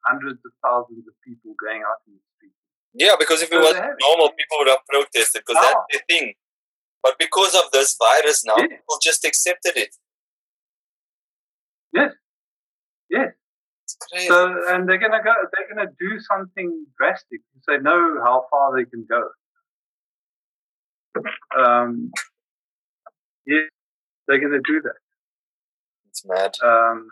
hundreds 0.05 0.39
of 0.45 0.51
thousands 0.63 1.05
of 1.07 1.13
people 1.25 1.53
going 1.61 1.81
out 1.81 1.99
in 2.07 2.13
the 2.13 2.23
streets. 2.37 2.55
Yeah, 2.93 3.15
because 3.19 3.41
if 3.41 3.51
it 3.51 3.57
was 3.59 3.75
normal, 3.75 4.29
people 4.33 4.57
would 4.59 4.69
have 4.69 4.85
protested 4.89 5.43
because 5.45 5.61
Ah. 5.61 5.73
that's 5.89 5.97
the 5.97 6.01
thing. 6.13 6.33
But 7.03 7.17
because 7.19 7.55
of 7.55 7.71
this 7.71 7.95
virus 7.97 8.43
now, 8.45 8.55
Yeah. 8.57 8.67
people 8.67 8.97
just 9.01 9.23
accepted 9.25 9.77
it. 9.77 9.95
Yes, 11.93 12.13
yes. 13.09 13.29
So, 14.27 14.55
and 14.69 14.87
they're 14.87 14.99
gonna 14.99 15.23
go. 15.23 15.33
They're 15.53 15.67
gonna 15.75 15.91
do 15.99 16.19
something 16.19 16.85
drastic. 16.97 17.41
So 17.63 17.73
they 17.73 17.79
know 17.79 18.19
how 18.23 18.45
far 18.51 18.75
they 18.77 18.85
can 18.85 19.05
go. 19.09 19.23
Um, 21.57 22.11
yes, 23.45 23.69
they're 24.27 24.39
gonna 24.39 24.61
do 24.65 24.81
that. 24.83 24.99
it's 26.09 26.23
mad. 26.25 26.51
Um, 26.63 27.07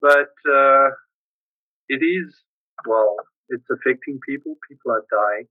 but 0.00 0.32
uh, 0.50 0.88
it 1.88 2.02
is 2.02 2.34
well, 2.86 3.16
it's 3.48 3.66
affecting 3.70 4.18
people. 4.28 4.56
People 4.68 4.92
are 4.92 5.04
dying, 5.10 5.46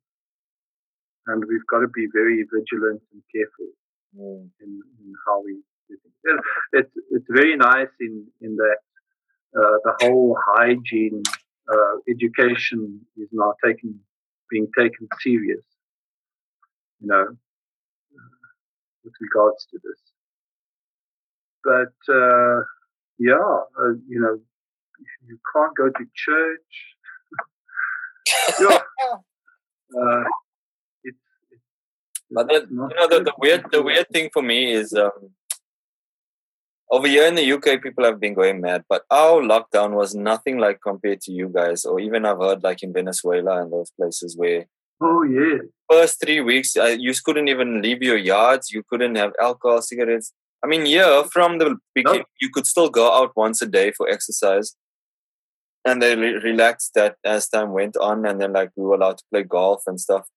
and 1.27 1.43
we've 1.47 1.65
got 1.69 1.79
to 1.79 1.87
be 1.87 2.07
very 2.13 2.43
vigilant 2.53 3.01
and 3.13 3.21
careful 3.33 3.71
Mm. 4.13 4.49
in, 4.59 4.81
in 4.99 5.13
how 5.25 5.41
we 5.41 5.63
It's 6.73 6.91
it's 7.09 7.25
very 7.29 7.55
nice 7.55 7.93
in 7.99 8.27
in 8.41 8.55
that 8.55 8.77
uh, 9.57 9.77
the 9.83 9.93
whole 10.01 10.37
hygiene 10.47 11.23
uh, 11.71 11.95
education 12.09 13.01
is 13.17 13.29
now 13.31 13.53
taken 13.63 13.99
being 14.49 14.67
taken 14.77 15.07
serious. 15.19 15.63
You 16.99 17.07
know, 17.07 17.21
uh, 17.21 18.47
with 19.03 19.13
regards 19.19 19.65
to 19.71 19.79
this. 19.83 20.01
But 21.63 22.13
uh, 22.13 22.61
yeah, 23.19 23.53
uh, 23.79 23.93
you 24.07 24.19
know, 24.19 24.39
you 25.27 25.37
can't 25.53 25.75
go 25.75 25.89
to 25.89 26.05
church. 26.15 26.71
yeah. 28.59 28.79
Uh, 29.93 30.23
it's, 31.03 31.17
it's, 31.51 31.61
But 32.31 32.47
the, 32.47 32.67
you 32.69 32.75
know, 32.75 33.07
the, 33.09 33.23
the 33.23 33.33
weird 33.37 33.65
the 33.71 33.81
weird 33.83 34.07
thing 34.09 34.29
for 34.33 34.41
me 34.41 34.71
is 34.71 34.93
um, 34.93 35.31
over 36.91 37.07
here 37.07 37.25
in 37.25 37.35
the 37.35 37.51
UK, 37.53 37.81
people 37.81 38.03
have 38.03 38.19
been 38.19 38.33
going 38.33 38.59
mad, 38.59 38.83
but 38.89 39.03
our 39.09 39.41
lockdown 39.41 39.91
was 39.93 40.13
nothing 40.13 40.57
like 40.57 40.79
compared 40.85 41.21
to 41.21 41.31
you 41.31 41.47
guys, 41.47 41.85
or 41.85 41.99
even 42.01 42.25
I've 42.25 42.39
heard 42.39 42.63
like 42.63 42.83
in 42.83 42.91
Venezuela 42.93 43.61
and 43.61 43.71
those 43.71 43.91
places 43.91 44.37
where 44.37 44.65
Oh 45.03 45.23
yeah, 45.23 45.57
first 45.89 46.21
three 46.21 46.41
weeks 46.41 46.77
uh, 46.77 46.95
you 47.05 47.11
couldn't 47.25 47.47
even 47.47 47.81
leave 47.81 48.03
your 48.03 48.17
yards, 48.17 48.69
you 48.71 48.83
couldn't 48.87 49.15
have 49.15 49.31
alcohol, 49.41 49.81
cigarettes. 49.81 50.33
I 50.63 50.67
mean, 50.67 50.85
yeah, 50.85 51.23
from 51.31 51.57
the 51.57 51.77
beginning, 51.95 52.25
you 52.39 52.49
could 52.53 52.67
still 52.67 52.89
go 52.89 53.11
out 53.11 53.31
once 53.35 53.63
a 53.63 53.65
day 53.65 53.91
for 53.91 54.07
exercise. 54.07 54.75
And 55.83 55.99
they 56.03 56.15
re- 56.15 56.37
relaxed 56.43 56.91
that 56.93 57.15
as 57.25 57.49
time 57.49 57.71
went 57.71 57.97
on, 57.97 58.25
and 58.27 58.39
then 58.39 58.53
like 58.53 58.69
we 58.75 58.83
were 58.83 58.93
allowed 58.93 59.17
to 59.17 59.23
play 59.31 59.41
golf 59.41 59.81
and 59.87 59.99
stuff. 59.99 60.27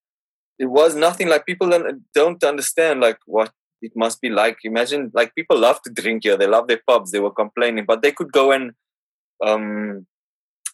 It 0.57 0.65
was 0.65 0.95
nothing 0.95 1.27
like 1.27 1.45
people 1.45 1.69
don't- 1.69 2.01
don't 2.15 2.43
understand 2.43 3.01
like 3.01 3.19
what 3.27 3.51
it 3.85 3.93
must 4.03 4.17
be 4.25 4.29
like. 4.41 4.57
Imagine 4.71 5.11
like 5.19 5.35
people 5.39 5.57
love 5.67 5.79
to 5.83 5.89
drink 6.01 6.23
here, 6.23 6.37
they 6.37 6.47
love 6.55 6.67
their 6.67 6.81
pubs. 6.89 7.11
They 7.11 7.19
were 7.25 7.31
complaining, 7.43 7.85
but 7.91 8.01
they 8.01 8.11
could 8.17 8.31
go 8.41 8.45
and 8.51 8.65
um, 9.47 10.05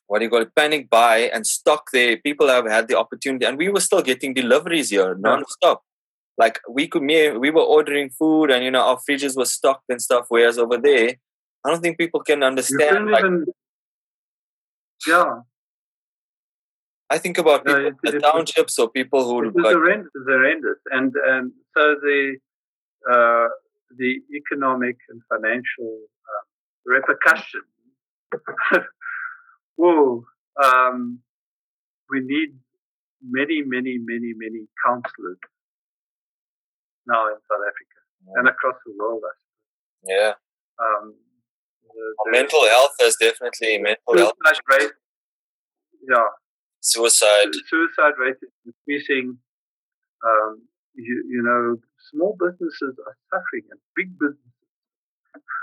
what 0.08 0.20
do 0.20 0.26
you 0.26 0.32
call 0.34 0.42
it? 0.48 0.56
Panic 0.56 0.90
buy 0.90 1.18
and 1.34 1.46
stock 1.58 1.84
there. 1.94 2.18
People 2.18 2.48
have 2.56 2.68
had 2.76 2.88
the 2.88 2.98
opportunity, 3.04 3.46
and 3.46 3.58
we 3.58 3.70
were 3.70 3.80
still 3.90 4.02
getting 4.12 4.34
deliveries 4.34 4.90
here 4.96 5.16
non-stop 5.16 5.80
like 6.38 6.60
we 6.78 6.84
could 6.92 7.04
me 7.10 7.18
we 7.46 7.50
were 7.56 7.68
ordering 7.78 8.10
food 8.20 8.48
and 8.52 8.64
you 8.66 8.72
know 8.76 8.84
our 8.90 9.00
fridges 9.06 9.36
were 9.40 9.50
stocked 9.58 9.88
and 9.90 10.02
stuff 10.02 10.26
whereas 10.30 10.58
over 10.58 10.78
there 10.78 11.10
i 11.64 11.70
don't 11.70 11.82
think 11.86 11.98
people 12.04 12.22
can 12.30 12.42
understand 12.52 13.12
like 13.16 13.26
even. 13.26 13.46
Yeah, 15.08 15.32
i 17.10 17.18
think 17.24 17.38
about 17.44 17.66
No, 17.66 17.76
people, 17.76 17.90
it- 17.90 18.12
the 18.12 18.18
it 18.18 18.22
townships 18.28 18.80
or 18.80 18.88
people 19.00 19.22
who 19.28 19.36
it 19.44 19.54
was 19.54 19.64
like, 19.66 19.76
horrendous, 19.76 20.12
horrendous, 20.32 20.80
and 20.98 21.10
and 21.34 21.52
so 21.76 21.84
the 22.06 22.18
uh, 23.10 23.48
the 23.98 24.20
economic 24.36 24.98
and 25.10 25.22
financial 25.30 26.00
uh, 26.28 26.44
repercussions. 26.86 27.64
Whoa, 29.76 30.24
um, 30.64 31.20
we 32.10 32.20
need 32.22 32.50
many, 33.24 33.62
many, 33.66 33.98
many, 33.98 34.34
many 34.36 34.68
counselors 34.86 35.38
now 37.08 37.28
in 37.28 37.36
South 37.50 37.66
Africa 37.68 38.38
and 38.38 38.48
across 38.48 38.76
the 38.86 38.94
world. 38.98 39.22
I 39.26 39.34
yeah. 40.04 40.34
Um, 40.80 41.16
the, 41.84 42.16
the 42.26 42.32
mental 42.32 42.66
health 42.68 42.92
is 43.02 43.16
definitely 43.20 43.78
mental 43.78 44.18
health 44.18 44.34
suicide 44.44 44.62
rate, 44.70 44.92
yeah, 46.10 46.28
Suicide. 46.80 47.52
suicide 47.68 48.14
rate 48.18 48.38
is 48.42 48.50
increasing. 48.66 49.38
Um, 50.26 50.62
you, 50.96 51.24
you 51.30 51.42
know, 51.44 51.78
small 52.12 52.36
businesses 52.40 52.96
are 53.08 53.18
suffering 53.34 53.64
and 53.72 53.80
big 53.96 54.10
businesses 54.20 54.54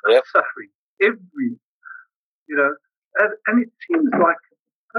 are 0.07 0.13
Yep. 0.13 0.25
suffering. 0.33 0.71
Every, 1.03 1.59
you 2.49 2.57
know, 2.57 2.75
and, 3.19 3.33
and 3.47 3.63
it 3.63 3.71
seems 3.87 4.11
like, 4.13 4.43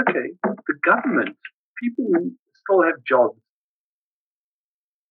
okay, 0.02 0.28
the 0.68 0.74
government, 0.84 1.36
people 1.82 2.06
who 2.14 2.32
still 2.64 2.84
have 2.84 3.04
jobs 3.08 3.40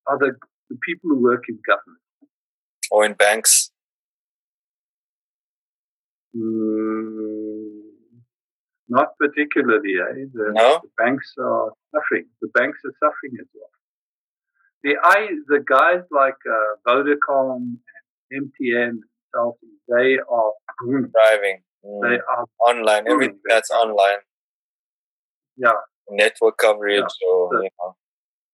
are 0.07 0.19
the, 0.19 0.33
the 0.71 0.77
people 0.83 1.11
who 1.11 1.23
work 1.23 1.45
in 1.49 1.59
government. 1.67 2.01
Or 2.91 3.05
in 3.05 3.13
banks. 3.15 3.71
Mm, 6.37 7.81
not 8.89 9.17
particularly, 9.19 9.95
eh? 10.01 10.25
The, 10.33 10.53
No? 10.55 10.81
the 10.83 10.91
banks 10.97 11.35
are 11.39 11.73
suffering. 11.95 12.27
The 12.41 12.49
banks 12.55 12.79
are 12.85 12.95
suffering 13.01 13.37
as 13.41 13.47
well. 13.55 13.71
The 14.89 14.97
I, 15.05 15.29
the 15.49 15.61
guys 15.69 16.01
like 16.11 16.41
uh, 16.49 16.71
Vodacom 16.89 17.79
and 18.33 18.51
MTN 18.59 18.89
and 19.35 19.53
they 19.87 20.17
are 20.17 20.53
booming. 20.81 21.13
Driving. 21.13 21.59
Mm. 21.85 22.01
They 22.09 22.17
are, 22.17 22.47
online. 22.67 23.05
booming. 23.05 23.13
Everything 23.13 23.41
that's 23.45 23.71
online. 23.71 24.21
yeah, 25.59 25.73
Network 26.11 26.57
coverage 26.57 27.03
or, 27.03 27.51
So- 27.53 27.63
you 27.63 27.69
know, 27.79 27.97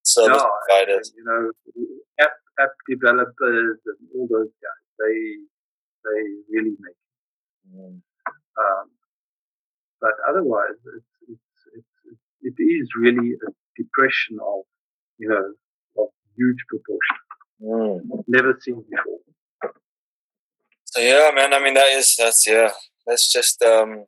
service 0.02 0.42
yeah, 0.42 0.48
providers. 0.66 1.12
and, 1.14 1.18
you 1.18 1.24
know, 1.24 2.24
app 2.24 2.32
app 2.58 2.70
developers 2.90 3.78
and 3.86 4.08
all 4.16 4.26
those 4.28 4.50
guys. 4.58 4.84
They 4.98 5.18
they 6.02 6.20
really 6.50 6.74
make. 6.80 6.98
Mm. 7.72 8.00
Um, 8.58 8.86
but 10.00 10.14
otherwise, 10.28 10.78
it's, 10.96 11.12
it's, 11.28 11.86
it's, 12.10 12.20
it 12.42 12.62
is 12.62 12.88
really 12.98 13.34
a 13.34 13.50
depression 13.76 14.38
of, 14.42 14.62
you 15.18 15.28
know, 15.28 15.54
huge 16.36 16.62
proportion, 16.68 17.16
Mm. 17.62 18.24
never 18.28 18.58
seen 18.60 18.82
before. 18.90 19.20
So 20.84 21.00
yeah, 21.00 21.30
man. 21.34 21.52
I 21.54 21.60
mean, 21.62 21.74
that 21.74 21.88
is 21.98 22.14
that's 22.16 22.46
yeah. 22.46 22.70
That's 23.06 23.30
just 23.32 23.62
um, 23.62 24.04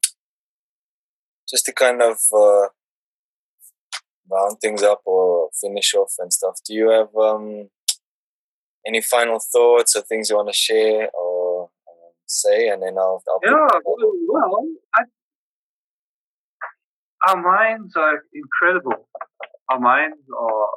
just 1.48 1.64
to 1.66 1.72
kind 1.72 2.00
of 2.02 2.16
uh, 2.32 2.68
round 4.30 4.58
things 4.60 4.82
up 4.82 5.00
or 5.04 5.50
finish 5.60 5.94
off 5.94 6.12
and 6.18 6.32
stuff. 6.32 6.56
Do 6.66 6.74
you 6.74 6.88
have 6.90 7.14
um, 7.16 7.68
any 8.86 9.00
final 9.02 9.38
thoughts 9.52 9.96
or 9.96 10.02
things 10.02 10.30
you 10.30 10.36
want 10.36 10.48
to 10.48 10.54
share 10.54 11.10
or 11.12 11.64
um, 11.88 12.12
say? 12.26 12.68
And 12.68 12.82
then 12.82 12.96
I'll, 12.98 13.22
I'll 13.28 13.40
Yeah, 13.42 13.80
well, 13.84 14.12
well 14.28 14.66
I, 14.94 15.02
our 17.28 17.42
minds 17.42 17.94
are 17.96 18.22
incredible. 18.32 19.08
Our 19.70 19.80
minds 19.80 20.18
are 20.38 20.68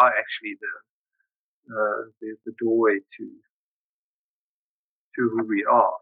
are 0.00 0.08
actually 0.08 0.56
the 0.60 0.74
uh, 1.74 2.02
the, 2.20 2.36
the 2.44 2.52
doorway 2.60 2.98
to 3.18 3.24
to 5.16 5.30
who 5.32 5.46
we 5.48 5.64
are. 5.64 5.96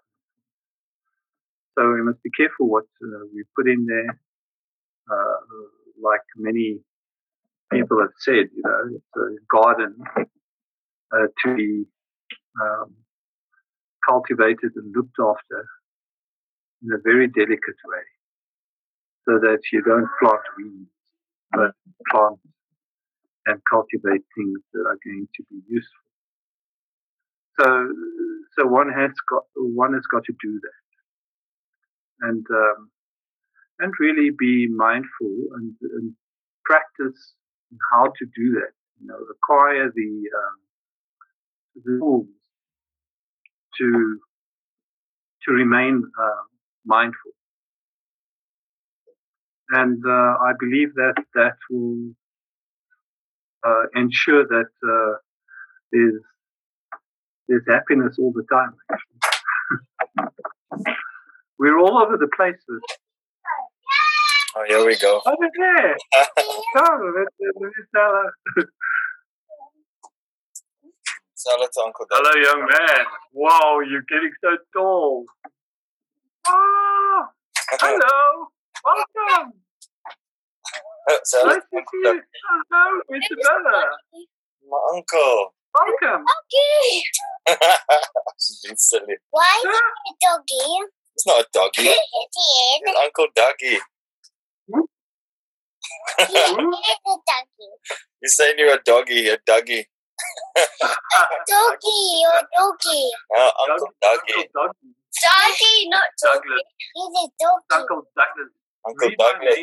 So 1.78 1.90
we 1.92 2.02
must 2.02 2.22
be 2.22 2.30
careful 2.36 2.68
what 2.68 2.84
uh, 3.02 3.24
we 3.34 3.44
put 3.56 3.68
in 3.68 3.86
there. 3.86 4.20
Uh, 5.10 5.36
like 6.02 6.20
many 6.36 6.80
people 7.72 8.00
have 8.00 8.16
said, 8.18 8.46
you 8.54 8.62
know, 8.64 8.96
it's 8.96 9.16
a 9.16 9.28
garden 9.54 9.96
uh, 11.14 11.26
to 11.44 11.54
be 11.54 11.84
um, 12.60 12.94
cultivated 14.08 14.72
and 14.76 14.94
looked 14.94 15.18
after 15.20 15.66
in 16.82 16.92
a 16.92 17.00
very 17.02 17.28
delicate 17.28 17.80
way, 17.86 18.04
so 19.26 19.38
that 19.38 19.60
you 19.72 19.82
don't 19.82 20.08
plant 20.20 20.40
weeds, 20.58 20.90
but 21.52 21.72
plant 22.10 22.38
and 23.46 23.60
cultivate 23.70 24.22
things 24.36 24.60
that 24.72 24.84
are 24.86 24.98
going 25.04 25.28
to 25.36 25.42
be 25.50 25.60
useful. 25.68 26.02
So, 27.60 27.92
so 28.58 28.66
one 28.66 28.90
has 28.92 29.12
got 29.28 29.44
one 29.56 29.92
has 29.94 30.04
got 30.10 30.24
to 30.24 30.32
do 30.42 30.60
that, 30.62 32.28
and 32.28 32.46
um, 32.50 32.90
and 33.78 33.92
really 34.00 34.30
be 34.30 34.68
mindful 34.68 35.36
and, 35.54 35.74
and 35.82 36.14
practice 36.64 37.34
how 37.92 38.06
to 38.06 38.26
do 38.34 38.52
that. 38.52 38.72
You 39.00 39.08
know, 39.08 39.18
acquire 39.30 39.90
the 39.94 40.30
um, 40.40 40.58
the 41.84 41.98
tools 41.98 42.26
to 43.78 44.20
to 45.44 45.52
remain 45.52 46.02
uh, 46.20 46.42
mindful. 46.86 47.32
And 49.70 50.02
uh, 50.06 50.36
I 50.40 50.52
believe 50.58 50.94
that 50.94 51.14
that 51.34 51.56
will 51.70 52.12
uh, 53.66 53.84
ensure 53.94 54.46
that 54.46 54.70
uh, 54.84 55.16
there's 55.92 56.20
there's 57.48 57.64
happiness 57.68 58.16
all 58.18 58.32
the 58.32 58.44
time. 58.52 58.74
We're 61.58 61.78
all 61.78 61.98
over 61.98 62.16
the 62.16 62.28
place. 62.36 62.56
with- 62.68 62.82
Oh, 64.54 64.64
here 64.68 64.84
we 64.84 64.96
go. 64.98 65.22
Over 65.24 65.48
there. 65.58 65.96
Come, 66.76 67.14
let, 67.16 67.26
let 67.40 67.56
me 67.62 67.70
tell 67.94 68.12
her. 68.12 68.32
Out 71.60 71.68
to 71.72 71.80
Uncle 71.84 72.06
Doug. 72.10 72.20
Hello, 72.22 72.42
young 72.42 72.66
man. 72.70 73.06
Wow, 73.32 73.80
you're 73.80 74.02
getting 74.08 74.32
so 74.44 74.56
tall. 74.74 75.24
Ah, 76.46 77.28
hello. 77.80 78.48
Welcome. 78.84 79.52
Shout 81.08 81.46
Nice 81.46 81.56
to 81.56 81.78
to 81.78 81.82
see 81.90 81.98
you. 82.04 82.22
Hello, 82.70 83.00
Isabella. 83.16 83.84
My 84.68 84.78
uncle. 84.94 85.54
Welcome. 85.74 86.24
Okay. 86.24 87.02
She's 88.40 88.60
being 88.64 88.76
silly. 88.76 89.16
Why 89.30 89.62
is 89.64 89.64
it 89.66 89.74
a 89.74 90.14
doggy? 90.20 90.86
It's 91.14 91.26
not 91.26 91.40
a 91.40 91.46
doggy. 91.52 91.82
It 91.88 91.98
It's 92.84 92.98
Uncle 93.04 93.28
Dougie. 93.36 93.76
is. 93.76 93.82
It 96.18 96.30
is 96.30 96.50
a 96.50 97.16
doggy. 97.26 97.68
You're 98.22 98.28
saying 98.28 98.54
you're 98.58 98.74
a 98.74 98.82
doggy, 98.84 99.28
a 99.28 99.36
Dougie. 99.38 99.84
Doggy 101.48 102.02
or 102.28 102.40
doggy. 102.56 103.10
Uh, 103.36 103.50
Uncle 103.68 103.92
Dougie. 104.02 104.36
Uncle 104.38 104.50
Douglas. 104.54 104.76
Doggy, 105.22 105.88
not 105.88 106.04
doggy. 106.22 106.48
Douglas. 106.48 106.62
He's 106.94 107.16
a 107.18 107.26
doggy. 107.40 107.80
Uncle 107.82 108.02
Douglas. 108.16 108.52
Uncle 108.86 109.10
Douglas. 109.18 109.58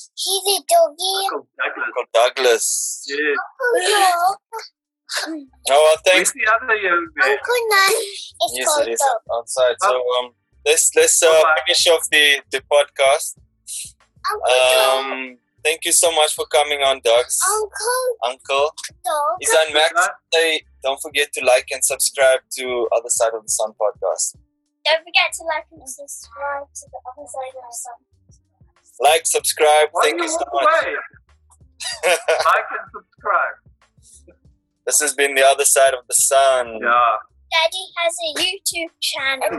Name 0.00 0.12
there. 0.12 0.16
He's 0.16 0.46
a 0.46 0.64
doggy. 0.68 1.14
Uncle 1.32 1.48
Douglas. 1.56 1.86
Uncle 1.86 2.06
Douglas. 2.14 3.04
Yes. 3.08 3.18
Uncle 3.18 4.36
Oh, 5.70 5.70
well, 5.70 5.96
thanks. 6.04 6.32
Where's 6.34 6.44
the 6.44 6.66
other 6.66 6.74
young 6.76 7.06
man? 7.16 7.30
Uncle 7.30 7.54
Nine 7.70 8.02
is 8.02 8.34
Yes, 8.54 8.66
called 8.66 8.88
it 8.88 8.92
is 8.92 9.00
dog. 9.00 9.38
outside. 9.38 9.76
So 9.80 9.94
um, 10.18 10.32
let's 10.66 10.90
let's 10.96 11.22
uh, 11.22 11.42
finish 11.64 11.86
off 11.88 12.08
the 12.10 12.42
the 12.50 12.60
podcast. 12.70 13.38
Uncle 14.32 14.50
Dog. 14.50 15.12
Um, 15.12 15.38
thank 15.64 15.84
you 15.84 15.92
so 15.92 16.10
much 16.10 16.34
for 16.34 16.44
coming 16.46 16.82
on, 16.82 17.00
Dogs. 17.04 17.38
Uncle 17.46 18.18
Uncle 18.26 18.74
Dog. 19.04 19.38
Isan 19.40 19.72
Max. 19.74 19.94
Say, 20.34 20.62
don't 20.82 21.00
forget 21.00 21.32
to 21.34 21.44
like 21.44 21.68
and 21.70 21.84
subscribe 21.84 22.40
to 22.58 22.88
Other 22.94 23.08
Side 23.08 23.30
of 23.34 23.44
the 23.44 23.48
Sun 23.50 23.72
podcast. 23.80 24.34
Don't 24.84 25.02
forget 25.06 25.32
to 25.38 25.42
like 25.46 25.66
and 25.70 25.88
subscribe 25.88 26.66
to 26.74 26.84
the 26.90 26.98
other 27.10 27.26
side 27.30 27.54
of 27.58 27.62
the 27.62 27.76
sun. 27.76 27.94
Like, 29.00 29.26
subscribe. 29.26 29.88
Why 29.92 30.02
Thank 30.04 30.18
you 30.18 30.24
you 30.24 30.30
so 30.30 30.44
much. 30.52 30.84
away? 30.84 30.94
Like 32.04 32.64
and 32.70 32.90
subscribe. 32.92 33.56
this 34.86 35.00
has 35.00 35.14
been 35.14 35.34
the 35.34 35.44
Other 35.44 35.64
Side 35.64 35.94
of 35.94 36.06
the 36.08 36.14
Sun. 36.14 36.78
Yeah. 36.82 37.16
Daddy 37.52 37.84
has 37.98 38.14
a 38.26 38.40
YouTube 38.42 38.90
channel. 39.00 39.58